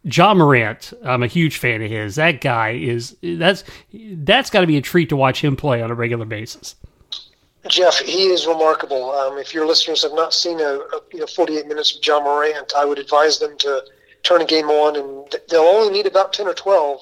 Ja 0.04 0.34
Morant, 0.34 0.94
I'm 1.06 1.24
a 1.24 1.28
huge 1.28 1.58
fan 1.58 1.82
of 1.82 1.90
his. 1.90 2.16
That 2.16 2.42
guy 2.42 2.72
is 2.72 3.16
that's 3.22 3.64
that's 3.94 4.50
got 4.50 4.62
to 4.62 4.68
be 4.68 4.78
a 4.78 4.82
treat 4.82 5.10
to 5.10 5.16
watch 5.16 5.42
him 5.42 5.56
play 5.56 5.82
on 5.82 5.92
a 5.92 5.96
regular 5.96 6.26
basis. 6.26 6.76
Jeff, 7.68 8.00
he 8.00 8.26
is 8.26 8.46
remarkable. 8.46 9.12
Um, 9.12 9.38
if 9.38 9.54
your 9.54 9.66
listeners 9.66 10.04
have 10.04 10.14
not 10.14 10.34
seen 10.34 10.60
a, 10.60 10.80
a 10.80 11.00
you 11.14 11.20
know 11.20 11.28
48 11.28 11.68
minutes 11.68 11.96
of 11.96 12.06
Ja 12.06 12.20
Morant, 12.20 12.74
I 12.76 12.84
would 12.84 13.00
advise 13.00 13.40
them 13.40 13.58
to 13.60 13.84
turn 14.24 14.42
a 14.42 14.46
game 14.46 14.70
on, 14.70 14.98
and 14.98 15.32
th- 15.32 15.44
they'll 15.48 15.62
only 15.62 15.94
need 15.94 16.06
about 16.06 16.34
10 16.34 16.48
or 16.48 16.54
12 16.54 17.02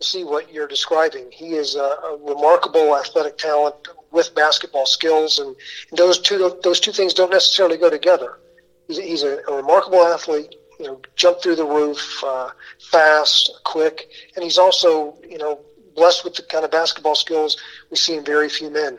to 0.00 0.06
see 0.06 0.24
what 0.24 0.52
you're 0.52 0.68
describing. 0.68 1.30
He 1.30 1.54
is 1.54 1.76
a, 1.76 1.80
a 1.80 2.18
remarkable 2.20 2.96
athletic 2.96 3.38
talent 3.38 3.76
with 4.10 4.34
basketball 4.34 4.84
skills, 4.84 5.38
and, 5.38 5.56
and 5.90 5.98
those 5.98 6.18
two 6.18 6.58
those 6.62 6.80
two 6.80 6.92
things 6.92 7.14
don't 7.14 7.30
necessarily 7.30 7.78
go 7.78 7.88
together. 7.88 8.38
He's, 8.88 8.98
he's 8.98 9.22
a, 9.22 9.38
a 9.48 9.56
remarkable 9.56 10.04
athlete. 10.04 10.54
You 10.82 10.88
know, 10.88 11.00
jump 11.16 11.40
through 11.40 11.56
the 11.56 11.64
roof, 11.64 12.22
uh, 12.24 12.50
fast, 12.90 13.52
quick, 13.64 14.10
and 14.34 14.42
he's 14.42 14.58
also 14.58 15.16
you 15.28 15.38
know 15.38 15.60
blessed 15.94 16.24
with 16.24 16.34
the 16.34 16.42
kind 16.42 16.64
of 16.64 16.70
basketball 16.70 17.14
skills 17.14 17.56
we 17.90 17.96
see 17.96 18.16
in 18.16 18.24
very 18.24 18.48
few 18.48 18.70
men 18.70 18.98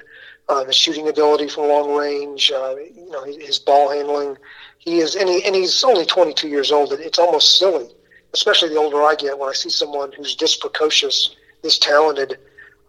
uh, 0.50 0.65
his 0.65 0.76
shooting 0.76 1.08
ability 1.08 1.48
from 1.48 1.67
long 1.67 1.96
range, 1.96 2.52
uh, 2.52 2.76
you 2.76 3.10
know, 3.10 3.24
his 3.24 3.60
ball 3.60 3.89
handling. 3.89 4.38
He 4.78 5.00
is, 5.00 5.15
and, 5.15 5.30
he, 5.30 5.43
and 5.46 5.56
he's 5.56 5.84
only 5.84 6.06
22 6.06 6.48
years 6.48 6.72
old. 6.72 6.91
It's 6.93 7.19
almost 7.19 7.58
silly, 7.58 7.89
especially 8.34 8.69
the 8.69 8.78
older 8.78 9.02
I 9.02 9.15
get, 9.15 9.38
when 9.38 9.50
I 9.50 9.54
see 9.54 9.69
someone 9.69 10.12
who's 10.12 10.36
this 10.36 10.58
precocious, 10.58 11.36
this 11.62 11.80
talented. 11.80 12.38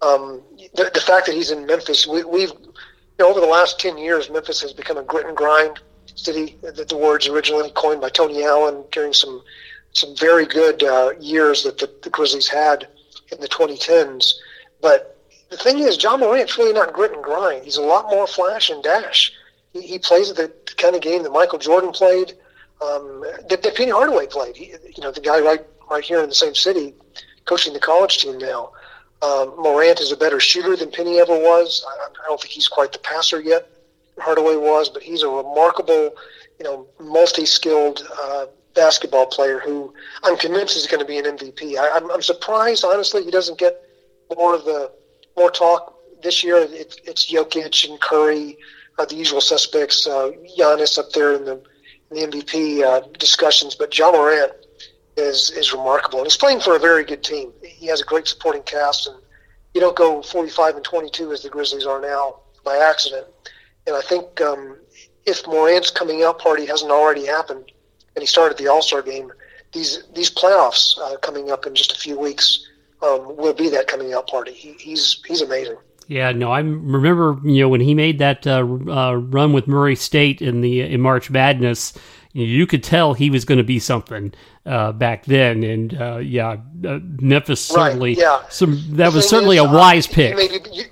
Um, 0.03 0.43
the, 0.75 0.91
the 0.93 1.01
fact 1.01 1.27
that 1.27 1.35
he's 1.35 1.51
in 1.51 1.67
Memphis, 1.67 2.07
we, 2.07 2.25
we've, 2.25 2.51
you 2.51 2.75
know, 3.21 3.31
over 3.31 3.41
the 3.41 3.47
last 3.47 3.79
10 3.79 3.97
years, 3.97 4.29
Memphis 4.29 4.61
has 4.61 4.73
become 4.73 4.97
a 4.97 5.03
grit 5.03 5.27
and 5.27 5.37
grind 5.37 5.79
city. 6.15 6.57
The, 6.63 6.85
the 6.85 6.97
words 6.97 7.27
originally 7.29 7.71
coined 7.75 8.01
by 8.01 8.09
Tony 8.09 8.45
Allen 8.45 8.85
during 8.93 9.13
some 9.13 9.43
some 9.93 10.15
very 10.17 10.45
good 10.45 10.83
uh, 10.83 11.13
years 11.21 11.63
that 11.63 11.79
the, 11.79 11.89
the 12.03 12.11
Grizzlies 12.11 12.49
had 12.49 12.89
in 13.31 13.41
the 13.41 13.49
2010s. 13.49 14.33
But 14.83 15.17
the 15.51 15.57
thing 15.57 15.79
is, 15.79 16.03
Ja 16.03 16.17
Morant's 16.17 16.59
really 16.59 16.73
not 16.73 16.93
grit 16.93 17.13
and 17.13 17.23
grind. 17.23 17.65
He's 17.65 17.77
a 17.77 17.83
lot 17.83 18.11
more 18.11 18.27
flash 18.27 18.71
and 18.71 18.83
dash. 18.83 19.33
He, 19.73 19.83
he 19.83 19.99
plays 20.01 20.33
the 20.33 20.53
kind 20.77 20.97
of 20.97 21.03
game 21.03 21.23
that 21.23 21.31
Michael 21.31 21.61
Jordan 21.61 21.93
played, 21.93 22.33
um, 22.83 23.25
that, 23.49 23.63
that 23.63 23.77
Penny 23.77 23.93
Hardaway 23.93 24.27
played. 24.27 24.57
He, 24.57 24.75
you 24.97 25.03
know, 25.03 25.13
the 25.13 25.21
guy 25.21 25.41
right 25.41 25.65
right 25.91 26.03
here 26.03 26.21
in 26.21 26.29
the 26.29 26.35
same 26.35 26.55
city, 26.55 26.95
coaching 27.45 27.73
the 27.73 27.81
college 27.81 28.19
team 28.19 28.39
now. 28.39 28.73
Um, 29.23 29.55
Morant 29.59 30.01
is 30.01 30.13
a 30.13 30.17
better 30.17 30.41
shooter 30.41 30.77
than 30.77 30.91
Penny 30.91 31.21
ever 31.21 31.35
was. 31.39 31.85
I, 31.89 32.07
I 32.07 32.27
don't 32.27 32.41
think 32.41 32.53
he's 32.53 32.69
quite 32.69 32.93
the 32.93 32.99
passer 32.99 33.41
yet. 33.41 33.69
Hardaway 34.19 34.57
was, 34.57 34.89
but 34.89 35.03
he's 35.03 35.23
a 35.23 35.29
remarkable, 35.29 36.15
you 36.59 36.65
know, 36.65 36.87
multi-skilled 37.01 38.07
uh, 38.23 38.47
basketball 38.75 39.27
player 39.27 39.59
who 39.61 39.95
I'm 40.23 40.37
convinced 40.37 40.77
is 40.77 40.87
going 40.87 41.01
to 41.01 41.07
be 41.07 41.19
an 41.19 41.25
MVP. 41.25 41.77
I, 41.77 41.97
I'm, 41.97 42.11
I'm 42.11 42.23
surprised, 42.23 42.85
honestly, 42.85 43.25
he 43.25 43.31
doesn't 43.31 43.59
get 43.59 43.81
more 44.37 44.55
of 44.55 44.65
the 44.65 44.91
more 45.37 45.51
talk 45.51 45.95
this 46.23 46.43
year. 46.45 46.57
It, 46.57 47.01
it's 47.05 47.31
Jokic 47.31 47.89
and 47.89 48.01
Curry, 48.01 48.59
uh, 48.99 49.05
the 49.05 49.15
usual 49.15 49.41
suspects. 49.41 50.07
Uh, 50.07 50.31
Giannis 50.59 50.99
up 50.99 51.11
there 51.11 51.35
in 51.35 51.45
the, 51.45 51.63
in 52.11 52.31
the 52.31 52.37
MVP 52.37 52.83
uh, 52.83 53.01
discussions, 53.19 53.75
but 53.75 53.97
Ja 53.97 54.11
Morant 54.13 54.53
is 55.17 55.51
is 55.53 55.73
remarkable, 55.73 56.19
and 56.19 56.27
he's 56.27 56.37
playing 56.37 56.61
for 56.61 56.75
a 56.75 56.79
very 56.79 57.05
good 57.05 57.23
team. 57.23 57.53
He 57.63 57.87
has 57.87 58.01
a 58.01 58.05
great 58.05 58.27
supporting 58.27 58.63
cast, 58.63 59.07
and 59.07 59.17
you 59.73 59.81
don't 59.81 59.97
go 59.97 60.23
45 60.23 60.77
and 60.77 60.85
22 60.85 61.33
as 61.33 61.43
the 61.43 61.49
Grizzlies 61.49 61.87
are 61.87 62.01
now 62.01 62.41
by 62.65 62.79
accident. 62.79 63.27
And 63.87 63.97
I 63.97 64.01
think 64.03 64.41
um, 64.41 64.77
if 65.27 65.47
Morant's 65.47 65.91
coming 65.91 66.23
out 66.23 66.39
party 66.39 66.67
hasn't 66.67 66.91
already 66.91 67.27
happened, 67.27 67.71
and 68.15 68.23
he 68.23 68.27
started 68.27 68.59
the 68.59 68.69
All 68.69 68.83
Star 68.83 69.03
game, 69.03 69.33
these 69.73 70.05
these 70.15 70.31
playoffs 70.31 70.99
uh, 70.99 71.17
coming 71.19 71.51
up 71.51 71.67
in 71.67 71.75
just 71.75 71.93
a 71.93 71.97
few 71.97 72.19
weeks 72.19 72.67
um, 73.03 73.37
will 73.37 73.55
be 73.55 73.69
that 73.71 73.87
coming 73.87 74.13
out 74.15 74.29
party. 74.29 74.53
He, 74.53 74.73
he's 74.79 75.21
he's 75.27 75.43
amazing. 75.43 75.77
Yeah, 76.07 76.33
no, 76.33 76.51
I 76.51 76.61
remember 76.61 77.39
you 77.45 77.63
know 77.63 77.69
when 77.69 77.81
he 77.81 77.95
made 77.95 78.19
that 78.19 78.47
uh, 78.47 78.59
uh, 78.61 79.15
run 79.15 79.53
with 79.53 79.67
Murray 79.67 79.97
State 79.97 80.43
in 80.43 80.61
the 80.61 80.83
in 80.83 81.01
March 81.01 81.31
Madness. 81.31 81.93
You, 82.37 82.67
could 82.67 82.83
tell 82.83 83.15
he 83.15 83.31
was 83.31 83.45
going 83.45 83.59
to 83.59 83.65
be 83.65 83.79
something 83.79 84.35
uh, 84.67 84.91
back 84.91 85.25
then, 85.25 85.63
and 85.63 85.95
uh, 85.95 86.17
yeah, 86.17 86.57
uh, 86.85 86.99
Memphis 87.21 87.65
certainly. 87.65 88.11
Right, 88.11 88.19
yeah. 88.19 88.43
some 88.49 88.73
that 88.97 89.11
The 89.11 89.17
was 89.19 89.29
certainly 89.29 89.59
is, 89.59 89.63
a 89.63 89.69
wise 89.69 90.09
uh, 90.09 90.15
pick. 90.15 90.31
You 90.31 90.37
may, 90.37 90.49
be, 90.49 90.71
you, 90.73 90.85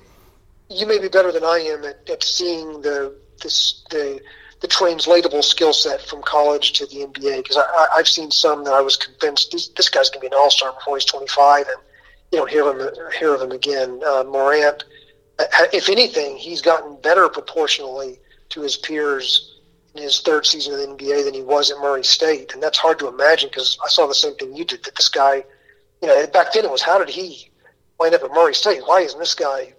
you 0.73 0.87
may 0.87 0.99
be 0.99 1.09
better 1.09 1.33
than 1.33 1.45
I 1.45 1.59
am 1.59 1.85
at, 1.85 2.09
at 2.09 2.23
seeing 2.23 2.83
the 2.83 3.15
this 3.43 3.85
the 3.91 4.21
the 4.63 4.69
translatable 4.69 5.43
skill 5.43 5.73
set 5.73 6.01
from 6.03 6.23
college 6.23 6.73
to 6.75 6.87
the 6.87 7.05
NBA 7.07 7.39
because 7.39 7.57
I, 7.57 7.87
I've 7.97 8.09
seen 8.09 8.31
some 8.31 8.63
that 8.65 8.73
I 8.73 8.81
was 8.81 8.97
convinced 8.97 9.51
this, 9.51 9.69
this 9.69 9.89
guy's 9.89 10.09
going 10.09 10.21
to 10.23 10.31
be 10.31 10.35
an 10.35 10.41
all 10.41 10.51
star 10.51 10.73
before 10.73 10.97
he's 10.97 11.05
25, 11.05 11.67
and 11.67 11.77
you 12.31 12.39
don't 12.39 12.49
hear 12.49 12.71
him 12.71 12.89
hear 13.19 13.35
of 13.35 13.43
him 13.43 13.51
again. 13.51 14.01
Uh, 14.07 14.23
Morant, 14.25 14.85
uh, 15.41 15.45
if 15.73 15.89
anything, 15.89 16.37
he's 16.37 16.63
gotten 16.63 16.97
better 17.03 17.29
proportionally 17.29 18.21
to 18.51 18.63
his 18.63 18.77
peers 18.77 19.59
in 19.95 20.03
his 20.03 20.21
third 20.21 20.47
season 20.47 20.75
of 20.75 20.79
the 20.79 20.87
NBA 20.87 21.25
than 21.25 21.35
he 21.35 21.43
was 21.43 21.71
at 21.71 21.79
Murray 21.79 22.05
State, 22.05 22.55
and 22.55 22.63
that's 22.63 22.79
hard 22.79 22.99
to 23.01 23.09
imagine 23.09 23.51
because 23.51 23.77
I 23.85 23.89
saw 23.89 24.07
the 24.07 24.15
same 24.15 24.37
thing 24.37 24.57
you 24.57 24.65
did. 24.65 24.85
That 24.85 24.95
this 24.95 25.09
guy, 25.09 25.45
you 26.01 26.09
know, 26.09 26.27
back 26.29 26.53
then 26.53 26.65
it 26.65 26.71
was 26.71 26.83
how 26.83 26.99
did 26.99 27.09
he 27.09 27.51
wind 27.99 28.15
up 28.15 28.23
at 28.23 28.31
Murray 28.31 28.55
State? 28.55 28.83
Why 28.87 29.01
isn't 29.01 29.19
this 29.19 29.35
guy, 29.35 29.75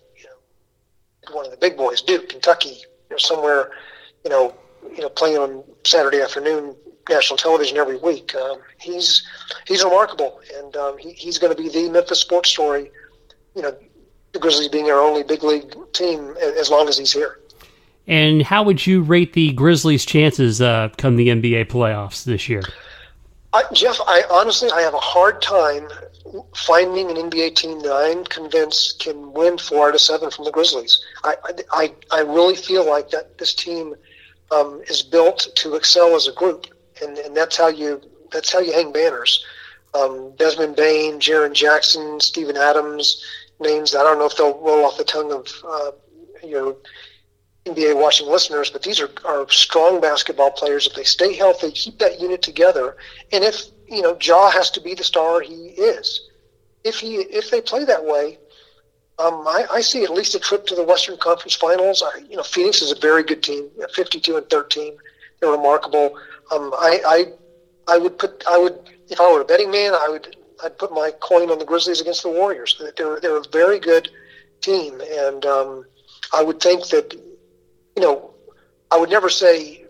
one 1.32 1.46
of 1.46 1.52
the 1.52 1.58
big 1.58 1.78
boys, 1.78 2.02
Duke, 2.02 2.30
Kentucky, 2.30 2.70
you 2.70 3.12
know, 3.12 3.18
somewhere, 3.18 3.72
you 4.24 4.30
know, 4.30 4.56
you 4.92 5.02
know, 5.02 5.10
playing 5.10 5.38
on 5.38 5.64
Saturday 5.84 6.22
afternoon 6.22 6.76
national 7.10 7.38
television 7.38 7.78
every 7.78 7.98
week? 7.98 8.34
Um, 8.36 8.60
he's 8.80 9.26
he's 9.68 9.84
remarkable, 9.84 10.42
and 10.56 10.76
um, 10.76 10.98
he, 10.98 11.12
he's 11.12 11.38
going 11.38 11.56
to 11.56 11.62
be 11.62 11.70
the 11.70 11.90
Memphis 11.90 12.20
sports 12.20 12.50
story. 12.50 12.92
You 13.56 13.62
know, 13.62 13.76
the 14.32 14.40
Grizzlies 14.40 14.70
being 14.70 14.90
our 14.90 15.00
only 15.00 15.24
big 15.24 15.44
league 15.44 15.76
team 15.94 16.36
as 16.40 16.70
long 16.70 16.88
as 16.88 16.98
he's 16.98 17.12
here. 17.12 17.40
And 18.08 18.42
how 18.42 18.64
would 18.64 18.86
you 18.86 19.02
rate 19.02 19.34
the 19.34 19.54
Grizzlies' 19.54 20.06
chances 20.06 20.62
uh, 20.62 20.90
come 20.98 21.16
the 21.16 21.30
NBA 21.30 21.68
playoffs 21.68 22.26
this 22.26 22.50
year? 22.50 22.64
I, 23.54 23.64
Jeff, 23.72 23.98
I 24.08 24.24
honestly 24.30 24.70
I 24.72 24.82
have 24.82 24.94
a 24.94 25.00
hard 25.00 25.42
time 25.42 25.88
finding 26.56 27.10
an 27.10 27.30
NBA 27.30 27.56
team 27.56 27.82
that 27.82 27.94
I'm 27.94 28.24
convinced 28.26 29.00
can 29.00 29.34
win 29.34 29.58
four 29.58 29.90
out 29.90 29.96
of 29.96 30.02
seven 30.02 30.32
from 30.32 30.46
the 30.46 30.52
Grizzlies. 30.52 31.04
I 31.24 31.36
I, 31.72 31.94
I 32.12 32.20
really 32.22 32.56
feel 32.56 32.86
like 32.86 33.10
that 33.10 33.38
this 33.38 33.54
team 33.54 33.96
um, 34.52 34.82
is 34.88 35.02
built 35.02 35.48
to 35.56 35.76
excel 35.76 36.16
as 36.16 36.28
a 36.28 36.34
group, 36.34 36.68
and, 37.02 37.18
and 37.18 37.36
that's 37.36 37.58
how 37.58 37.68
you 37.68 38.02
that's 38.32 38.52
how 38.52 38.60
you 38.60 38.74
hang 38.74 38.92
banners. 38.92 39.46
Um, 39.94 40.34
Desmond 40.38 40.76
Bane, 40.76 41.20
Jaren 41.20 41.54
Jackson, 41.54 42.20
Steven 42.20 42.58
Adams, 42.58 43.24
names 43.60 43.96
I 43.96 44.04
don't 44.04 44.18
know 44.18 44.26
if 44.26 44.36
they'll 44.36 44.60
roll 44.60 44.86
off 44.86 44.98
the 44.98 45.04
tongue 45.04 45.32
of 45.32 45.48
uh, 45.68 45.92
you 46.44 46.54
know 46.54 46.78
NBA 47.66 47.96
watching 47.96 48.28
listeners, 48.28 48.70
but 48.70 48.84
these 48.84 49.00
are, 49.00 49.10
are 49.26 49.50
strong 49.50 50.02
basketball 50.02 50.52
players. 50.52 50.88
If 50.88 50.96
they 50.96 51.04
stay 51.04 51.34
healthy, 51.34 51.72
keep 51.72 52.00
that 52.00 52.20
unit 52.20 52.42
together, 52.42 52.98
and 53.32 53.44
if 53.44 53.66
you 53.94 54.02
know 54.02 54.18
Ja 54.22 54.50
has 54.50 54.70
to 54.72 54.82
be 54.82 54.94
the 54.94 55.04
star 55.04 55.42
he 55.42 55.68
is, 55.78 56.22
if 56.84 56.96
he 57.00 57.16
if 57.16 57.50
they 57.50 57.62
play 57.62 57.86
that 57.86 58.04
way, 58.04 58.38
um, 59.20 59.48
I, 59.48 59.66
I, 59.72 59.82
see 59.82 60.04
at 60.04 60.10
least 60.10 60.36
a 60.36 60.40
trip 60.40 60.66
to 60.68 60.76
the 60.76 60.84
Western 60.84 61.18
Conference 61.18 61.56
Finals. 61.56 62.02
I, 62.02 62.20
you 62.20 62.36
know, 62.36 62.44
Phoenix 62.44 62.82
is 62.82 62.92
a 62.92 63.00
very 63.00 63.24
good 63.24 63.44
team, 63.44 63.70
52 63.94 64.38
and 64.38 64.50
13. 64.50 64.98
They're 65.40 65.52
remarkable. 65.52 66.16
Um, 66.52 66.74
I, 66.74 67.00
I 67.06 67.26
I 67.94 67.98
would 67.98 68.18
put 68.18 68.44
I 68.50 68.58
would 68.58 68.80
if 69.10 69.20
I 69.20 69.32
were 69.32 69.42
a 69.42 69.46
betting 69.46 69.72
man, 69.72 69.94
I 69.94 70.08
would 70.10 70.36
I'd 70.64 70.78
put 70.78 70.92
my 70.92 71.12
coin 71.20 71.52
on 71.52 71.60
the 71.60 71.66
Grizzlies 71.66 72.02
against 72.02 72.24
the 72.24 72.30
Warriors. 72.30 72.82
They're 72.98 73.20
they're 73.20 73.38
a 73.38 73.44
very 73.52 73.80
good 73.80 74.10
team, 74.62 75.02
and 75.02 75.46
um, 75.46 75.86
I 76.32 76.42
would 76.42 76.60
think 76.60 76.88
that 76.88 77.14
you 77.14 78.02
know, 78.02 78.34
I 78.90 78.98
would 78.98 79.10
never 79.10 79.30
say 79.30 79.83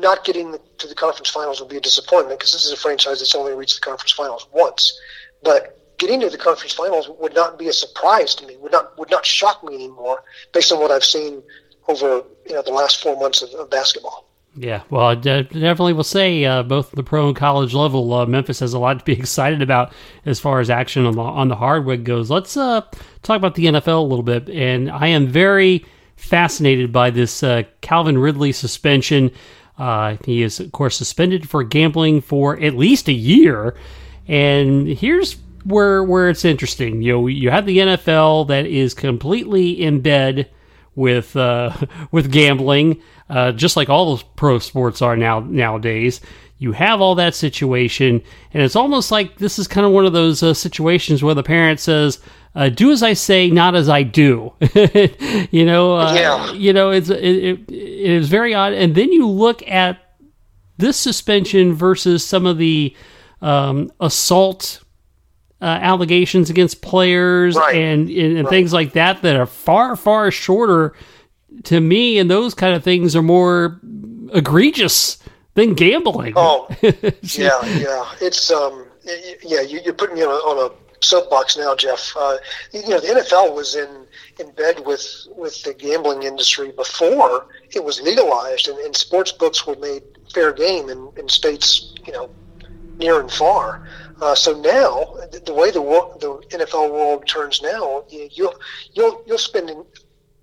not 0.00 0.24
getting 0.24 0.56
to 0.78 0.86
the 0.86 0.94
conference 0.94 1.30
finals 1.30 1.60
would 1.60 1.70
be 1.70 1.76
a 1.76 1.80
disappointment 1.80 2.38
because 2.38 2.52
this 2.52 2.64
is 2.64 2.72
a 2.72 2.76
franchise 2.76 3.18
that's 3.18 3.34
only 3.34 3.52
reached 3.54 3.76
the 3.76 3.84
conference 3.84 4.12
finals 4.12 4.46
once. 4.52 4.98
But 5.42 5.78
getting 5.98 6.20
to 6.20 6.30
the 6.30 6.38
conference 6.38 6.72
finals 6.72 7.08
would 7.18 7.34
not 7.34 7.58
be 7.58 7.68
a 7.68 7.72
surprise 7.72 8.34
to 8.36 8.46
me. 8.46 8.56
Would 8.58 8.72
not 8.72 8.98
would 8.98 9.10
not 9.10 9.24
shock 9.24 9.62
me 9.64 9.74
anymore 9.74 10.22
based 10.52 10.72
on 10.72 10.80
what 10.80 10.90
I've 10.90 11.04
seen 11.04 11.42
over 11.88 12.22
you 12.46 12.54
know 12.54 12.62
the 12.62 12.72
last 12.72 13.02
four 13.02 13.18
months 13.18 13.42
of, 13.42 13.50
of 13.50 13.70
basketball. 13.70 14.26
Yeah, 14.58 14.82
well, 14.88 15.08
I 15.08 15.14
definitely 15.16 15.92
will 15.92 16.02
say 16.02 16.42
uh, 16.46 16.62
both 16.62 16.90
the 16.92 17.02
pro 17.02 17.26
and 17.28 17.36
college 17.36 17.74
level, 17.74 18.10
uh, 18.14 18.24
Memphis 18.24 18.60
has 18.60 18.72
a 18.72 18.78
lot 18.78 18.98
to 18.98 19.04
be 19.04 19.12
excited 19.18 19.60
about 19.60 19.92
as 20.24 20.40
far 20.40 20.60
as 20.60 20.70
action 20.70 21.04
on 21.04 21.14
the 21.14 21.22
on 21.22 21.48
the 21.48 21.56
hardwood 21.56 22.04
goes. 22.04 22.30
Let's 22.30 22.56
uh, 22.56 22.80
talk 23.22 23.36
about 23.36 23.54
the 23.54 23.66
NFL 23.66 23.98
a 23.98 24.00
little 24.00 24.22
bit, 24.22 24.48
and 24.48 24.90
I 24.90 25.08
am 25.08 25.26
very 25.26 25.84
fascinated 26.16 26.90
by 26.90 27.10
this 27.10 27.42
uh, 27.42 27.64
Calvin 27.82 28.18
Ridley 28.18 28.52
suspension. 28.52 29.30
Uh, 29.78 30.16
he 30.24 30.42
is, 30.42 30.60
of 30.60 30.72
course, 30.72 30.96
suspended 30.96 31.48
for 31.48 31.62
gambling 31.62 32.20
for 32.20 32.58
at 32.60 32.74
least 32.74 33.08
a 33.08 33.12
year. 33.12 33.76
And 34.26 34.88
here's 34.88 35.36
where 35.64 36.02
where 36.02 36.28
it's 36.28 36.44
interesting. 36.44 37.02
You 37.02 37.12
know, 37.12 37.26
you 37.26 37.50
have 37.50 37.66
the 37.66 37.78
NFL 37.78 38.48
that 38.48 38.66
is 38.66 38.94
completely 38.94 39.70
in 39.70 40.00
bed 40.00 40.48
with 40.94 41.36
uh, 41.36 41.76
with 42.10 42.32
gambling, 42.32 43.00
uh, 43.28 43.52
just 43.52 43.76
like 43.76 43.88
all 43.88 44.10
those 44.10 44.22
pro 44.22 44.58
sports 44.58 45.02
are 45.02 45.16
now 45.16 45.40
nowadays. 45.40 46.20
You 46.58 46.72
have 46.72 47.02
all 47.02 47.16
that 47.16 47.34
situation, 47.34 48.22
and 48.54 48.62
it's 48.62 48.76
almost 48.76 49.12
like 49.12 49.36
this 49.36 49.58
is 49.58 49.68
kind 49.68 49.86
of 49.86 49.92
one 49.92 50.06
of 50.06 50.14
those 50.14 50.42
uh, 50.42 50.54
situations 50.54 51.22
where 51.22 51.34
the 51.34 51.42
parent 51.42 51.80
says, 51.80 52.18
uh, 52.56 52.70
"Do 52.70 52.90
as 52.90 53.02
I 53.02 53.12
say, 53.12 53.50
not 53.50 53.76
as 53.76 53.88
I 53.88 54.02
do." 54.02 54.52
you 55.50 55.64
know, 55.64 55.96
uh, 55.96 56.14
yeah. 56.14 56.52
You 56.52 56.72
know, 56.72 56.90
it's 56.90 57.10
it, 57.10 57.22
it, 57.22 57.70
it 57.70 58.10
is 58.10 58.28
very 58.28 58.54
odd. 58.54 58.72
And 58.72 58.94
then 58.94 59.12
you 59.12 59.28
look 59.28 59.66
at 59.68 59.98
this 60.78 60.96
suspension 60.96 61.74
versus 61.74 62.26
some 62.26 62.46
of 62.46 62.58
the 62.58 62.96
um, 63.42 63.92
assault 64.00 64.82
uh, 65.60 65.64
allegations 65.64 66.50
against 66.50 66.82
players 66.82 67.56
right. 67.56 67.76
and 67.76 68.08
and, 68.08 68.36
and 68.38 68.44
right. 68.44 68.48
things 68.48 68.72
like 68.72 68.94
that 68.94 69.22
that 69.22 69.36
are 69.36 69.46
far 69.46 69.94
far 69.94 70.30
shorter. 70.30 70.94
To 71.64 71.80
me, 71.80 72.18
and 72.18 72.30
those 72.30 72.54
kind 72.54 72.74
of 72.74 72.84
things 72.84 73.16
are 73.16 73.22
more 73.22 73.80
egregious 74.34 75.18
than 75.54 75.72
gambling. 75.72 76.34
Oh, 76.36 76.68
yeah, 76.82 77.64
yeah. 77.64 78.04
It's 78.20 78.50
um, 78.50 78.86
yeah. 79.42 79.62
You, 79.62 79.80
are 79.86 79.94
putting 79.94 80.16
me 80.16 80.22
on 80.22 80.28
a, 80.28 80.34
on 80.34 80.70
a 80.70 80.85
soapbox 81.00 81.56
now, 81.56 81.74
Jeff. 81.74 82.12
Uh, 82.16 82.36
you 82.72 82.88
know, 82.88 83.00
the 83.00 83.08
NFL 83.08 83.54
was 83.54 83.74
in 83.74 84.06
in 84.38 84.50
bed 84.52 84.84
with 84.86 85.26
with 85.36 85.62
the 85.62 85.74
gambling 85.74 86.22
industry 86.22 86.72
before 86.72 87.46
it 87.70 87.82
was 87.82 88.00
legalized, 88.00 88.68
and, 88.68 88.78
and 88.78 88.96
sports 88.96 89.32
books 89.32 89.66
were 89.66 89.76
made 89.76 90.02
fair 90.32 90.52
game 90.52 90.88
in, 90.88 91.10
in 91.16 91.28
states, 91.28 91.94
you 92.04 92.12
know, 92.12 92.30
near 92.98 93.20
and 93.20 93.30
far. 93.30 93.88
Uh, 94.20 94.34
so 94.34 94.58
now, 94.60 95.14
the, 95.30 95.40
the 95.40 95.54
way 95.54 95.70
the 95.70 95.80
the 96.20 96.58
NFL 96.58 96.90
world 96.90 97.26
turns 97.26 97.62
now, 97.62 98.04
you, 98.08 98.28
you'll 98.32 98.54
you'll 98.94 99.22
you'll 99.26 99.38
spend 99.38 99.70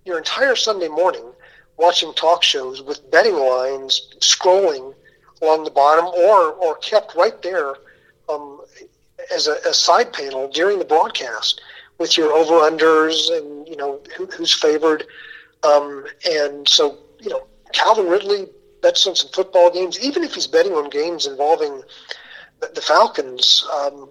your 0.06 0.18
entire 0.18 0.56
Sunday 0.56 0.88
morning 0.88 1.26
watching 1.78 2.14
talk 2.14 2.44
shows 2.44 2.82
with 2.82 3.10
betting 3.12 3.36
lines 3.36 4.10
scrolling 4.20 4.94
along 5.42 5.64
the 5.64 5.72
bottom 5.72 6.06
or, 6.06 6.54
or 6.54 6.76
kept 6.78 7.16
right 7.16 7.42
there 7.42 7.76
as 9.32 9.48
a, 9.48 9.56
a, 9.66 9.74
side 9.74 10.14
panel 10.14 10.48
during 10.48 10.80
the 10.80 10.86
broadcast 10.86 11.62
with 11.98 12.18
your 12.18 12.32
over 12.32 12.70
unders 12.70 13.36
and 13.36 13.68
you 13.68 13.76
know 13.76 14.02
who, 14.18 14.26
who's 14.28 14.54
favored. 14.54 15.06
Um, 15.64 16.06
and 16.30 16.68
so 16.68 16.98
you 17.20 17.30
know 17.30 17.48
Calvin 17.74 18.08
Ridley 18.08 18.48
bets 18.82 19.08
on 19.08 19.16
some 19.16 19.30
football 19.32 19.72
games, 19.72 20.00
even 20.00 20.24
if 20.24 20.34
he's 20.36 20.48
betting 20.48 20.74
on 20.74 20.90
games 20.90 21.26
involving 21.26 21.82
the, 22.60 22.72
the 22.74 22.82
Falcons. 22.82 23.66
Um, 23.74 24.10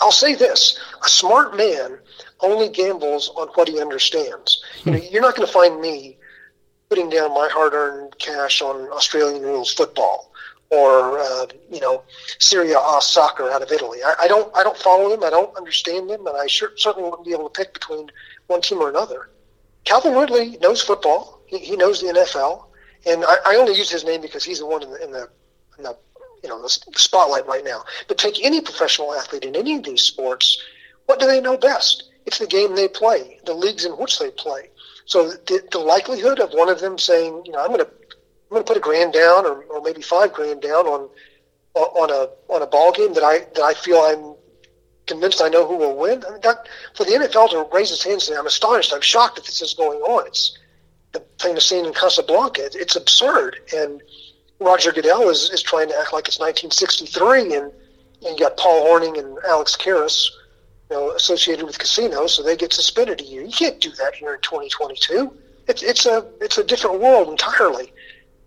I'll 0.00 0.12
say 0.12 0.34
this: 0.34 0.78
a 1.04 1.08
smart 1.08 1.56
man 1.56 1.98
only 2.40 2.68
gambles 2.68 3.30
on 3.36 3.48
what 3.48 3.68
he 3.68 3.80
understands. 3.80 4.62
You 4.84 4.92
know, 4.92 4.98
you're 4.98 5.22
not 5.22 5.36
going 5.36 5.46
to 5.46 5.52
find 5.52 5.80
me 5.80 6.16
putting 6.88 7.08
down 7.08 7.32
my 7.32 7.48
hard-earned 7.52 8.18
cash 8.18 8.60
on 8.60 8.90
Australian 8.90 9.42
rules 9.42 9.72
football 9.72 10.29
or 10.70 11.18
uh, 11.18 11.46
you 11.70 11.80
know 11.80 12.02
Serie 12.38 12.72
A 12.72 13.00
soccer 13.00 13.50
out 13.50 13.62
of 13.62 13.70
Italy. 13.70 13.98
I, 14.04 14.14
I, 14.20 14.28
don't 14.28 14.56
I 14.56 14.62
don't 14.62 14.76
follow 14.76 15.10
them. 15.10 15.24
I 15.24 15.30
don't 15.30 15.54
understand 15.56 16.08
them, 16.08 16.26
and 16.26 16.36
I 16.36 16.46
sure, 16.46 16.72
certainly 16.76 17.10
wouldn't 17.10 17.26
be 17.26 17.32
able 17.32 17.48
to 17.48 17.50
pick 17.50 17.74
between 17.74 18.10
one 18.46 18.62
team 18.62 18.78
or 18.78 18.88
another. 18.88 19.30
Calvin 19.84 20.14
Ridley 20.14 20.56
knows 20.60 20.82
football. 20.82 21.40
He, 21.46 21.58
he 21.58 21.76
knows 21.76 22.00
the 22.00 22.08
NFL, 22.08 22.66
and 23.06 23.24
I, 23.24 23.36
I, 23.46 23.56
only 23.56 23.76
use 23.76 23.90
his 23.90 24.04
name 24.04 24.20
because 24.20 24.44
he's 24.44 24.60
the 24.60 24.66
one 24.66 24.82
in 24.82 24.90
the, 24.90 25.04
in 25.04 25.10
the, 25.10 25.28
in 25.78 25.84
the 25.84 25.96
you 26.42 26.48
know 26.48 26.62
the 26.62 26.68
spotlight 26.68 27.46
right 27.46 27.64
now. 27.64 27.84
But 28.06 28.18
take 28.18 28.44
any 28.44 28.60
professional 28.60 29.14
athlete 29.14 29.44
in 29.44 29.56
any 29.56 29.76
of 29.76 29.82
these 29.82 30.02
sports. 30.02 30.62
What 31.06 31.18
do 31.18 31.26
they 31.26 31.40
know 31.40 31.56
best? 31.56 32.10
It's 32.26 32.38
the 32.38 32.46
game 32.46 32.76
they 32.76 32.86
play, 32.86 33.40
the 33.44 33.54
leagues 33.54 33.84
in 33.84 33.92
which 33.92 34.18
they 34.20 34.30
play. 34.30 34.70
So 35.06 35.30
the, 35.30 35.66
the 35.72 35.80
likelihood 35.80 36.38
of 36.38 36.52
one 36.52 36.68
of 36.68 36.78
them 36.78 36.96
saying, 36.96 37.42
you 37.44 37.50
know, 37.50 37.58
I'm 37.58 37.72
going 37.72 37.80
to 37.80 37.90
I'm 38.50 38.56
going 38.56 38.64
to 38.64 38.68
put 38.68 38.76
a 38.76 38.80
grand 38.80 39.12
down 39.12 39.46
or, 39.46 39.62
or 39.64 39.80
maybe 39.80 40.02
five 40.02 40.32
grand 40.32 40.60
down 40.60 40.86
on 40.86 41.08
on 41.74 42.10
a 42.10 42.52
on 42.52 42.62
a 42.62 42.66
ball 42.66 42.90
game 42.90 43.14
that 43.14 43.22
I 43.22 43.40
that 43.54 43.62
I 43.62 43.74
feel 43.74 43.98
I'm 43.98 44.34
convinced 45.06 45.42
I 45.42 45.48
know 45.48 45.66
who 45.66 45.76
will 45.76 45.96
win. 45.96 46.24
I 46.26 46.30
mean, 46.32 46.40
that, 46.42 46.68
for 46.96 47.04
the 47.04 47.12
NFL 47.12 47.50
to 47.50 47.68
raise 47.74 47.90
its 47.90 48.04
hands 48.04 48.28
and 48.28 48.34
say, 48.34 48.36
I'm 48.36 48.46
astonished, 48.46 48.92
I'm 48.92 49.00
shocked 49.00 49.36
that 49.36 49.44
this 49.44 49.60
is 49.60 49.74
going 49.74 49.98
on. 50.00 50.26
It's 50.26 50.56
the 51.12 51.22
famous 51.40 51.66
scene 51.66 51.84
in 51.84 51.92
Casablanca. 51.92 52.64
It's, 52.64 52.76
it's 52.76 52.96
absurd. 52.96 53.56
And 53.74 54.00
Roger 54.60 54.92
Goodell 54.92 55.28
is, 55.28 55.50
is 55.50 55.62
trying 55.62 55.88
to 55.88 55.98
act 55.98 56.12
like 56.12 56.28
it's 56.28 56.38
1963, 56.38 57.56
and, 57.56 57.72
and 58.24 58.38
you 58.38 58.38
got 58.38 58.56
Paul 58.56 58.86
Hornung 58.86 59.18
and 59.18 59.36
Alex 59.46 59.76
Karras 59.76 60.30
you 60.90 60.96
know, 60.96 61.10
associated 61.12 61.64
with 61.64 61.78
casinos, 61.78 62.34
so 62.34 62.42
they 62.42 62.56
get 62.56 62.72
suspended 62.72 63.20
a 63.20 63.24
year. 63.24 63.42
You 63.42 63.52
can't 63.52 63.80
do 63.80 63.90
that 63.92 64.14
here 64.14 64.34
in 64.34 64.40
2022. 64.40 65.32
It's 65.68 65.82
it's 65.82 66.06
a 66.06 66.26
it's 66.40 66.58
a 66.58 66.64
different 66.64 67.00
world 67.00 67.28
entirely, 67.28 67.92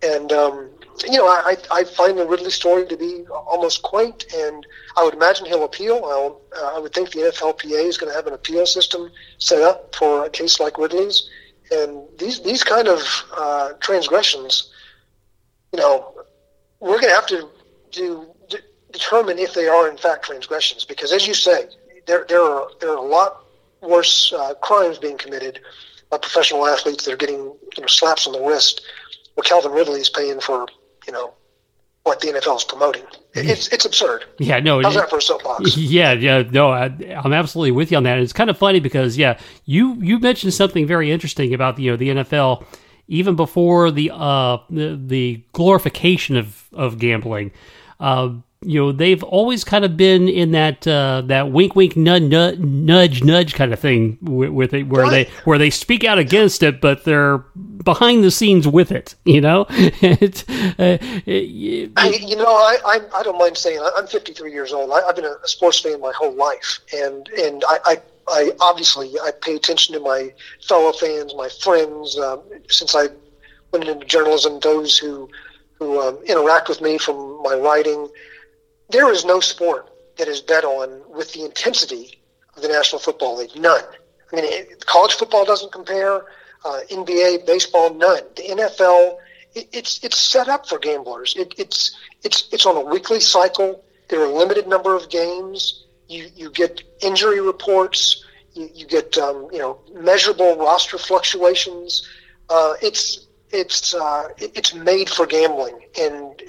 and 0.03 0.31
um, 0.31 0.69
you 1.05 1.17
know 1.17 1.27
I, 1.27 1.55
I 1.71 1.83
find 1.83 2.17
the 2.17 2.27
Ridley 2.27 2.51
story 2.51 2.85
to 2.87 2.97
be 2.97 3.25
almost 3.29 3.81
quaint, 3.81 4.25
and 4.33 4.65
I 4.97 5.03
would 5.03 5.13
imagine 5.13 5.45
he'll 5.45 5.63
appeal. 5.63 5.95
I'll, 6.05 6.41
uh, 6.55 6.75
I 6.75 6.79
would 6.79 6.93
think 6.93 7.11
the 7.11 7.21
NFLPA 7.21 7.85
is 7.85 7.97
going 7.97 8.11
to 8.11 8.15
have 8.15 8.27
an 8.27 8.33
appeal 8.33 8.65
system 8.65 9.11
set 9.37 9.61
up 9.61 9.95
for 9.95 10.25
a 10.25 10.29
case 10.29 10.59
like 10.59 10.77
Ridley's, 10.77 11.29
and 11.71 12.03
these 12.17 12.41
these 12.41 12.63
kind 12.63 12.87
of 12.87 13.01
uh, 13.35 13.73
transgressions, 13.79 14.71
you 15.71 15.79
know, 15.79 16.13
we're 16.79 16.99
going 16.99 17.09
to 17.09 17.15
have 17.15 17.27
to 17.27 17.49
do 17.91 18.27
determine 18.91 19.39
if 19.39 19.53
they 19.53 19.67
are 19.67 19.89
in 19.89 19.97
fact 19.97 20.25
transgressions 20.25 20.85
because 20.85 21.11
as 21.11 21.27
you 21.27 21.33
say 21.33 21.67
there 22.05 22.25
there 22.29 22.41
are 22.41 22.67
there 22.79 22.91
are 22.91 22.97
a 22.97 23.01
lot 23.01 23.43
worse 23.81 24.31
uh, 24.33 24.53
crimes 24.55 24.97
being 24.97 25.17
committed 25.17 25.59
by 26.09 26.17
professional 26.17 26.65
athletes 26.67 27.05
that 27.05 27.13
are 27.13 27.17
getting 27.17 27.39
you 27.39 27.81
know 27.81 27.87
slaps 27.87 28.27
on 28.27 28.33
the 28.33 28.41
wrist. 28.41 28.81
What 29.35 29.45
Calvin 29.45 29.71
Ridley 29.71 29.99
is 29.99 30.09
paying 30.09 30.39
for, 30.39 30.67
you 31.07 31.13
know, 31.13 31.33
what 32.03 32.19
the 32.19 32.27
NFL 32.27 32.57
is 32.57 32.63
promoting. 32.63 33.03
It's 33.33 33.67
it's 33.69 33.85
absurd. 33.85 34.25
Yeah, 34.37 34.59
no. 34.59 34.81
How's 34.81 34.95
that 34.95 35.09
for 35.09 35.17
a 35.17 35.21
soapbox? 35.21 35.75
Yeah, 35.77 36.13
yeah, 36.13 36.43
no. 36.51 36.69
I, 36.69 36.85
am 36.85 37.33
absolutely 37.33 37.71
with 37.71 37.91
you 37.91 37.97
on 37.97 38.03
that. 38.03 38.19
It's 38.19 38.33
kind 38.33 38.49
of 38.49 38.57
funny 38.57 38.79
because 38.79 39.17
yeah, 39.17 39.39
you 39.65 39.95
you 40.01 40.19
mentioned 40.19 40.53
something 40.53 40.85
very 40.85 41.11
interesting 41.11 41.53
about 41.53 41.79
you 41.79 41.91
know 41.91 41.97
the 41.97 42.09
NFL 42.09 42.65
even 43.07 43.35
before 43.35 43.89
the 43.89 44.11
uh, 44.13 44.57
the, 44.69 44.99
the 45.03 45.43
glorification 45.53 46.35
of 46.35 46.67
of 46.73 46.99
gambling. 46.99 47.51
Uh, 47.99 48.33
you 48.65 48.79
know 48.79 48.91
they've 48.91 49.23
always 49.23 49.63
kind 49.63 49.85
of 49.85 49.97
been 49.97 50.27
in 50.27 50.51
that 50.51 50.87
uh, 50.87 51.21
that 51.25 51.51
wink 51.51 51.75
wink 51.75 51.95
nudge 51.95 52.23
nudge 52.23 52.59
nudge, 52.59 53.23
nudge 53.23 53.53
kind 53.53 53.73
of 53.73 53.79
thing 53.79 54.17
with, 54.21 54.49
with 54.49 54.73
it 54.73 54.87
where 54.87 55.09
they 55.09 55.25
where 55.45 55.57
they 55.57 55.69
speak 55.69 56.03
out 56.03 56.17
against 56.17 56.63
it 56.63 56.81
but 56.81 57.03
they're 57.03 57.39
behind 57.83 58.23
the 58.23 58.31
scenes 58.31 58.67
with 58.67 58.91
it 58.91 59.15
you 59.25 59.41
know? 59.41 59.65
It, 60.03 60.45
uh, 60.49 60.97
it, 61.25 61.91
I, 61.95 62.09
you 62.09 62.35
know 62.35 62.45
I, 62.45 62.77
I, 62.85 63.19
I 63.19 63.23
don't 63.23 63.37
mind 63.37 63.57
saying 63.57 63.79
I'm 63.97 64.07
53 64.07 64.51
years 64.51 64.73
old. 64.73 64.91
I, 64.91 65.05
have 65.05 65.15
been 65.15 65.25
a 65.25 65.47
sports 65.47 65.79
fan 65.79 65.99
my 66.01 66.11
whole 66.15 66.33
life. 66.33 66.79
And 66.93 67.27
and 67.29 67.63
I, 67.67 67.79
I 67.85 68.01
I 68.27 68.51
obviously 68.61 69.11
I 69.19 69.31
pay 69.31 69.55
attention 69.55 69.93
to 69.95 69.99
my 69.99 70.33
fellow 70.67 70.91
fans, 70.93 71.33
my 71.35 71.49
friends. 71.49 72.17
Um, 72.17 72.41
since 72.69 72.95
I 72.95 73.07
went 73.71 73.87
into 73.87 74.05
journalism, 74.05 74.59
those 74.59 74.97
who 74.97 75.29
who 75.79 75.99
um, 76.01 76.17
interact 76.25 76.69
with 76.69 76.81
me 76.81 76.97
from 76.97 77.41
my 77.43 77.55
writing, 77.55 78.07
there 78.89 79.11
is 79.11 79.25
no 79.25 79.39
sport 79.39 79.89
that 80.17 80.27
is 80.27 80.41
bet 80.41 80.63
on 80.63 81.01
with 81.09 81.33
the 81.33 81.43
intensity 81.45 82.19
of 82.55 82.61
the 82.61 82.67
National 82.67 82.99
Football 82.99 83.37
League. 83.37 83.55
None. 83.55 83.83
I 84.31 84.35
mean, 84.35 84.45
it, 84.45 84.85
college 84.85 85.13
football 85.13 85.45
doesn't 85.45 85.71
compare. 85.71 86.25
Uh, 86.65 86.79
NBA, 86.89 87.45
baseball, 87.45 87.93
none. 87.93 88.21
The 88.35 88.43
NFL, 88.43 89.17
it, 89.53 89.67
it's 89.73 90.03
it's 90.03 90.17
set 90.17 90.47
up 90.47 90.67
for 90.67 90.79
gamblers. 90.79 91.35
It, 91.35 91.53
it's 91.57 91.97
it's 92.23 92.47
it's 92.51 92.65
on 92.65 92.77
a 92.77 92.81
weekly 92.81 93.19
cycle. 93.19 93.83
There 94.09 94.21
are 94.21 94.25
a 94.25 94.33
limited 94.33 94.67
number 94.67 94.95
of 94.95 95.09
games. 95.09 95.85
You 96.07 96.29
you 96.35 96.49
get 96.51 96.81
injury 97.01 97.41
reports. 97.41 98.23
You, 98.53 98.69
you 98.73 98.87
get 98.87 99.17
um, 99.17 99.49
you 99.51 99.59
know 99.59 99.79
measurable 99.93 100.55
roster 100.57 100.97
fluctuations. 100.97 102.07
Uh, 102.49 102.75
it's 102.81 103.27
it's 103.51 103.93
uh, 103.93 104.29
it's 104.37 104.73
made 104.73 105.09
for 105.09 105.25
gambling, 105.25 105.79
and 105.99 106.41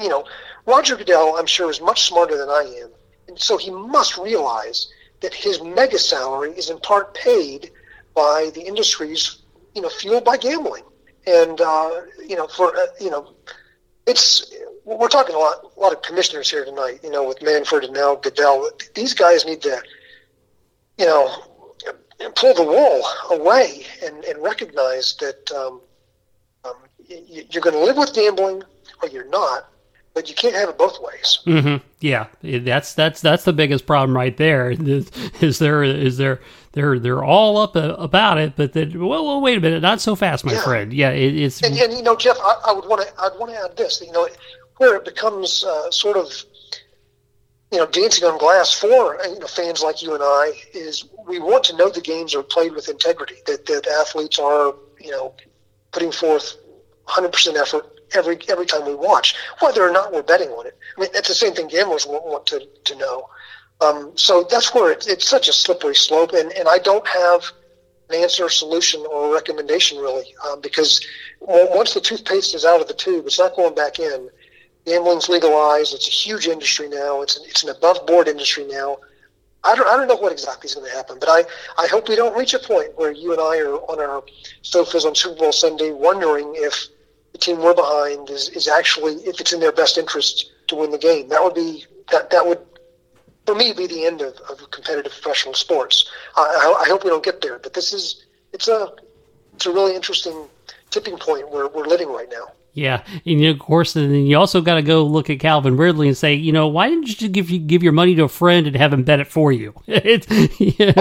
you 0.00 0.08
know 0.08 0.24
Roger 0.66 0.96
Goodell, 0.96 1.36
I'm 1.36 1.46
sure, 1.46 1.70
is 1.70 1.80
much 1.80 2.02
smarter 2.08 2.36
than 2.36 2.50
I 2.50 2.80
am, 2.82 2.90
and 3.28 3.38
so 3.38 3.56
he 3.56 3.70
must 3.70 4.18
realize 4.18 4.88
that 5.20 5.32
his 5.32 5.62
mega 5.62 5.98
salary 5.98 6.50
is 6.52 6.70
in 6.70 6.78
part 6.80 7.14
paid 7.14 7.70
by 8.14 8.50
the 8.54 8.62
industries, 8.62 9.38
you 9.74 9.82
know, 9.82 9.88
fueled 9.88 10.24
by 10.24 10.36
gambling, 10.36 10.82
and 11.26 11.60
uh, 11.60 12.02
you 12.26 12.36
know, 12.36 12.48
for 12.48 12.76
uh, 12.76 12.86
you 13.00 13.10
know, 13.10 13.32
it's 14.06 14.52
we're 14.84 15.08
talking 15.08 15.34
a 15.34 15.38
lot, 15.38 15.72
a 15.76 15.80
lot 15.80 15.92
of 15.92 16.02
commissioners 16.02 16.50
here 16.50 16.64
tonight, 16.64 17.00
you 17.02 17.10
know, 17.10 17.26
with 17.26 17.42
Manfred 17.42 17.84
and 17.84 17.94
now 17.94 18.14
Goodell. 18.14 18.70
These 18.94 19.14
guys 19.14 19.44
need 19.44 19.60
to, 19.62 19.82
you 20.96 21.06
know, 21.06 21.28
pull 22.36 22.54
the 22.54 22.62
wool 22.62 23.02
away 23.32 23.84
and, 24.04 24.24
and 24.24 24.42
recognize 24.42 25.16
that 25.16 25.50
um, 25.52 25.80
um, 26.64 26.76
you're 27.08 27.62
going 27.62 27.74
to 27.74 27.84
live 27.84 27.96
with 27.96 28.14
gambling 28.14 28.62
or 29.02 29.08
you're 29.08 29.28
not 29.28 29.68
but 30.16 30.30
you 30.30 30.34
can't 30.34 30.54
have 30.54 30.70
it 30.70 30.78
both 30.78 30.98
ways. 31.02 31.40
Mm-hmm. 31.44 31.86
Yeah, 32.00 32.28
that's 32.42 32.94
that's 32.94 33.20
that's 33.20 33.44
the 33.44 33.52
biggest 33.52 33.86
problem 33.86 34.16
right 34.16 34.34
there. 34.34 34.70
Is, 34.86 35.10
is 35.42 35.58
there 35.58 35.84
is 35.84 36.16
there 36.16 36.40
they're 36.72 36.98
they're 36.98 37.22
all 37.22 37.58
up 37.58 37.76
about 37.76 38.38
it, 38.38 38.54
but 38.56 38.72
then 38.72 38.98
well, 38.98 39.26
well, 39.26 39.42
wait 39.42 39.58
a 39.58 39.60
minute, 39.60 39.82
not 39.82 40.00
so 40.00 40.16
fast, 40.16 40.42
my 40.44 40.54
yeah. 40.54 40.64
friend. 40.64 40.92
Yeah, 40.92 41.10
it, 41.10 41.36
it's 41.36 41.62
and, 41.62 41.76
and, 41.76 41.92
you 41.92 42.02
know, 42.02 42.16
Jeff, 42.16 42.38
I, 42.40 42.62
I 42.68 42.72
would 42.72 42.86
want 42.86 43.06
to 43.06 43.20
I'd 43.20 43.38
want 43.38 43.52
to 43.52 43.58
add 43.58 43.76
this. 43.76 44.00
You 44.00 44.10
know, 44.12 44.26
where 44.78 44.96
it 44.96 45.04
becomes 45.04 45.62
uh, 45.64 45.90
sort 45.90 46.16
of 46.16 46.32
you 47.70 47.78
know 47.78 47.86
dancing 47.86 48.26
on 48.26 48.38
glass 48.38 48.72
for 48.72 49.18
you 49.22 49.38
know 49.38 49.46
fans 49.46 49.82
like 49.82 50.02
you 50.02 50.14
and 50.14 50.22
I 50.24 50.52
is 50.72 51.04
we 51.28 51.40
want 51.40 51.62
to 51.64 51.76
know 51.76 51.90
the 51.90 52.00
games 52.00 52.34
are 52.34 52.42
played 52.42 52.72
with 52.72 52.88
integrity, 52.88 53.36
that 53.44 53.66
that 53.66 53.86
athletes 53.86 54.38
are 54.38 54.74
you 54.98 55.10
know 55.10 55.34
putting 55.92 56.10
forth 56.10 56.56
100% 57.06 57.54
effort 57.56 57.95
every 58.16 58.38
every 58.48 58.66
time 58.66 58.84
we 58.86 58.94
watch, 58.94 59.36
whether 59.60 59.86
or 59.86 59.92
not 59.92 60.12
we're 60.12 60.22
betting 60.22 60.48
on 60.50 60.66
it. 60.66 60.76
I 60.96 61.00
mean, 61.00 61.10
it's 61.14 61.28
the 61.28 61.34
same 61.34 61.54
thing 61.54 61.68
gamblers 61.68 62.06
want, 62.06 62.24
want 62.26 62.46
to, 62.46 62.66
to 62.84 62.96
know. 62.96 63.28
Um, 63.80 64.12
so 64.16 64.46
that's 64.50 64.74
where 64.74 64.92
it, 64.92 65.06
it's 65.06 65.28
such 65.28 65.48
a 65.48 65.52
slippery 65.52 65.94
slope, 65.94 66.32
and, 66.32 66.50
and 66.52 66.68
I 66.68 66.78
don't 66.78 67.06
have 67.06 67.44
an 68.08 68.22
answer, 68.22 68.48
solution, 68.48 69.04
or 69.10 69.34
recommendation 69.34 69.98
really, 69.98 70.34
um, 70.48 70.60
because 70.60 71.04
once 71.40 71.92
the 71.94 72.00
toothpaste 72.00 72.54
is 72.54 72.64
out 72.64 72.80
of 72.80 72.88
the 72.88 72.94
tube, 72.94 73.26
it's 73.26 73.38
not 73.38 73.56
going 73.56 73.74
back 73.74 73.98
in. 73.98 74.30
Gambling's 74.86 75.28
legalized. 75.28 75.94
It's 75.94 76.06
a 76.06 76.10
huge 76.10 76.46
industry 76.46 76.88
now. 76.88 77.20
It's 77.20 77.36
an, 77.36 77.44
it's 77.48 77.64
an 77.64 77.70
above 77.70 78.06
board 78.06 78.28
industry 78.28 78.64
now. 78.64 78.98
I 79.64 79.74
don't, 79.74 79.88
I 79.88 79.96
don't 79.96 80.06
know 80.06 80.16
what 80.16 80.30
exactly 80.30 80.68
is 80.68 80.76
going 80.76 80.88
to 80.88 80.96
happen, 80.96 81.18
but 81.18 81.28
I, 81.28 81.44
I 81.76 81.88
hope 81.88 82.08
we 82.08 82.14
don't 82.14 82.36
reach 82.36 82.54
a 82.54 82.60
point 82.60 82.96
where 82.96 83.10
you 83.10 83.32
and 83.32 83.40
I 83.40 83.58
are 83.58 83.74
on 83.90 84.00
our 84.00 84.22
sofas 84.62 85.04
on 85.04 85.16
Super 85.16 85.40
Bowl 85.40 85.52
Sunday 85.52 85.90
wondering 85.90 86.52
if 86.54 86.86
the 87.36 87.44
team 87.44 87.58
we're 87.62 87.74
behind 87.74 88.30
is, 88.30 88.48
is 88.50 88.66
actually 88.66 89.14
if 89.16 89.40
it's 89.40 89.52
in 89.52 89.60
their 89.60 89.72
best 89.72 89.98
interest 89.98 90.52
to 90.68 90.76
win 90.76 90.90
the 90.90 90.98
game. 90.98 91.28
That 91.28 91.42
would 91.44 91.54
be 91.54 91.84
that 92.10 92.30
that 92.30 92.46
would 92.46 92.60
for 93.44 93.54
me 93.54 93.72
be 93.72 93.86
the 93.86 94.06
end 94.06 94.22
of, 94.22 94.34
of 94.50 94.70
competitive 94.70 95.12
professional 95.12 95.54
sports. 95.54 96.10
I, 96.36 96.84
I 96.84 96.88
hope 96.88 97.04
we 97.04 97.10
don't 97.10 97.24
get 97.24 97.42
there, 97.42 97.58
but 97.58 97.74
this 97.74 97.92
is 97.92 98.24
it's 98.52 98.68
a 98.68 98.92
it's 99.54 99.66
a 99.66 99.72
really 99.72 99.94
interesting 99.94 100.48
tipping 100.90 101.18
point 101.18 101.50
where 101.50 101.68
we're 101.68 101.86
living 101.86 102.08
right 102.08 102.28
now. 102.30 102.46
Yeah, 102.72 103.02
and 103.24 103.44
of 103.46 103.58
course, 103.58 103.96
and 103.96 104.12
then 104.12 104.26
you 104.26 104.36
also 104.36 104.60
got 104.60 104.74
to 104.74 104.82
go 104.82 105.02
look 105.02 105.30
at 105.30 105.40
Calvin 105.40 105.78
Ridley 105.78 106.08
and 106.08 106.16
say, 106.16 106.34
you 106.34 106.52
know, 106.52 106.68
why 106.68 106.90
didn't 106.90 107.20
you 107.20 107.28
give 107.28 107.50
you 107.50 107.58
give 107.58 107.82
your 107.82 107.92
money 107.92 108.14
to 108.14 108.24
a 108.24 108.28
friend 108.28 108.66
and 108.66 108.76
have 108.76 108.92
him 108.92 109.02
bet 109.02 109.20
it 109.20 109.26
for 109.26 109.52
you? 109.52 109.74
it's, 109.86 110.28
you 110.60 110.92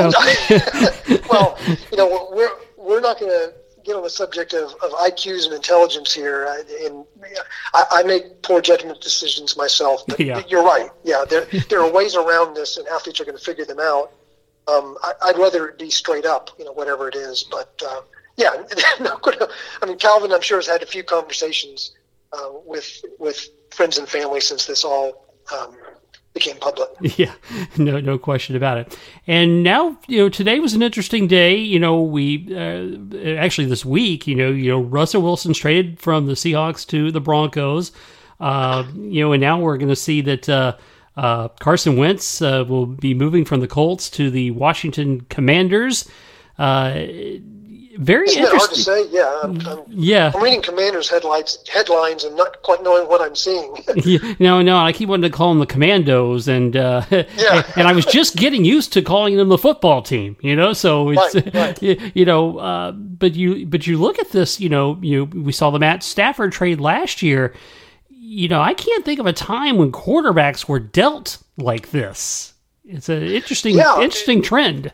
well, 1.30 1.58
you 1.92 1.98
know, 1.98 2.30
we're 2.32 2.52
we're 2.78 3.02
not 3.02 3.20
going 3.20 3.32
to 3.32 3.54
get 3.86 3.96
on 3.96 4.04
the 4.04 4.10
subject 4.10 4.54
of, 4.54 4.74
of 4.84 4.92
IQs 4.92 5.46
and 5.46 5.54
intelligence 5.54 6.14
here, 6.14 6.48
uh, 6.48 6.86
and 6.86 7.06
I, 7.74 7.86
I 7.92 8.04
make 8.04 8.42
poor 8.42 8.60
judgment 8.60 9.00
decisions 9.02 9.56
myself. 9.56 10.04
But 10.08 10.20
yeah. 10.20 10.42
you're 10.48 10.64
right. 10.64 10.90
Yeah, 11.04 11.24
there 11.30 11.46
there 11.70 11.82
are 11.82 11.92
ways 11.92 12.16
around 12.16 12.56
this, 12.56 12.78
and 12.78 12.88
athletes 12.88 13.20
are 13.20 13.26
going 13.26 13.38
to 13.38 13.44
figure 13.44 13.66
them 13.66 13.80
out. 13.80 14.12
Um, 14.68 14.98
I, 15.04 15.14
would 15.28 15.38
rather 15.38 15.68
it 15.68 15.78
be 15.78 15.92
straight 15.92 16.26
up, 16.26 16.50
you 16.58 16.66
know, 16.66 16.72
whatever 16.72 17.08
it 17.08 17.16
is. 17.16 17.44
But 17.44 17.80
uh, 17.88 18.02
yeah, 18.36 18.50
I 19.00 19.86
mean, 19.86 19.98
Calvin, 19.98 20.32
I'm 20.32 20.42
sure 20.42 20.58
has 20.58 20.68
had 20.68 20.82
a 20.82 20.88
few 20.88 21.04
conversations 21.04 21.92
uh, 22.34 22.50
with 22.66 23.04
with 23.20 23.48
friends 23.72 23.98
and 23.98 24.10
family 24.10 24.42
since 24.42 24.66
this 24.66 24.84
all 24.84 25.26
um, 25.54 25.78
became 26.36 26.58
public. 26.58 26.90
Yeah, 27.18 27.34
no, 27.78 28.00
no 28.00 28.18
question 28.18 28.56
about 28.56 28.78
it. 28.78 28.98
And 29.26 29.64
now, 29.64 29.98
you 30.08 30.18
know, 30.20 30.30
today 30.30 30.60
was 30.60 30.74
an 30.74 30.82
interesting 30.82 31.28
day. 31.28 31.56
You 31.56 31.80
know, 31.80 32.02
we 32.02 32.54
uh, 32.54 33.38
actually 33.40 33.68
this 33.68 33.86
week, 33.86 34.28
you 34.28 34.36
know, 34.36 34.50
you 34.50 34.70
know, 34.70 34.82
Russell 34.82 35.22
Wilson's 35.22 35.58
traded 35.58 36.00
from 36.00 36.28
the 36.28 36.34
Seahawks 36.34 36.86
to 36.88 37.12
the 37.12 37.22
Broncos. 37.22 37.92
Uh, 38.40 38.86
you 38.96 39.22
know, 39.22 39.32
and 39.32 39.42
now 39.42 39.60
we're 39.60 39.78
going 39.78 39.90
to 39.90 39.96
see 39.96 40.22
that 40.22 40.50
uh, 40.50 40.76
uh, 41.16 41.48
Carson 41.60 41.96
Wentz 41.96 42.42
uh, 42.42 42.66
will 42.68 42.86
be 42.86 43.14
moving 43.14 43.46
from 43.46 43.62
the 43.62 43.68
Colts 43.68 44.10
to 44.12 44.30
the 44.30 44.52
Washington 44.52 45.22
Commanders. 45.30 46.10
Very 47.98 48.28
Isn't 48.28 48.44
interesting. 48.44 48.94
hard 48.94 49.06
to 49.06 49.10
say? 49.10 49.18
Yeah, 49.18 49.40
I'm, 49.44 49.68
I'm, 49.68 49.84
yeah. 49.88 50.32
I'm 50.34 50.44
reading 50.44 50.62
Commanders 50.62 51.10
headlines, 51.10 51.58
headlines, 51.72 52.24
and 52.24 52.36
not 52.36 52.62
quite 52.62 52.84
knowing 52.84 53.08
what 53.08 53.22
I'm 53.22 53.36
seeing. 53.36 53.74
yeah, 53.96 54.36
no, 54.40 54.62
no. 54.62 54.78
I 54.78 54.92
keep 54.92 55.10
wanting 55.10 55.30
to 55.30 55.36
call 55.36 55.50
them 55.50 55.60
the 55.60 55.66
Commandos, 55.66 56.48
and 56.48 56.76
uh, 56.76 57.06
yeah. 57.12 57.64
and 57.76 57.88
I 57.88 57.94
was 57.94 58.06
just 58.06 58.36
getting 58.36 58.66
used 58.66 58.92
to 58.94 59.02
calling 59.02 59.38
them 59.38 59.50
the 59.50 59.58
football 59.58 60.02
team. 60.02 60.36
You 60.42 60.56
know, 60.56 60.74
so 60.74 61.10
it's 61.10 61.36
right, 61.36 61.82
right. 61.82 62.16
you 62.16 62.26
know, 62.26 62.58
uh, 62.58 62.92
but 62.92 63.36
you 63.36 63.66
but 63.66 63.88
you 63.88 63.98
look 63.98 64.20
at 64.20 64.32
this. 64.32 64.60
You 64.60 64.70
know, 64.70 64.98
you 65.02 65.26
we 65.26 65.52
saw 65.52 65.70
the 65.70 65.80
Matt 65.80 66.04
Stafford 66.04 66.52
trade 66.52 66.82
last 66.82 67.22
year. 67.22 67.54
You 68.10 68.50
know, 68.50 68.62
I 68.62 68.74
can't 68.74 69.06
think 69.06 69.20
of 69.20 69.26
a 69.26 69.34
time 69.34 69.78
when 69.78 69.92
quarterbacks 69.92 70.68
were 70.68 70.80
dealt 70.80 71.38
like 71.58 71.92
this. 71.92 72.54
It's 72.84 73.10
an 73.10 73.24
interesting, 73.24 73.76
yeah, 73.76 74.00
interesting 74.02 74.40
it, 74.40 74.46
trend. 74.46 74.94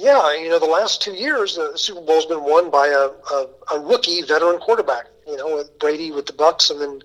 Yeah, 0.00 0.34
you 0.34 0.48
know, 0.48 0.58
the 0.58 0.64
last 0.64 1.02
two 1.02 1.12
years, 1.12 1.56
the 1.56 1.76
Super 1.76 2.00
Bowl's 2.00 2.24
been 2.24 2.42
won 2.42 2.70
by 2.70 2.86
a, 2.86 3.10
a, 3.34 3.46
a 3.72 3.80
rookie 3.80 4.22
veteran 4.22 4.58
quarterback. 4.58 5.04
You 5.26 5.36
know, 5.36 5.56
with 5.56 5.78
Brady 5.78 6.10
with 6.10 6.24
the 6.24 6.32
Bucs, 6.32 6.70
and 6.70 6.80
then 6.80 7.02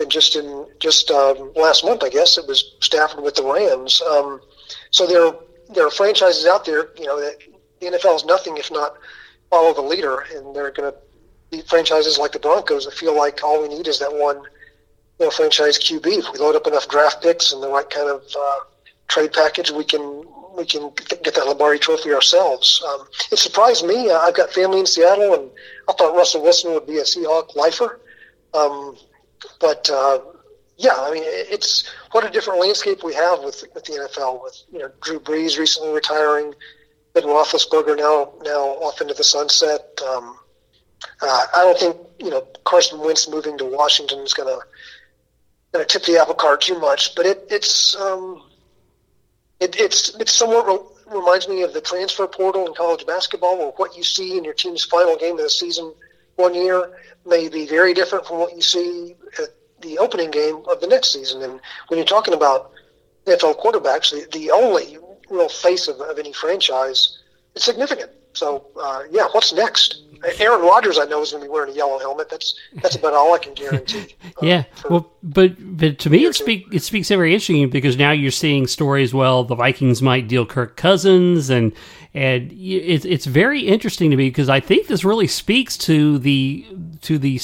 and 0.00 0.10
just 0.10 0.36
in 0.36 0.66
just 0.78 1.10
um, 1.10 1.52
last 1.54 1.84
month, 1.84 2.02
I 2.02 2.08
guess 2.08 2.38
it 2.38 2.46
was 2.48 2.76
Stafford 2.80 3.22
with 3.22 3.34
the 3.34 3.44
Rams. 3.44 4.00
Um, 4.00 4.40
so 4.90 5.06
there 5.06 5.32
there 5.74 5.86
are 5.86 5.90
franchises 5.90 6.46
out 6.46 6.64
there. 6.64 6.88
You 6.96 7.04
know, 7.04 7.20
that 7.20 7.36
the 7.78 7.88
NFL 7.88 8.16
is 8.16 8.24
nothing 8.24 8.56
if 8.56 8.72
not 8.72 8.94
follow 9.50 9.74
the 9.74 9.82
leader, 9.82 10.24
and 10.34 10.56
they're 10.56 10.70
going 10.70 10.90
to 10.90 10.98
be 11.50 11.60
franchises 11.60 12.16
like 12.16 12.32
the 12.32 12.38
Broncos 12.38 12.86
that 12.86 12.94
feel 12.94 13.14
like 13.14 13.44
all 13.44 13.60
we 13.60 13.68
need 13.68 13.86
is 13.86 13.98
that 13.98 14.14
one, 14.14 14.36
you 15.18 15.26
know, 15.26 15.30
franchise 15.30 15.78
QB. 15.78 16.06
If 16.06 16.32
we 16.32 16.38
load 16.38 16.56
up 16.56 16.66
enough 16.66 16.88
draft 16.88 17.22
picks 17.22 17.52
and 17.52 17.62
the 17.62 17.68
right 17.68 17.88
kind 17.90 18.08
of 18.08 18.22
uh, 18.34 18.60
trade 19.08 19.34
package, 19.34 19.70
we 19.70 19.84
can 19.84 20.24
we 20.56 20.64
can 20.64 20.90
get 21.22 21.34
that 21.34 21.46
Lombardi 21.46 21.78
Trophy 21.78 22.12
ourselves. 22.12 22.82
Um, 22.88 23.06
it 23.30 23.38
surprised 23.38 23.86
me. 23.86 24.10
I've 24.10 24.34
got 24.34 24.52
family 24.52 24.80
in 24.80 24.86
Seattle, 24.86 25.34
and 25.34 25.50
I 25.88 25.92
thought 25.92 26.16
Russell 26.16 26.42
Wilson 26.42 26.72
would 26.74 26.86
be 26.86 26.98
a 26.98 27.02
Seahawk 27.02 27.54
lifer. 27.56 28.00
Um, 28.54 28.96
but 29.60 29.88
uh, 29.90 30.20
yeah, 30.76 30.94
I 30.96 31.12
mean, 31.12 31.22
it's 31.26 31.90
what 32.12 32.24
a 32.24 32.30
different 32.30 32.60
landscape 32.60 33.04
we 33.04 33.14
have 33.14 33.42
with 33.42 33.64
with 33.74 33.84
the 33.84 33.92
NFL. 33.92 34.42
With 34.42 34.62
you 34.72 34.78
know 34.80 34.90
Drew 35.02 35.20
Brees 35.20 35.58
recently 35.58 35.92
retiring, 35.92 36.54
Ben 37.14 37.24
Roethlisberger 37.24 37.96
now 37.96 38.32
now 38.42 38.60
off 38.80 39.00
into 39.00 39.14
the 39.14 39.24
sunset. 39.24 40.00
Um, 40.08 40.36
uh, 41.22 41.46
I 41.54 41.62
don't 41.62 41.78
think 41.78 41.96
you 42.18 42.30
know 42.30 42.46
Carson 42.64 42.98
Wentz 43.00 43.28
moving 43.28 43.58
to 43.58 43.64
Washington 43.64 44.20
is 44.20 44.34
going 44.34 44.48
to 44.48 44.64
going 45.72 45.86
to 45.86 45.98
tip 45.98 46.04
the 46.04 46.20
apple 46.20 46.34
cart 46.34 46.62
too 46.62 46.78
much, 46.78 47.14
but 47.14 47.26
it, 47.26 47.46
it's 47.48 47.94
um, 47.96 48.42
it, 49.60 49.78
it's 49.78 50.14
it's 50.16 50.32
somewhat 50.32 50.66
re- 50.66 51.18
reminds 51.18 51.48
me 51.48 51.62
of 51.62 51.72
the 51.72 51.80
transfer 51.80 52.26
portal 52.26 52.66
in 52.66 52.74
college 52.74 53.06
basketball, 53.06 53.58
where 53.58 53.68
what 53.76 53.96
you 53.96 54.02
see 54.02 54.36
in 54.36 54.44
your 54.44 54.54
team's 54.54 54.84
final 54.84 55.16
game 55.16 55.36
of 55.36 55.42
the 55.42 55.50
season 55.50 55.94
one 56.36 56.54
year 56.54 56.88
may 57.26 57.48
be 57.48 57.66
very 57.66 57.92
different 57.92 58.26
from 58.26 58.38
what 58.38 58.54
you 58.54 58.62
see 58.62 59.14
at 59.38 59.50
the 59.80 59.98
opening 59.98 60.30
game 60.30 60.62
of 60.70 60.80
the 60.80 60.86
next 60.86 61.12
season. 61.12 61.42
And 61.42 61.60
when 61.88 61.98
you're 61.98 62.06
talking 62.06 62.34
about 62.34 62.70
NFL 63.26 63.60
quarterbacks, 63.60 64.10
the, 64.10 64.26
the 64.38 64.50
only 64.50 64.98
real 65.28 65.48
face 65.48 65.88
of, 65.88 66.00
of 66.00 66.18
any 66.18 66.32
franchise, 66.32 67.18
it's 67.54 67.64
significant. 67.64 68.10
So 68.32 68.66
uh, 68.80 69.02
yeah, 69.10 69.28
what's 69.32 69.52
next? 69.52 70.02
Aaron 70.38 70.60
Rodgers, 70.60 70.98
I 70.98 71.06
know, 71.06 71.22
is 71.22 71.30
going 71.30 71.42
to 71.42 71.48
be 71.48 71.52
wearing 71.52 71.72
a 71.72 71.76
yellow 71.76 71.98
helmet. 71.98 72.28
That's 72.28 72.54
that's 72.82 72.94
about 72.94 73.14
all 73.14 73.34
I 73.34 73.38
can 73.38 73.54
guarantee. 73.54 74.16
Uh, 74.40 74.46
yeah, 74.46 74.64
well, 74.88 75.10
but 75.22 75.56
but 75.76 75.98
to 75.98 76.08
me, 76.08 76.24
it 76.24 76.34
speaks 76.34 76.68
it 76.72 76.82
speaks 76.82 77.08
very 77.08 77.32
interesting 77.32 77.68
because 77.68 77.96
now 77.96 78.12
you're 78.12 78.30
seeing 78.30 78.66
stories. 78.66 79.12
Well, 79.12 79.44
the 79.44 79.56
Vikings 79.56 80.00
might 80.00 80.28
deal 80.28 80.46
Kirk 80.46 80.76
Cousins, 80.76 81.50
and 81.50 81.72
and 82.14 82.50
it's 82.52 83.04
it's 83.04 83.26
very 83.26 83.62
interesting 83.62 84.10
to 84.10 84.16
me 84.16 84.28
because 84.28 84.48
I 84.48 84.60
think 84.60 84.86
this 84.86 85.04
really 85.04 85.26
speaks 85.26 85.76
to 85.78 86.18
the 86.18 86.64
to 87.02 87.18
the 87.18 87.40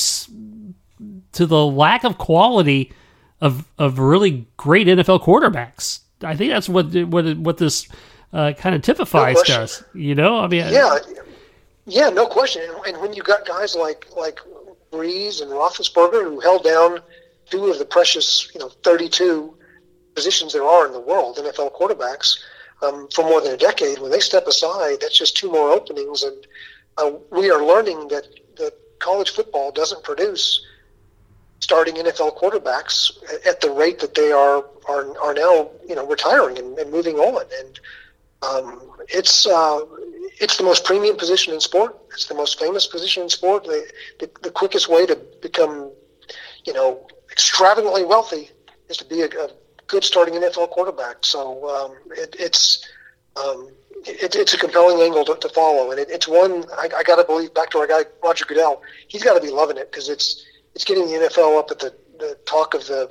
to 1.32 1.46
the 1.46 1.66
lack 1.66 2.04
of 2.04 2.18
quality 2.18 2.92
of 3.40 3.66
of 3.78 3.98
really 3.98 4.46
great 4.56 4.86
NFL 4.86 5.22
quarterbacks. 5.22 6.00
I 6.22 6.36
think 6.36 6.52
that's 6.52 6.68
what 6.68 6.94
what 6.94 7.36
what 7.36 7.58
this 7.58 7.88
uh, 8.32 8.52
kind 8.52 8.74
of 8.74 8.82
typifies 8.82 9.36
no 9.48 9.62
us. 9.62 9.84
You 9.94 10.14
know, 10.14 10.38
I 10.38 10.46
mean, 10.46 10.66
yeah, 10.72 10.98
yeah, 11.86 12.08
no 12.08 12.26
question. 12.26 12.62
And, 12.86 13.00
when 13.00 13.12
you 13.12 13.22
got 13.22 13.46
guys 13.46 13.74
like 13.74 14.06
like 14.16 14.40
Brees 14.92 15.40
and 15.40 15.50
Roethlisberger 15.50 16.24
who 16.24 16.40
held 16.40 16.64
down 16.64 17.00
two 17.50 17.66
of 17.66 17.78
the 17.78 17.84
precious, 17.84 18.50
you 18.54 18.60
know, 18.60 18.68
32 18.82 19.54
positions 20.14 20.52
there 20.52 20.64
are 20.64 20.86
in 20.86 20.92
the 20.92 21.00
world, 21.00 21.36
NFL 21.36 21.76
quarterbacks, 21.78 22.38
um, 22.82 23.08
for 23.14 23.22
more 23.22 23.40
than 23.40 23.52
a 23.54 23.56
decade, 23.56 23.98
when 23.98 24.10
they 24.10 24.20
step 24.20 24.46
aside, 24.46 24.98
that's 25.00 25.16
just 25.16 25.36
two 25.36 25.50
more 25.50 25.70
openings. 25.70 26.22
And 26.22 26.46
uh, 26.98 27.12
we 27.30 27.50
are 27.50 27.64
learning 27.64 28.08
that, 28.08 28.26
that 28.56 28.72
college 28.98 29.30
football 29.30 29.70
doesn't 29.70 30.02
produce 30.02 30.64
starting 31.60 31.94
NFL 31.94 32.38
quarterbacks 32.38 33.12
at 33.46 33.60
the 33.60 33.70
rate 33.70 33.98
that 34.00 34.14
they 34.14 34.30
are 34.32 34.64
are, 34.88 35.18
are 35.18 35.34
now, 35.34 35.70
you 35.88 35.94
know, 35.94 36.06
retiring 36.06 36.58
and, 36.58 36.78
and 36.78 36.90
moving 36.90 37.16
on. 37.16 37.44
And 37.60 37.80
um, 38.46 38.92
it's 39.08 39.46
uh, 39.46 39.80
it's 40.38 40.56
the 40.56 40.64
most 40.64 40.84
premium 40.84 41.16
position 41.16 41.54
in 41.54 41.60
sport. 41.60 41.96
It's 42.12 42.26
the 42.26 42.34
most 42.34 42.58
famous 42.58 42.86
position 42.86 43.22
in 43.22 43.28
sport. 43.28 43.64
The, 43.64 43.86
the, 44.20 44.30
the 44.42 44.50
quickest 44.50 44.88
way 44.88 45.06
to 45.06 45.16
become, 45.40 45.90
you 46.64 46.72
know, 46.72 47.06
extravagantly 47.30 48.04
wealthy 48.04 48.50
is 48.88 48.96
to 48.98 49.04
be 49.04 49.22
a, 49.22 49.26
a 49.26 49.50
good 49.86 50.04
starting 50.04 50.34
NFL 50.34 50.70
quarterback. 50.70 51.18
So 51.22 51.68
um, 51.68 51.96
it, 52.16 52.36
it's 52.38 52.86
um, 53.36 53.70
it, 54.04 54.34
it's 54.34 54.54
a 54.54 54.58
compelling 54.58 55.00
angle 55.00 55.24
to, 55.24 55.36
to 55.36 55.48
follow, 55.48 55.90
and 55.90 56.00
it, 56.00 56.08
it's 56.10 56.28
one 56.28 56.64
I, 56.76 56.88
I 56.96 57.02
got 57.02 57.16
to 57.16 57.24
believe. 57.24 57.54
Back 57.54 57.70
to 57.70 57.78
our 57.78 57.86
guy 57.86 58.04
Roger 58.22 58.44
Goodell, 58.44 58.82
he's 59.08 59.22
got 59.22 59.34
to 59.34 59.40
be 59.40 59.50
loving 59.50 59.76
it 59.76 59.90
because 59.90 60.08
it's 60.08 60.44
it's 60.74 60.84
getting 60.84 61.06
the 61.06 61.28
NFL 61.28 61.58
up 61.58 61.70
at 61.70 61.78
the, 61.78 61.94
the 62.18 62.38
talk 62.46 62.74
of 62.74 62.86
the 62.86 63.10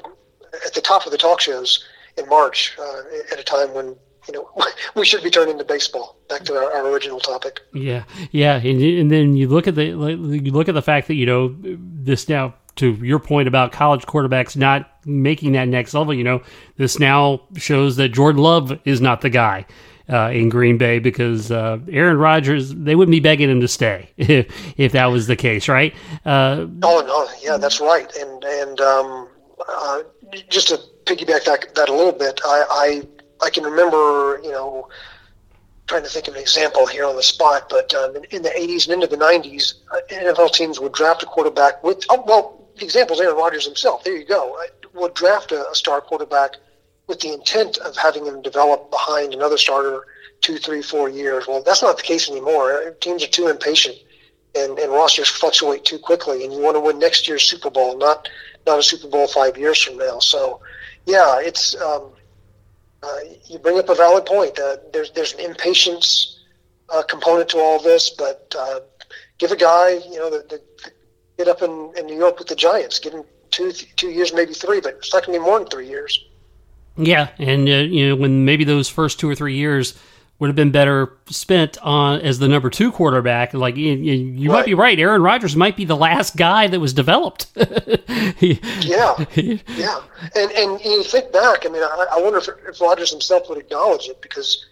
at 0.66 0.74
the 0.74 0.82
top 0.82 1.06
of 1.06 1.12
the 1.12 1.18
talk 1.18 1.42
shows 1.42 1.86
in 2.18 2.28
March 2.30 2.76
uh, 2.80 3.02
at 3.32 3.40
a 3.40 3.44
time 3.44 3.74
when 3.74 3.96
you 4.28 4.34
know, 4.34 4.50
we 4.96 5.06
should 5.06 5.24
be 5.24 5.30
turning 5.30 5.58
to 5.58 5.64
baseball. 5.64 6.18
Back 6.30 6.44
to 6.46 6.56
our, 6.56 6.72
our 6.72 6.88
original 6.90 7.20
topic. 7.20 7.62
Yeah, 7.74 8.04
yeah, 8.32 8.56
and, 8.58 8.82
and, 8.82 9.12
then 9.12 9.36
you 9.36 9.48
look 9.48 9.68
at 9.68 9.76
the 9.76 9.86
you 9.86 10.52
look 10.52 10.70
at 10.70 10.76
the 10.76 10.82
fact 10.82 11.08
that 11.08 11.16
you 11.16 11.26
know 11.26 11.56
this 11.60 12.30
now. 12.30 12.56
To 12.80 12.92
your 12.96 13.20
point 13.20 13.48
about 13.48 13.72
college 13.72 14.06
quarterbacks 14.06 14.58
not 14.58 14.92
making 15.06 15.54
that 15.54 15.70
next 15.70 15.94
level, 15.94 16.14
you 16.14 16.26
know, 16.26 16.42
this 16.76 17.00
now 17.00 17.42
shows 17.56 17.96
that 17.96 18.10
Jordan 18.10 18.42
Love 18.42 18.78
is 18.84 19.00
not 19.00 19.22
the 19.22 19.30
guy. 19.30 19.66
Uh, 20.08 20.30
in 20.30 20.50
Green 20.50 20.78
Bay 20.78 21.00
because 21.00 21.52
uh, 21.52 21.80
Aaron 21.90 22.18
Rodgers, 22.18 22.76
they 22.76 22.94
wouldn't 22.94 23.12
be 23.12 23.20
begging 23.20 23.50
him 23.50 23.60
to 23.62 23.68
stay 23.68 24.12
if, 24.18 24.54
if 24.78 24.92
that 24.92 25.08
was 25.08 25.26
the 25.26 25.36
case, 25.36 25.68
right? 25.68 25.96
Uh, 26.24 26.68
oh 26.84 27.04
no, 27.08 27.28
yeah, 27.42 27.58
that's 27.58 27.80
right. 27.80 28.16
And 28.18 28.44
and 28.44 28.82
um, 28.82 29.30
uh, 29.68 30.04
just 30.50 30.68
to 30.68 30.80
piggyback 31.06 31.46
that, 31.46 31.74
that 31.76 31.90
a 31.90 31.94
little 31.94 32.12
bit, 32.12 32.40
I, 32.44 33.02
I 33.44 33.50
can 33.50 33.64
remember, 33.64 34.40
you 34.44 34.52
know, 34.52 34.90
trying 35.88 36.04
to 36.04 36.10
think 36.10 36.28
of 36.28 36.36
an 36.36 36.42
example 36.42 36.88
here 36.88 37.06
on 37.06 37.16
the 37.16 37.24
spot, 37.24 37.70
but 37.70 37.94
um, 37.94 38.16
in, 38.16 38.24
in, 38.26 38.42
the 38.42 38.50
80s 38.50 38.86
and 38.86 38.94
into 38.94 39.08
the 39.08 39.24
90s, 39.24 39.76
uh, 39.92 39.98
NFL 40.10 40.52
teams 40.54 40.80
would 40.80 40.94
draft 40.94 41.22
a 41.22 41.26
quarterback 41.26 41.84
with, 41.84 42.04
oh, 42.10 42.24
well, 42.26 42.68
the 42.78 42.84
example 42.84 43.16
is 43.16 43.22
Aaron 43.22 43.38
Rodgers 43.38 43.66
himself. 43.66 44.04
There 44.04 44.18
you 44.18 44.26
go. 44.26 44.58
I 44.60 44.68
would 44.94 45.14
draft 45.14 45.52
a, 45.52 45.70
a 45.70 45.76
star 45.76 46.02
quarterback 46.02 46.56
with 47.08 47.20
the 47.20 47.34
intent 47.34 47.78
of 47.78 47.96
having 47.96 48.26
him 48.26 48.42
develop 48.42 48.90
behind 48.90 49.34
another 49.34 49.58
starter 49.58 50.06
two, 50.42 50.58
three, 50.58 50.82
four 50.82 51.10
years. 51.10 51.48
Well, 51.48 51.62
that's 51.64 51.82
not 51.82 51.98
the 51.98 52.04
case 52.04 52.30
anymore. 52.30 52.96
Teams 53.00 53.24
are 53.24 53.28
too 53.28 53.48
impatient, 53.48 53.96
and, 54.56 54.78
and 54.80 54.92
rosters 54.92 55.30
fluctuate 55.30 55.86
too 55.86 56.00
quickly, 56.00 56.44
and 56.44 56.54
you 56.54 56.60
want 56.60 56.76
to 56.76 56.80
win 56.80 57.00
next 57.00 57.28
year's 57.28 57.44
Super 57.44 57.70
Bowl, 57.70 57.98
not 57.98 58.28
not 58.66 58.80
a 58.80 58.84
Super 58.84 59.08
Bowl 59.08 59.28
five 59.28 59.58
years 59.58 59.82
from 59.82 59.98
now. 59.98 60.18
So, 60.20 60.60
yeah, 61.06 61.40
it's 61.40 61.80
um, 61.80 62.12
uh, 63.06 63.20
you 63.46 63.60
bring 63.60 63.78
up 63.78 63.90
a 63.90 63.96
valid 63.96 64.26
point. 64.26 64.58
Uh, 64.58 64.78
there's 64.92 65.12
there's 65.12 65.34
an 65.34 65.42
impatience 65.42 66.44
uh, 66.90 67.04
component 67.04 67.50
to 67.50 67.58
all 67.60 67.82
this, 67.82 68.10
but 68.10 68.54
uh, 68.58 68.80
give 69.38 69.52
a 69.52 69.56
guy, 69.56 69.94
you 70.10 70.18
know, 70.18 70.30
the, 70.30 70.40
the, 70.50 70.62
the, 70.84 70.92
get 71.38 71.48
up 71.48 71.62
in, 71.62 71.94
in 71.98 72.06
New 72.06 72.18
York 72.18 72.40
with 72.40 72.48
the 72.48 72.56
Giants. 72.56 73.00
Give 73.00 73.14
him 73.14 73.24
two 73.52 73.72
two 73.72 74.10
years, 74.10 74.34
maybe 74.34 74.54
three, 74.54 74.82
but 74.82 74.96
it's 74.96 75.14
not 75.14 75.26
going 75.26 75.38
to 75.38 75.44
be 75.44 75.46
more 75.46 75.60
than 75.60 75.68
three 75.68 75.88
years. 75.88 76.26
Yeah, 76.98 77.30
and 77.38 77.68
uh, 77.68 77.72
you 77.72 78.10
know 78.10 78.16
when 78.16 78.46
maybe 78.46 78.64
those 78.64 78.90
first 78.90 79.20
two 79.20 79.30
or 79.30 79.36
three 79.36 79.56
years 79.56 79.98
would 80.40 80.48
have 80.48 80.56
been 80.56 80.72
better 80.72 81.14
spent 81.28 81.78
on 81.82 82.20
as 82.22 82.40
the 82.40 82.48
number 82.48 82.70
two 82.70 82.92
quarterback. 82.92 83.54
Like 83.54 83.78
you, 83.78 83.94
you 83.94 84.50
right. 84.50 84.60
might 84.60 84.66
be 84.66 84.74
right. 84.74 85.00
Aaron 85.00 85.22
Rodgers 85.22 85.56
might 85.56 85.78
be 85.78 85.86
the 85.86 85.96
last 85.96 86.36
guy 86.36 86.68
that 86.68 86.80
was 86.80 86.94
developed. 86.94 87.48
yeah, 87.56 89.26
yeah. 89.36 90.02
And 90.36 90.52
and 90.52 90.82
you 90.82 91.04
think 91.04 91.32
back. 91.32 91.66
I 91.66 91.70
mean, 91.70 91.84
I, 91.84 92.08
I 92.14 92.22
wonder 92.22 92.40
if, 92.40 92.50
if 92.68 92.82
Rodgers 92.82 93.12
himself 93.12 93.48
would 93.50 93.58
acknowledge 93.58 94.08
it 94.08 94.22
because 94.22 94.66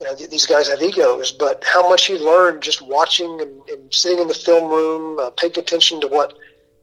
you 0.00 0.06
know 0.06 0.14
these 0.14 0.46
guys 0.46 0.68
have 0.68 0.82
egos. 0.82 1.32
But 1.32 1.64
how 1.64 1.88
much 1.88 2.06
he 2.06 2.18
learned 2.18 2.62
just 2.62 2.82
watching 2.82 3.40
and, 3.40 3.68
and 3.70 3.94
sitting 3.94 4.18
in 4.18 4.28
the 4.28 4.34
film 4.34 4.70
room, 4.70 5.18
uh, 5.18 5.30
paying 5.30 5.58
attention 5.58 6.02
to 6.02 6.08
what 6.08 6.34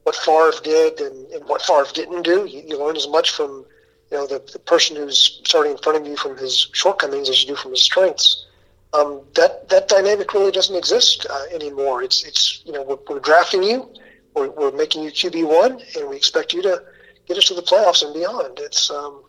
what 0.01 0.15
Favre 0.15 0.51
did 0.63 0.99
and, 0.99 1.31
and 1.31 1.45
what 1.45 1.61
Favre 1.61 1.85
didn't 1.93 2.23
do. 2.23 2.45
You, 2.45 2.63
you 2.67 2.79
learn 2.79 2.95
as 2.95 3.07
much 3.07 3.31
from 3.31 3.65
you 4.13 4.19
know, 4.19 4.27
the, 4.27 4.43
the 4.51 4.59
person 4.59 4.95
who's 4.95 5.41
starting 5.43 5.71
in 5.71 5.77
front 5.79 5.99
of 5.99 6.05
you 6.05 6.15
from 6.15 6.37
his 6.37 6.69
shortcomings 6.73 7.29
as 7.29 7.41
you 7.41 7.47
do 7.47 7.55
from 7.55 7.71
his 7.71 7.81
strengths. 7.81 8.45
Um, 8.93 9.21
that 9.33 9.69
that 9.69 9.87
dynamic 9.87 10.35
really 10.35 10.51
doesn't 10.51 10.75
exist 10.75 11.25
uh, 11.27 11.45
anymore. 11.51 12.03
It's 12.03 12.23
it's 12.23 12.61
you 12.63 12.73
know 12.73 12.83
we're, 12.83 12.99
we're 13.09 13.19
drafting 13.19 13.63
you, 13.63 13.89
we're, 14.35 14.51
we're 14.51 14.71
making 14.71 15.01
you 15.01 15.09
QB 15.09 15.47
one, 15.47 15.81
and 15.97 16.07
we 16.07 16.15
expect 16.15 16.53
you 16.53 16.61
to 16.61 16.83
get 17.27 17.39
us 17.39 17.45
to 17.45 17.55
the 17.55 17.63
playoffs 17.63 18.03
and 18.03 18.13
beyond. 18.13 18.59
It's 18.59 18.91
um, 18.91 19.23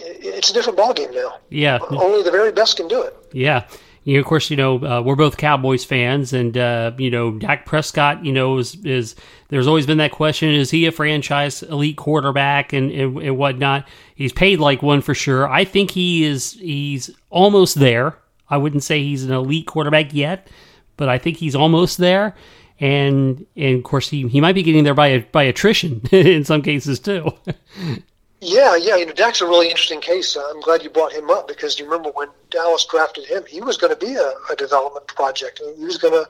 it's 0.00 0.50
a 0.50 0.52
different 0.52 0.80
ballgame 0.80 1.14
now. 1.14 1.38
Yeah, 1.50 1.78
only 1.90 2.24
the 2.24 2.32
very 2.32 2.50
best 2.50 2.76
can 2.76 2.88
do 2.88 3.00
it. 3.02 3.14
Yeah, 3.32 3.68
you 4.08 4.14
know, 4.14 4.20
of 4.20 4.24
course, 4.24 4.48
you 4.48 4.56
know 4.56 4.82
uh, 4.82 5.02
we're 5.02 5.16
both 5.16 5.36
Cowboys 5.36 5.84
fans, 5.84 6.32
and 6.32 6.56
uh, 6.56 6.92
you 6.96 7.10
know 7.10 7.32
Dak 7.32 7.66
Prescott. 7.66 8.24
You 8.24 8.32
know, 8.32 8.56
is 8.56 8.74
is 8.82 9.14
there's 9.48 9.66
always 9.66 9.84
been 9.84 9.98
that 9.98 10.12
question: 10.12 10.48
Is 10.48 10.70
he 10.70 10.86
a 10.86 10.92
franchise 10.92 11.62
elite 11.62 11.98
quarterback 11.98 12.72
and, 12.72 12.90
and, 12.90 13.18
and 13.18 13.36
whatnot? 13.36 13.86
He's 14.14 14.32
paid 14.32 14.60
like 14.60 14.82
one 14.82 15.02
for 15.02 15.14
sure. 15.14 15.46
I 15.46 15.66
think 15.66 15.90
he 15.90 16.24
is. 16.24 16.54
He's 16.54 17.10
almost 17.28 17.74
there. 17.74 18.16
I 18.48 18.56
wouldn't 18.56 18.82
say 18.82 19.02
he's 19.02 19.24
an 19.24 19.32
elite 19.32 19.66
quarterback 19.66 20.14
yet, 20.14 20.48
but 20.96 21.10
I 21.10 21.18
think 21.18 21.36
he's 21.36 21.54
almost 21.54 21.98
there. 21.98 22.34
And 22.80 23.44
and 23.56 23.76
of 23.76 23.84
course, 23.84 24.08
he, 24.08 24.26
he 24.28 24.40
might 24.40 24.54
be 24.54 24.62
getting 24.62 24.84
there 24.84 24.94
by 24.94 25.18
by 25.32 25.42
attrition 25.42 26.00
in 26.12 26.46
some 26.46 26.62
cases 26.62 26.98
too. 26.98 27.30
Yeah, 28.40 28.76
yeah. 28.76 28.96
You 28.96 29.06
know, 29.06 29.12
Dak's 29.12 29.40
a 29.40 29.46
really 29.46 29.68
interesting 29.68 30.00
case. 30.00 30.36
I'm 30.36 30.60
glad 30.60 30.82
you 30.82 30.90
brought 30.90 31.12
him 31.12 31.28
up 31.30 31.48
because 31.48 31.78
you 31.78 31.84
remember 31.84 32.10
when 32.10 32.28
Dallas 32.50 32.86
drafted 32.88 33.24
him, 33.24 33.44
he 33.48 33.60
was 33.60 33.76
going 33.76 33.92
to 33.92 33.98
be 33.98 34.14
a, 34.14 34.32
a 34.50 34.56
development 34.56 35.06
project. 35.08 35.60
He 35.76 35.84
was 35.84 35.98
going 35.98 36.14
to 36.14 36.28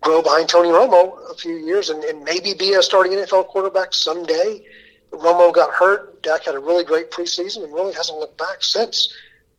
grow 0.00 0.22
behind 0.22 0.48
Tony 0.48 0.70
Romo 0.70 1.30
a 1.30 1.34
few 1.34 1.56
years 1.56 1.90
and, 1.90 2.02
and 2.04 2.24
maybe 2.24 2.54
be 2.54 2.72
a 2.72 2.82
starting 2.82 3.12
NFL 3.12 3.48
quarterback 3.48 3.92
someday. 3.92 4.64
Romo 5.12 5.52
got 5.52 5.70
hurt. 5.72 6.22
Dak 6.22 6.44
had 6.44 6.54
a 6.54 6.58
really 6.58 6.84
great 6.84 7.10
preseason 7.10 7.64
and 7.64 7.74
really 7.74 7.92
hasn't 7.92 8.18
looked 8.18 8.38
back 8.38 8.62
since. 8.62 9.12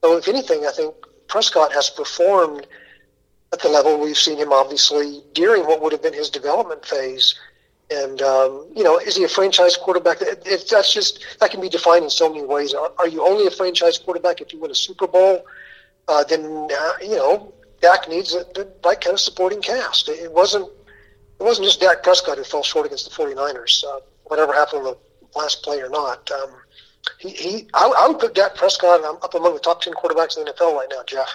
So, 0.03 0.17
if 0.17 0.27
anything, 0.27 0.65
I 0.65 0.71
think 0.71 0.95
Prescott 1.27 1.71
has 1.73 1.89
performed 1.89 2.65
at 3.53 3.61
the 3.61 3.69
level 3.69 3.99
we've 3.99 4.17
seen 4.17 4.37
him 4.37 4.51
obviously 4.51 5.21
during 5.33 5.65
what 5.65 5.81
would 5.81 5.91
have 5.91 6.01
been 6.01 6.13
his 6.13 6.29
development 6.29 6.85
phase. 6.85 7.35
And 7.91 8.21
um, 8.21 8.67
you 8.73 8.83
know, 8.83 8.97
is 8.97 9.17
he 9.17 9.23
a 9.23 9.27
franchise 9.27 9.75
quarterback? 9.75 10.17
If 10.21 10.69
that's 10.69 10.93
just 10.93 11.25
that 11.39 11.51
can 11.51 11.59
be 11.59 11.67
defined 11.67 12.05
in 12.05 12.09
so 12.09 12.29
many 12.29 12.45
ways. 12.45 12.73
Are, 12.73 12.91
are 12.97 13.07
you 13.07 13.25
only 13.25 13.47
a 13.47 13.51
franchise 13.51 13.97
quarterback 13.97 14.39
if 14.39 14.53
you 14.53 14.59
win 14.59 14.71
a 14.71 14.75
Super 14.75 15.07
Bowl? 15.07 15.45
Uh, 16.07 16.23
then 16.23 16.69
uh, 16.71 16.91
you 17.01 17.15
know, 17.17 17.53
Dak 17.81 18.07
needs 18.07 18.33
a, 18.33 18.45
the 18.55 18.71
right 18.85 18.99
kind 18.99 19.13
of 19.13 19.19
supporting 19.19 19.61
cast. 19.61 20.07
It 20.07 20.31
wasn't 20.31 20.69
it 21.39 21.43
wasn't 21.43 21.65
just 21.65 21.81
Dak 21.81 22.01
Prescott 22.01 22.37
who 22.37 22.43
fell 22.43 22.63
short 22.63 22.85
against 22.85 23.09
the 23.09 23.23
49ers. 23.23 23.83
Uh, 23.83 23.99
whatever 24.25 24.53
happened 24.53 24.87
on 24.87 24.93
the 24.93 25.39
last 25.39 25.63
play 25.63 25.81
or 25.81 25.89
not, 25.89 26.29
um, 26.31 26.51
he, 27.17 27.29
he 27.29 27.67
I, 27.73 27.91
I, 27.99 28.07
would 28.07 28.19
put 28.19 28.35
Dak 28.35 28.55
Prescott 28.55 29.01
I'm 29.03 29.15
up 29.17 29.33
among 29.33 29.53
the 29.53 29.59
top 29.59 29.81
10 29.81 29.93
quarterbacks 29.93 30.37
in 30.37 30.45
the 30.45 30.51
NFL 30.51 30.75
right 30.75 30.87
now, 30.89 31.03
Jeff. 31.05 31.33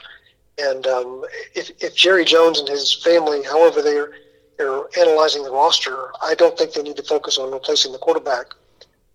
And 0.58 0.86
um, 0.86 1.24
if, 1.54 1.70
if 1.82 1.94
Jerry 1.94 2.24
Jones 2.24 2.60
and 2.60 2.68
his 2.68 2.92
family, 2.92 3.42
however 3.42 3.82
they're, 3.82 4.12
they're 4.58 4.82
analyzing 4.98 5.42
the 5.42 5.50
roster, 5.50 6.10
I 6.22 6.34
don't 6.34 6.56
think 6.56 6.72
they 6.72 6.82
need 6.82 6.96
to 6.96 7.02
focus 7.02 7.38
on 7.38 7.52
replacing 7.52 7.92
the 7.92 7.98
quarterback 7.98 8.46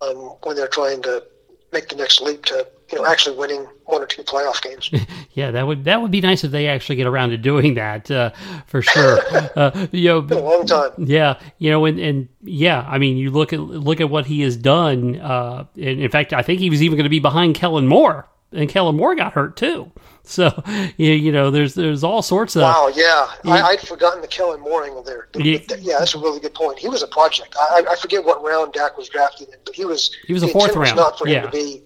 um, 0.02 0.16
when 0.44 0.56
they're 0.56 0.68
trying 0.68 1.02
to 1.04 1.24
make 1.72 1.90
the 1.90 1.96
next 1.96 2.22
leap 2.22 2.46
to 2.46 2.68
you 2.92 2.98
know 2.98 3.06
actually 3.06 3.38
winning 3.38 3.66
one 3.86 4.02
or 4.02 4.06
two 4.06 4.24
playoff 4.24 4.62
games. 4.62 4.92
yeah, 5.34 5.52
that 5.52 5.66
would 5.66 5.86
that 5.86 6.02
would 6.02 6.12
be 6.12 6.22
nice 6.22 6.44
if 6.44 6.52
they 6.52 6.68
actually 6.68 6.98
get 6.98 7.08
around 7.08 7.30
to 7.30 7.38
doing 7.38 7.76
that 7.76 8.10
uh, 8.12 8.32
for 8.68 8.82
sure. 8.82 9.20
uh, 9.56 9.88
you 9.92 10.10
know, 10.10 10.22
been 10.22 10.38
a 10.38 10.42
long 10.42 10.66
time. 10.66 10.92
Yeah, 10.98 11.40
you 11.58 11.72
know, 11.72 11.86
and, 11.86 12.00
and 12.00 12.30
yeah, 12.42 12.86
I 12.88 12.98
mean, 12.98 13.18
you 13.18 13.32
look 13.32 13.54
at 13.54 13.60
look 13.60 14.02
at 14.02 14.10
what 14.10 14.26
he 14.26 14.42
has 14.42 14.58
done. 14.58 15.20
Uh, 15.20 15.66
and 15.76 16.02
in 16.02 16.12
fact, 16.12 16.34
I 16.34 16.42
think 16.42 16.60
he 16.60 16.70
was 16.70 16.84
even 16.84 16.98
going 16.98 17.06
to 17.06 17.10
be 17.10 17.20
behind 17.20 17.56
Kellen 17.56 17.88
Moore, 17.88 18.28
and 18.52 18.70
Kellen 18.70 18.96
Moore 18.96 19.16
got 19.16 19.34
hurt 19.34 19.56
too. 19.56 19.92
So 20.24 20.52
you, 20.98 21.12
you 21.12 21.32
know, 21.32 21.52
there's 21.52 21.74
there's 21.74 22.04
all 22.04 22.22
sorts 22.22 22.56
of 22.56 22.64
wow. 22.64 22.92
Yeah. 22.94 23.28
I, 23.46 23.72
would 23.72 23.80
forgotten 23.82 24.22
the 24.22 24.28
Kellen 24.28 24.60
Moore 24.60 24.84
angle 24.84 25.04
there. 25.04 25.28
Yeah. 25.36 25.60
yeah, 25.80 26.00
that's 26.00 26.16
a 26.16 26.20
really 26.20 26.40
good 26.40 26.54
point. 26.54 26.80
He 26.80 26.90
was 26.90 27.04
a 27.04 27.08
project. 27.08 27.56
I, 27.60 27.84
I 27.90 27.96
forget 27.96 28.24
what 28.24 28.44
round 28.44 28.74
Dak 28.74 28.98
was 28.98 29.10
drafted 29.10 29.50
in, 29.50 29.56
but 29.66 29.76
he 29.76 29.86
was 29.86 30.16
he 30.28 30.34
was 30.34 30.44
a 30.44 30.48
fourth 30.48 30.76
round. 30.76 30.96
not 30.96 31.18
for 31.18 31.28
yeah. 31.28 31.42
him 31.42 31.46
to 31.46 31.52
be. 31.52 31.84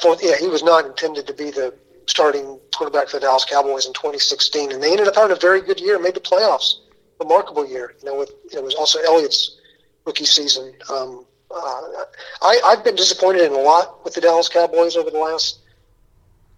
For, 0.00 0.16
yeah, 0.22 0.36
he 0.38 0.46
was 0.46 0.62
not 0.62 0.86
intended 0.86 1.26
to 1.26 1.34
be 1.34 1.50
the 1.50 1.74
starting 2.06 2.58
quarterback 2.74 3.08
for 3.08 3.18
the 3.18 3.20
Dallas 3.20 3.44
Cowboys 3.44 3.86
in 3.86 3.92
2016, 3.92 4.72
and 4.72 4.82
they 4.82 4.90
ended 4.90 5.08
up 5.08 5.14
having 5.14 5.36
a 5.36 5.40
very 5.40 5.60
good 5.60 5.80
year, 5.80 5.98
made 5.98 6.14
the 6.14 6.20
playoffs, 6.20 6.76
remarkable 7.18 7.66
year. 7.66 7.94
You 8.00 8.06
know, 8.06 8.18
with 8.18 8.32
it 8.52 8.62
was 8.62 8.74
also 8.74 8.98
Elliott's 9.00 9.58
rookie 10.06 10.24
season. 10.24 10.72
Um, 10.90 11.26
uh, 11.50 11.82
I, 12.42 12.60
I've 12.64 12.84
been 12.84 12.94
disappointed 12.94 13.42
in 13.42 13.52
a 13.52 13.58
lot 13.58 14.04
with 14.04 14.14
the 14.14 14.20
Dallas 14.20 14.48
Cowboys 14.48 14.96
over 14.96 15.10
the 15.10 15.18
last 15.18 15.60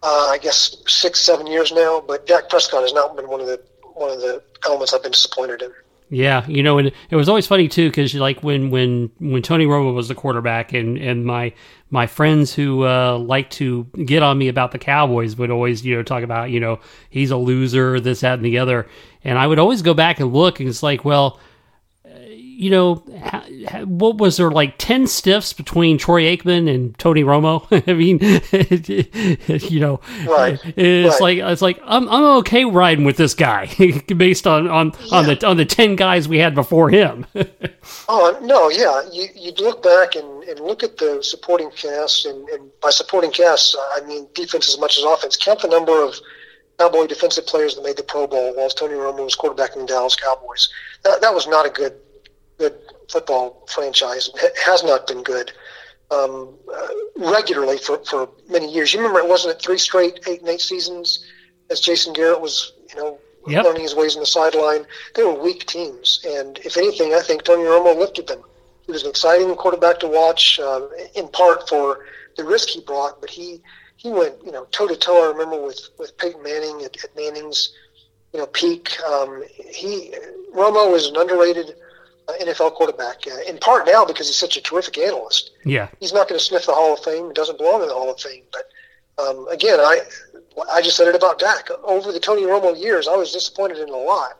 uh, 0.02 0.28
I 0.30 0.38
guess 0.38 0.76
six, 0.86 1.20
seven 1.20 1.46
years 1.46 1.72
now. 1.72 2.02
But 2.06 2.26
Dak 2.26 2.48
Prescott 2.48 2.82
has 2.82 2.92
not 2.92 3.16
been 3.16 3.28
one 3.28 3.40
of 3.40 3.46
the 3.46 3.60
one 3.94 4.10
of 4.10 4.20
the 4.20 4.42
elements 4.64 4.92
I've 4.94 5.02
been 5.02 5.12
disappointed 5.12 5.62
in. 5.62 5.72
Yeah, 6.14 6.46
you 6.46 6.62
know, 6.62 6.76
and 6.76 6.92
it 7.08 7.16
was 7.16 7.26
always 7.30 7.46
funny 7.46 7.68
too 7.68 7.88
because 7.88 8.14
like 8.14 8.42
when 8.42 8.68
when 8.68 9.10
when 9.18 9.40
Tony 9.40 9.64
Romo 9.64 9.94
was 9.94 10.08
the 10.08 10.14
quarterback, 10.14 10.74
and 10.74 10.98
and 10.98 11.24
my 11.24 11.54
my 11.88 12.06
friends 12.06 12.52
who 12.52 12.84
uh, 12.84 13.16
like 13.16 13.48
to 13.52 13.84
get 14.04 14.22
on 14.22 14.36
me 14.36 14.48
about 14.48 14.72
the 14.72 14.78
Cowboys 14.78 15.36
would 15.36 15.50
always 15.50 15.86
you 15.86 15.96
know 15.96 16.02
talk 16.02 16.22
about 16.22 16.50
you 16.50 16.60
know 16.60 16.80
he's 17.08 17.30
a 17.30 17.38
loser, 17.38 17.98
this 17.98 18.20
that 18.20 18.34
and 18.34 18.44
the 18.44 18.58
other, 18.58 18.86
and 19.24 19.38
I 19.38 19.46
would 19.46 19.58
always 19.58 19.80
go 19.80 19.94
back 19.94 20.20
and 20.20 20.34
look, 20.34 20.60
and 20.60 20.68
it's 20.68 20.82
like, 20.82 21.02
well, 21.02 21.40
you 22.62 22.70
know, 22.70 22.94
what 23.84 24.18
was 24.18 24.36
there 24.36 24.50
like 24.50 24.76
10 24.78 25.08
stiffs 25.08 25.52
between 25.52 25.98
Troy 25.98 26.22
Aikman 26.22 26.72
and 26.72 26.96
Tony 26.96 27.24
Romo? 27.24 27.66
I 27.88 27.92
mean, 27.92 28.20
you 29.68 29.80
know, 29.80 30.00
right. 30.28 30.60
it's 30.76 31.20
right. 31.20 31.20
like, 31.20 31.38
it's 31.38 31.60
like, 31.60 31.80
I'm, 31.84 32.08
I'm 32.08 32.22
okay 32.38 32.64
riding 32.64 33.04
with 33.04 33.16
this 33.16 33.34
guy 33.34 33.66
based 34.16 34.46
on, 34.46 34.68
on, 34.68 34.92
yeah. 35.00 35.16
on 35.16 35.26
the, 35.26 35.46
on 35.46 35.56
the 35.56 35.64
10 35.64 35.96
guys 35.96 36.28
we 36.28 36.38
had 36.38 36.54
before 36.54 36.88
him. 36.88 37.26
oh, 38.08 38.38
no. 38.40 38.70
Yeah. 38.70 39.02
You, 39.10 39.26
you 39.34 39.52
look 39.58 39.82
back 39.82 40.14
and, 40.14 40.44
and 40.44 40.60
look 40.60 40.84
at 40.84 40.98
the 40.98 41.18
supporting 41.20 41.70
cast 41.72 42.26
and, 42.26 42.48
and 42.50 42.70
by 42.80 42.90
supporting 42.90 43.32
cast, 43.32 43.76
I 43.96 44.06
mean, 44.06 44.28
defense 44.34 44.68
as 44.68 44.78
much 44.78 44.98
as 44.98 45.04
offense, 45.04 45.36
count 45.36 45.62
the 45.62 45.68
number 45.68 46.00
of, 46.04 46.14
Cowboy 46.78 47.06
defensive 47.06 47.46
players 47.46 47.76
that 47.76 47.84
made 47.84 47.96
the 47.96 48.02
Pro 48.02 48.26
Bowl 48.26 48.54
whilst 48.56 48.78
Tony 48.78 48.94
Romo 48.94 49.22
was 49.24 49.36
quarterbacking 49.36 49.80
the 49.82 49.86
Dallas 49.86 50.16
Cowboys. 50.16 50.68
That, 51.04 51.20
that 51.20 51.32
was 51.32 51.46
not 51.46 51.64
a 51.64 51.70
good 51.70 51.94
good 52.62 52.78
football 53.10 53.66
franchise. 53.74 54.30
Has 54.64 54.82
not 54.84 55.06
been 55.06 55.22
good 55.22 55.52
um, 56.12 56.54
uh, 56.72 56.88
regularly 57.16 57.78
for, 57.78 57.98
for 58.04 58.28
many 58.48 58.72
years. 58.72 58.92
You 58.92 59.00
remember 59.00 59.20
it 59.20 59.28
wasn't 59.28 59.56
it 59.56 59.62
three 59.62 59.78
straight 59.78 60.20
eight 60.26 60.40
and 60.40 60.48
eight 60.48 60.60
seasons 60.60 61.26
as 61.70 61.80
Jason 61.80 62.12
Garrett 62.12 62.40
was, 62.40 62.72
you 62.90 62.96
know, 62.96 63.18
yep. 63.46 63.64
learning 63.64 63.82
his 63.82 63.94
ways 63.94 64.14
on 64.16 64.20
the 64.20 64.26
sideline. 64.26 64.84
They 65.14 65.24
were 65.24 65.38
weak 65.48 65.66
teams, 65.66 66.24
and 66.26 66.58
if 66.58 66.76
anything, 66.76 67.14
I 67.14 67.20
think 67.20 67.44
Tony 67.44 67.64
Romo 67.64 67.98
lifted 67.98 68.26
them. 68.26 68.42
He 68.86 68.92
was 68.92 69.04
an 69.04 69.10
exciting 69.10 69.54
quarterback 69.54 70.00
to 70.00 70.08
watch, 70.08 70.60
uh, 70.60 70.86
in 71.14 71.28
part 71.28 71.68
for 71.68 72.04
the 72.36 72.44
risk 72.44 72.68
he 72.68 72.80
brought, 72.80 73.20
but 73.20 73.30
he 73.30 73.62
he 73.96 74.10
went, 74.10 74.34
you 74.44 74.52
know, 74.52 74.64
toe 74.72 74.88
to 74.88 74.96
toe. 74.96 75.24
I 75.24 75.28
remember 75.32 75.60
with 75.64 75.80
with 75.98 76.16
Peyton 76.18 76.42
Manning 76.42 76.82
at, 76.84 76.96
at 77.04 77.16
Manning's, 77.16 77.74
you 78.32 78.40
know, 78.40 78.46
peak. 78.46 79.00
Um, 79.02 79.44
he 79.80 80.14
Romo 80.54 80.90
was 80.92 81.06
an 81.08 81.16
underrated 81.16 81.76
NFL 82.28 82.74
quarterback, 82.74 83.26
uh, 83.26 83.38
in 83.48 83.58
part 83.58 83.86
now 83.86 84.04
because 84.04 84.26
he's 84.28 84.36
such 84.36 84.56
a 84.56 84.62
terrific 84.62 84.98
analyst. 84.98 85.50
Yeah. 85.64 85.88
He's 86.00 86.12
not 86.12 86.28
going 86.28 86.38
to 86.38 86.44
sniff 86.44 86.66
the 86.66 86.72
Hall 86.72 86.94
of 86.94 87.00
Fame. 87.00 87.28
He 87.28 87.32
doesn't 87.32 87.58
belong 87.58 87.82
in 87.82 87.88
the 87.88 87.94
Hall 87.94 88.10
of 88.10 88.20
Fame. 88.20 88.42
But 88.52 89.22
um, 89.22 89.48
again, 89.48 89.80
I 89.80 90.00
I 90.72 90.82
just 90.82 90.96
said 90.96 91.08
it 91.08 91.14
about 91.14 91.38
Dak. 91.38 91.68
Over 91.84 92.12
the 92.12 92.20
Tony 92.20 92.42
Romo 92.42 92.78
years, 92.78 93.08
I 93.08 93.16
was 93.16 93.32
disappointed 93.32 93.78
in 93.78 93.88
a 93.88 93.96
lot. 93.96 94.38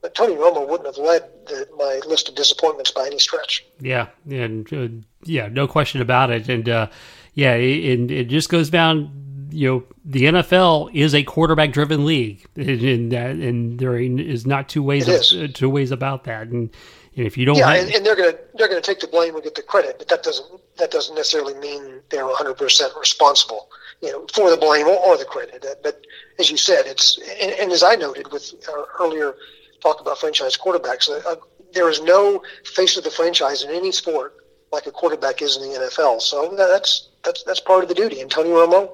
But 0.00 0.14
Tony 0.14 0.34
Romo 0.34 0.68
wouldn't 0.68 0.86
have 0.86 1.02
led 1.02 1.22
the, 1.46 1.66
my 1.78 2.00
list 2.06 2.28
of 2.28 2.34
disappointments 2.34 2.90
by 2.90 3.06
any 3.06 3.18
stretch. 3.18 3.64
Yeah, 3.80 4.08
and 4.28 4.70
uh, 4.72 4.88
yeah, 5.24 5.48
no 5.48 5.66
question 5.66 6.02
about 6.02 6.30
it. 6.30 6.48
And 6.48 6.68
uh, 6.68 6.88
yeah, 7.32 7.54
it, 7.54 8.10
it 8.10 8.24
just 8.24 8.50
goes 8.50 8.68
down 8.68 9.24
you 9.54 9.68
know 9.68 9.84
the 10.04 10.24
NFL 10.24 10.90
is 10.92 11.14
a 11.14 11.22
quarterback 11.22 11.72
driven 11.72 12.04
league, 12.04 12.44
and, 12.56 12.82
and, 12.82 13.12
and 13.12 13.78
there 13.78 13.96
is 13.96 14.46
not 14.46 14.68
two 14.68 14.82
ways 14.82 15.32
of, 15.32 15.54
two 15.54 15.70
ways 15.70 15.90
about 15.92 16.24
that. 16.24 16.48
And 16.48 16.70
and 17.16 17.26
if 17.26 17.36
you 17.36 17.46
don't, 17.46 17.56
yeah, 17.56 17.72
have... 17.72 17.84
and, 17.86 17.94
and, 17.94 18.06
they're 18.06 18.16
gonna 18.16 18.36
they're 18.54 18.68
gonna 18.68 18.80
take 18.80 19.00
the 19.00 19.06
blame 19.06 19.34
and 19.34 19.44
get 19.44 19.54
the 19.54 19.62
credit, 19.62 19.96
but 19.98 20.08
that 20.08 20.22
doesn't 20.22 20.46
that 20.76 20.90
doesn't 20.90 21.14
necessarily 21.14 21.54
mean 21.54 22.00
they're 22.10 22.26
100 22.26 22.54
percent 22.54 22.92
responsible, 22.98 23.68
you 24.00 24.10
know, 24.10 24.26
for 24.32 24.50
the 24.50 24.56
blame 24.56 24.86
or, 24.86 24.96
or 24.96 25.16
the 25.16 25.24
credit. 25.24 25.64
But 25.82 26.04
as 26.38 26.50
you 26.50 26.56
said, 26.56 26.86
it's 26.86 27.18
and, 27.40 27.52
and 27.52 27.72
as 27.72 27.82
I 27.82 27.94
noted 27.94 28.32
with 28.32 28.52
our 28.68 28.86
earlier 29.00 29.34
talk 29.80 30.00
about 30.00 30.18
franchise 30.18 30.56
quarterbacks, 30.56 31.08
uh, 31.08 31.20
uh, 31.28 31.36
there 31.72 31.88
is 31.88 32.02
no 32.02 32.42
face 32.64 32.96
of 32.96 33.04
the 33.04 33.10
franchise 33.10 33.62
in 33.62 33.70
any 33.70 33.92
sport 33.92 34.34
like 34.74 34.86
a 34.86 34.90
quarterback 34.90 35.40
is 35.40 35.56
in 35.56 35.62
the 35.62 35.78
NFL. 35.78 36.20
So 36.20 36.54
that's 36.56 37.08
that's 37.24 37.44
that's 37.44 37.60
part 37.60 37.82
of 37.82 37.88
the 37.88 37.94
duty. 37.94 38.20
And 38.20 38.30
Tony 38.30 38.50
Romo 38.50 38.90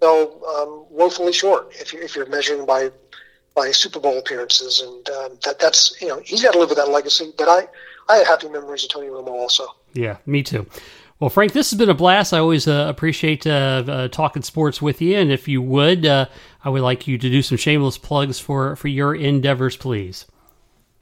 fell 0.00 0.22
um, 0.56 0.86
woefully 0.90 1.32
short 1.32 1.72
if 1.78 1.92
you're, 1.92 2.02
if 2.02 2.16
you're 2.16 2.26
measuring 2.26 2.64
by 2.66 2.90
by 3.58 3.72
Super 3.72 3.98
Bowl 3.98 4.18
appearances, 4.18 4.80
and 4.80 5.08
um, 5.10 5.38
that 5.44 5.58
that's 5.58 6.00
you 6.00 6.08
know 6.08 6.20
he's 6.24 6.42
got 6.42 6.52
to 6.52 6.58
live 6.58 6.68
with 6.68 6.78
that 6.78 6.90
legacy. 6.90 7.32
But 7.36 7.48
I 7.48 7.68
I 8.08 8.18
have 8.18 8.26
happy 8.26 8.48
memories 8.48 8.84
of 8.84 8.90
Tony 8.90 9.08
Romo 9.08 9.28
also. 9.28 9.66
Yeah, 9.94 10.18
me 10.26 10.42
too. 10.42 10.66
Well, 11.18 11.30
Frank, 11.30 11.52
this 11.52 11.70
has 11.70 11.78
been 11.78 11.90
a 11.90 11.94
blast. 11.94 12.32
I 12.32 12.38
always 12.38 12.68
uh, 12.68 12.86
appreciate 12.88 13.44
uh, 13.44 13.82
uh, 13.86 14.08
talking 14.08 14.42
sports 14.42 14.80
with 14.80 15.02
you, 15.02 15.16
and 15.16 15.32
if 15.32 15.48
you 15.48 15.60
would, 15.60 16.06
uh, 16.06 16.26
I 16.64 16.70
would 16.70 16.82
like 16.82 17.08
you 17.08 17.18
to 17.18 17.28
do 17.28 17.42
some 17.42 17.58
shameless 17.58 17.98
plugs 17.98 18.38
for 18.38 18.76
for 18.76 18.88
your 18.88 19.14
endeavors, 19.14 19.76
please. 19.76 20.26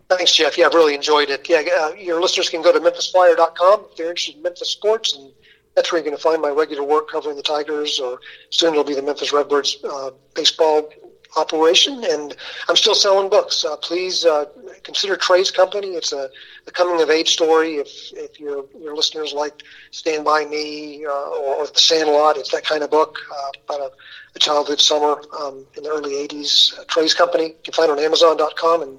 Thanks, 0.09 0.35
Jeff. 0.35 0.57
Yeah, 0.57 0.67
I've 0.67 0.75
really 0.75 0.95
enjoyed 0.95 1.29
it. 1.29 1.47
Yeah, 1.49 1.63
uh, 1.81 1.93
your 1.93 2.23
listeners 2.23 2.49
can 2.49 2.63
go 2.63 2.73
to 2.73 2.81
memphisflyer.com 2.81 3.87
if 3.91 3.97
they're 3.97 4.09
interested 4.09 4.37
in 4.37 4.43
Memphis 4.43 4.71
sports, 4.71 5.15
and 5.17 5.31
that's 5.75 5.93
where 5.93 6.01
you're 6.01 6.07
going 6.07 6.17
to 6.17 6.23
find 6.23 6.41
my 6.41 6.49
regular 6.49 6.85
work 6.85 7.11
covering 7.11 7.37
the 7.37 7.43
Tigers, 7.43 8.01
or 8.01 8.21
soon 8.51 8.73
it'll 8.73 8.85
be 8.85 8.95
the 8.95 9.03
Memphis 9.03 9.33
Redbirds 9.33 9.79
uh, 9.85 10.13
baseball 10.35 10.89
operation, 11.37 12.03
and 12.05 12.35
I'm 12.69 12.77
still 12.77 12.95
selling 12.95 13.29
books. 13.29 13.65
Uh, 13.65 13.77
please 13.77 14.25
uh, 14.25 14.47
consider 14.83 15.17
Trey's 15.17 15.51
Company. 15.51 15.89
It's 15.89 16.13
a, 16.13 16.31
a, 16.67 16.71
coming 16.71 17.01
of 17.01 17.11
age 17.11 17.31
story. 17.31 17.77
If 17.77 17.89
if 18.13 18.41
your 18.41 18.65
your 18.79 18.97
listeners 18.97 19.33
like 19.33 19.63
Stand 19.91 20.25
by 20.25 20.45
Me 20.47 21.05
uh, 21.05 21.11
or, 21.11 21.57
or, 21.57 21.67
The 21.67 21.79
Sandlot, 21.79 22.37
it's 22.37 22.51
that 22.53 22.65
kind 22.65 22.83
of 22.83 22.91
book 22.91 23.19
uh, 23.31 23.51
about 23.65 23.81
a, 23.81 23.93
a, 24.35 24.39
childhood 24.39 24.81
summer 24.81 25.21
um, 25.39 25.67
in 25.77 25.83
the 25.83 25.91
early 25.91 26.13
'80s. 26.27 26.79
Uh, 26.79 26.85
Trey's 26.89 27.15
Company. 27.15 27.45
You 27.45 27.55
can 27.65 27.75
find 27.75 27.91
it 27.91 27.99
on 27.99 28.05
Amazon.com, 28.05 28.83
and 28.83 28.99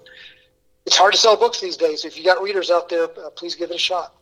it's 0.86 0.98
hard 0.98 1.14
to 1.14 1.20
sell 1.20 1.36
books 1.36 1.60
these 1.60 1.78
days. 1.78 2.06
If 2.06 2.18
you 2.18 2.24
got 2.24 2.42
readers 2.42 2.70
out 2.70 2.90
there, 2.90 3.06
uh, 3.06 3.30
please 3.32 3.56
give 3.56 3.72
it 3.72 3.76
a 3.76 3.80
shot. 3.80 4.14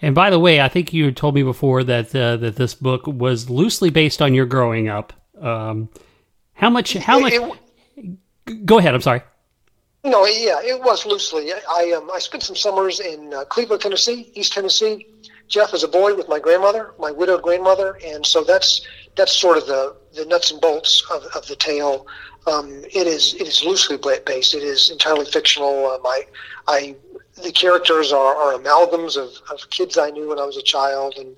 And 0.00 0.14
by 0.14 0.30
the 0.30 0.38
way, 0.38 0.60
I 0.60 0.68
think 0.68 0.92
you 0.92 1.10
told 1.10 1.34
me 1.34 1.42
before 1.42 1.82
that 1.84 2.10
that 2.10 2.54
this 2.56 2.74
book 2.74 3.06
was 3.06 3.50
loosely 3.50 3.90
based 3.90 4.22
on 4.22 4.32
your 4.32 4.46
growing 4.46 4.88
up. 4.88 5.12
Um, 5.40 5.88
how 6.52 6.70
much? 6.70 6.94
How 6.94 7.18
much? 7.18 7.32
It, 7.32 7.58
go 8.64 8.78
ahead. 8.78 8.94
I'm 8.94 9.00
sorry. 9.00 9.22
No, 10.04 10.26
yeah, 10.26 10.60
it 10.62 10.82
was 10.82 11.06
loosely. 11.06 11.52
I 11.52 11.94
um, 11.96 12.10
I 12.12 12.18
spent 12.18 12.42
some 12.42 12.56
summers 12.56 13.00
in 13.00 13.32
uh, 13.32 13.44
Cleveland, 13.44 13.82
Tennessee, 13.82 14.30
East 14.34 14.52
Tennessee. 14.52 15.06
Jeff 15.48 15.74
as 15.74 15.82
a 15.82 15.88
boy 15.88 16.14
with 16.14 16.28
my 16.28 16.38
grandmother, 16.38 16.94
my 16.98 17.10
widowed 17.10 17.42
grandmother, 17.42 17.98
and 18.04 18.24
so 18.24 18.42
that's 18.44 18.86
that's 19.16 19.36
sort 19.36 19.56
of 19.56 19.66
the, 19.66 19.96
the 20.14 20.24
nuts 20.26 20.50
and 20.50 20.60
bolts 20.60 21.04
of, 21.10 21.22
of 21.36 21.46
the 21.46 21.56
tale. 21.56 22.06
Um, 22.46 22.82
it 22.84 23.06
is 23.06 23.34
it 23.34 23.46
is 23.46 23.62
loosely 23.62 23.98
based. 24.26 24.54
It 24.54 24.62
is 24.62 24.90
entirely 24.90 25.24
fictional. 25.26 25.86
Um, 25.86 26.00
I, 26.04 26.26
I 26.66 26.96
the 27.42 27.52
characters 27.52 28.12
are, 28.12 28.36
are 28.36 28.58
amalgams 28.58 29.16
of, 29.16 29.30
of 29.50 29.68
kids 29.70 29.98
I 29.98 30.10
knew 30.10 30.28
when 30.28 30.38
I 30.38 30.44
was 30.44 30.56
a 30.56 30.62
child, 30.62 31.14
and 31.18 31.34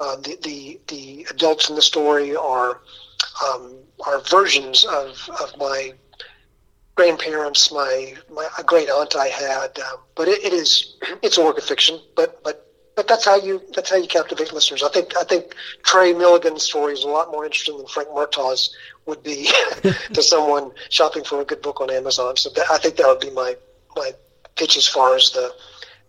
uh, 0.00 0.16
the, 0.16 0.38
the 0.42 0.80
the 0.88 1.26
adults 1.30 1.68
in 1.68 1.76
the 1.76 1.82
story 1.82 2.36
are 2.36 2.80
um, 3.46 3.74
are 4.06 4.20
versions 4.20 4.84
of, 4.84 5.28
of 5.40 5.56
my 5.58 5.94
grandparents, 6.96 7.70
my 7.70 8.14
my 8.32 8.48
a 8.58 8.64
great 8.64 8.90
aunt 8.90 9.14
I 9.14 9.28
had. 9.28 9.78
Um, 9.78 10.00
but 10.14 10.28
it, 10.28 10.42
it 10.42 10.52
is 10.52 10.96
it's 11.22 11.38
a 11.38 11.44
work 11.44 11.58
of 11.58 11.64
fiction. 11.64 12.00
But 12.16 12.42
but 12.42 12.66
but 12.96 13.06
that's 13.06 13.24
how 13.24 13.36
you 13.36 13.62
that's 13.74 13.90
how 13.90 13.96
you 13.96 14.08
captivate 14.08 14.52
listeners. 14.52 14.82
I 14.82 14.88
think 14.88 15.16
I 15.16 15.24
think 15.24 15.54
Trey 15.84 16.12
Milligan's 16.12 16.62
story 16.62 16.94
is 16.94 17.04
a 17.04 17.08
lot 17.08 17.30
more 17.30 17.44
interesting 17.44 17.76
than 17.76 17.86
Frank 17.86 18.08
Murtaugh's 18.14 18.74
would 19.04 19.22
be 19.22 19.48
to 20.12 20.22
someone 20.22 20.72
shopping 20.90 21.22
for 21.22 21.40
a 21.40 21.44
good 21.44 21.62
book 21.62 21.80
on 21.80 21.90
Amazon. 21.90 22.36
So 22.36 22.50
that, 22.50 22.66
I 22.70 22.78
think 22.78 22.96
that 22.96 23.06
would 23.06 23.20
be 23.20 23.30
my 23.30 23.54
my 23.94 24.12
pitch 24.56 24.76
as 24.76 24.88
far 24.88 25.14
as 25.14 25.30
the 25.30 25.54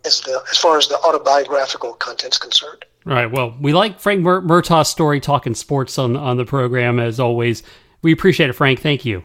as 0.05 0.21
the 0.21 0.41
as 0.49 0.57
far 0.57 0.77
as 0.77 0.87
the 0.87 0.97
autobiographical 0.99 1.93
content's 1.93 2.37
concerned. 2.37 2.85
Right. 3.05 3.29
Well, 3.31 3.55
we 3.61 3.73
like 3.73 3.99
Frank 3.99 4.21
Mur- 4.21 4.41
Murtaugh's 4.41 4.89
story, 4.89 5.19
talking 5.19 5.55
sports 5.55 5.97
on 5.97 6.15
on 6.15 6.37
the 6.37 6.45
program 6.45 6.99
as 6.99 7.19
always. 7.19 7.63
We 8.01 8.13
appreciate 8.13 8.49
it, 8.49 8.53
Frank. 8.53 8.79
Thank 8.79 9.03
you. 9.03 9.23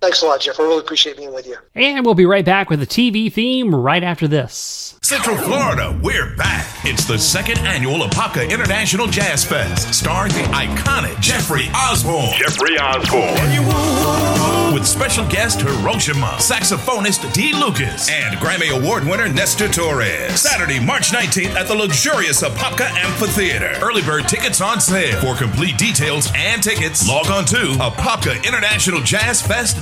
Thanks 0.00 0.22
a 0.22 0.26
lot, 0.26 0.40
Jeff. 0.40 0.58
I 0.58 0.62
really 0.62 0.78
appreciate 0.78 1.18
being 1.18 1.34
with 1.34 1.46
you. 1.46 1.56
And 1.74 2.06
we'll 2.06 2.14
be 2.14 2.24
right 2.24 2.44
back 2.44 2.70
with 2.70 2.80
a 2.80 2.86
TV 2.86 3.30
theme 3.30 3.74
right 3.74 4.02
after 4.02 4.26
this. 4.26 4.98
Central 5.02 5.36
Florida, 5.36 5.98
we're 6.02 6.34
back. 6.36 6.66
It's 6.84 7.04
the 7.04 7.18
second 7.18 7.58
annual 7.58 7.98
Apopka 7.98 8.48
International 8.48 9.06
Jazz 9.06 9.44
Fest, 9.44 9.92
starring 9.92 10.32
the 10.32 10.44
iconic 10.54 11.20
Jeffrey 11.20 11.64
Osborne. 11.74 12.32
Jeffrey 12.38 12.78
Osborne. 12.78 14.72
With 14.72 14.86
special 14.86 15.26
guest 15.28 15.60
Hiroshima, 15.60 16.36
saxophonist 16.38 17.30
D. 17.34 17.52
Lucas, 17.52 18.08
and 18.08 18.36
Grammy 18.36 18.70
Award 18.70 19.04
winner 19.04 19.28
Nestor 19.28 19.68
Torres. 19.68 20.40
Saturday, 20.40 20.78
March 20.80 21.10
19th 21.10 21.56
at 21.56 21.66
the 21.66 21.74
luxurious 21.74 22.42
Apopka 22.42 22.88
Amphitheater. 22.96 23.76
Early 23.84 24.00
bird 24.02 24.28
tickets 24.28 24.60
on 24.60 24.80
sale. 24.80 25.20
For 25.20 25.34
complete 25.34 25.76
details 25.76 26.30
and 26.36 26.62
tickets, 26.62 27.06
log 27.08 27.26
on 27.30 27.44
to 27.46 27.56
Apopka 27.82 28.36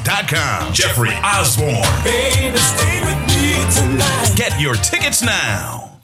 Jazz 0.09 0.75
Jeffrey 0.75 1.11
Osborne. 1.23 1.75
Baby, 2.03 2.57
stay 2.57 3.01
with 3.05 3.19
me 3.29 3.53
tonight. 3.75 4.33
Get 4.37 4.59
your 4.59 4.75
tickets 4.77 5.23
now. 5.23 5.98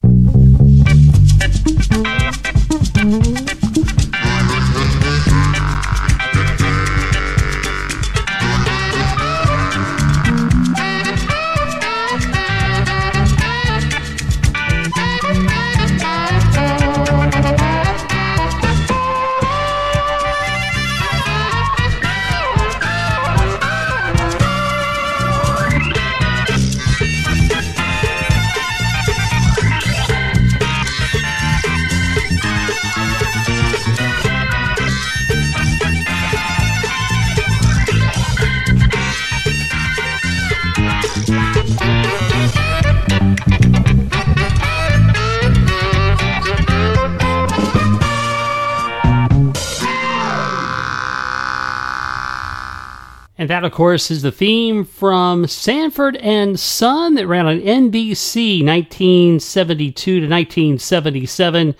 And 53.45 53.51
that, 53.51 53.63
of 53.63 53.73
course, 53.73 54.11
is 54.11 54.23
the 54.23 54.33
theme 54.33 54.87
from 54.87 55.47
Sanford 55.47 56.17
and 56.17 56.59
Son 56.59 57.13
that 57.17 57.27
ran 57.27 57.45
on 57.45 57.61
NBC 57.61 58.65
1972 58.65 60.21
to 60.21 60.27
1977. 60.27 61.75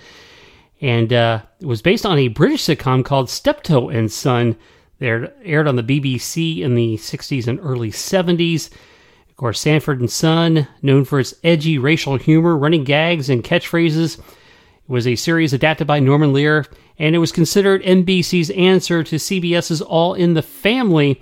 And 0.79 1.11
uh, 1.11 1.41
it 1.59 1.65
was 1.65 1.81
based 1.81 2.05
on 2.05 2.19
a 2.19 2.27
British 2.27 2.65
sitcom 2.65 3.03
called 3.03 3.31
Steptoe 3.31 3.89
and 3.89 4.11
Son. 4.11 4.55
That 4.99 5.35
aired 5.43 5.67
on 5.67 5.75
the 5.75 5.81
BBC 5.81 6.59
in 6.59 6.75
the 6.75 6.97
60s 6.97 7.47
and 7.47 7.59
early 7.59 7.89
70s. 7.89 8.69
Of 9.27 9.35
course, 9.35 9.59
Sanford 9.59 9.99
and 9.99 10.11
Son, 10.11 10.67
known 10.83 11.03
for 11.03 11.19
its 11.19 11.33
edgy 11.43 11.79
racial 11.79 12.17
humor, 12.17 12.55
running 12.55 12.83
gags, 12.83 13.27
and 13.27 13.43
catchphrases. 13.43 14.19
It 14.19 14.23
was 14.87 15.07
a 15.07 15.15
series 15.15 15.51
adapted 15.51 15.87
by 15.87 15.97
Norman 15.99 16.31
Lear, 16.31 16.67
and 16.99 17.15
it 17.15 17.19
was 17.19 17.31
considered 17.31 17.81
NBC's 17.81 18.51
answer 18.51 19.03
to 19.03 19.15
CBS's 19.15 19.81
All 19.81 20.13
in 20.13 20.35
the 20.35 20.43
Family 20.43 21.19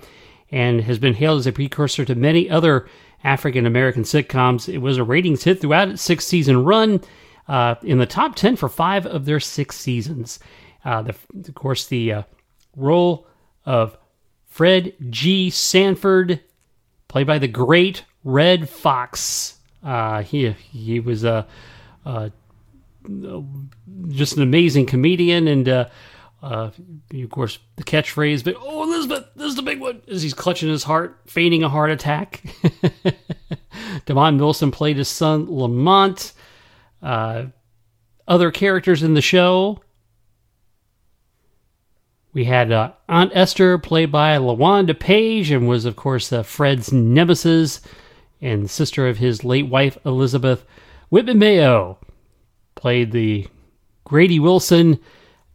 and 0.54 0.82
has 0.82 1.00
been 1.00 1.14
hailed 1.14 1.40
as 1.40 1.48
a 1.48 1.52
precursor 1.52 2.04
to 2.04 2.14
many 2.14 2.48
other 2.48 2.88
African 3.24 3.66
American 3.66 4.04
sitcoms. 4.04 4.72
It 4.72 4.78
was 4.78 4.98
a 4.98 5.02
ratings 5.02 5.42
hit 5.42 5.60
throughout 5.60 5.88
its 5.88 6.00
six 6.00 6.24
season 6.24 6.62
run, 6.62 7.00
uh, 7.48 7.74
in 7.82 7.98
the 7.98 8.06
top 8.06 8.36
10 8.36 8.54
for 8.54 8.68
five 8.68 9.04
of 9.04 9.24
their 9.24 9.40
six 9.40 9.76
seasons. 9.76 10.38
Uh, 10.84 11.02
the, 11.02 11.14
of 11.48 11.54
course, 11.56 11.88
the 11.88 12.12
uh, 12.12 12.22
role 12.76 13.26
of 13.66 13.98
Fred 14.46 14.94
G. 15.10 15.50
Sanford, 15.50 16.38
played 17.08 17.26
by 17.26 17.38
the 17.38 17.48
great 17.48 18.04
Redd 18.22 18.68
Foxx. 18.68 19.58
Uh, 19.82 20.22
he, 20.22 20.50
he 20.52 21.00
was 21.00 21.24
a, 21.24 21.48
just 24.08 24.36
an 24.36 24.42
amazing 24.42 24.86
comedian 24.86 25.48
and 25.48 25.88
uh, 26.44 26.70
of 27.14 27.30
course, 27.30 27.58
the 27.76 27.84
catchphrase, 27.84 28.44
but 28.44 28.54
oh, 28.60 28.82
Elizabeth, 28.82 29.24
this 29.34 29.46
is 29.46 29.56
the 29.56 29.62
big 29.62 29.80
one, 29.80 30.02
as 30.08 30.22
he's 30.22 30.34
clutching 30.34 30.68
his 30.68 30.84
heart, 30.84 31.18
feigning 31.26 31.62
a 31.62 31.70
heart 31.70 31.90
attack. 31.90 32.42
Demond 34.06 34.38
Wilson 34.38 34.70
played 34.70 34.98
his 34.98 35.08
son, 35.08 35.46
Lamont. 35.48 36.34
Uh, 37.02 37.46
other 38.28 38.50
characters 38.50 39.02
in 39.02 39.14
the 39.14 39.22
show. 39.22 39.80
We 42.34 42.44
had 42.44 42.70
uh, 42.70 42.92
Aunt 43.08 43.32
Esther, 43.34 43.78
played 43.78 44.12
by 44.12 44.36
LaWanda 44.36 44.98
Page, 44.98 45.50
and 45.50 45.66
was, 45.66 45.86
of 45.86 45.96
course, 45.96 46.30
uh, 46.30 46.42
Fred's 46.42 46.92
nemesis 46.92 47.80
and 48.42 48.68
sister 48.68 49.08
of 49.08 49.16
his 49.16 49.44
late 49.44 49.68
wife, 49.68 49.96
Elizabeth. 50.04 50.66
Whitman 51.08 51.38
Mayo 51.38 51.96
played 52.74 53.12
the 53.12 53.46
Grady 54.04 54.38
Wilson 54.38 55.00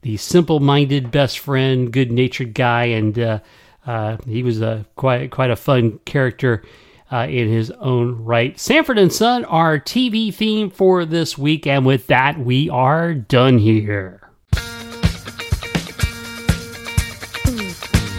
the 0.01 0.17
simple-minded 0.17 1.11
best 1.11 1.39
friend, 1.39 1.91
good-natured 1.91 2.53
guy, 2.53 2.85
and 2.85 3.17
uh, 3.19 3.39
uh, 3.85 4.17
he 4.25 4.43
was 4.43 4.61
a 4.61 4.85
quite 4.95 5.31
quite 5.31 5.51
a 5.51 5.55
fun 5.55 5.99
character 6.05 6.63
uh, 7.11 7.27
in 7.29 7.49
his 7.49 7.71
own 7.71 8.23
right. 8.23 8.59
Sanford 8.59 8.97
and 8.97 9.11
Son, 9.11 9.45
our 9.45 9.79
TV 9.79 10.33
theme 10.33 10.69
for 10.69 11.05
this 11.05 11.37
week, 11.37 11.65
and 11.65 11.85
with 11.85 12.07
that, 12.07 12.39
we 12.39 12.69
are 12.69 13.13
done 13.13 13.57
here. 13.57 14.28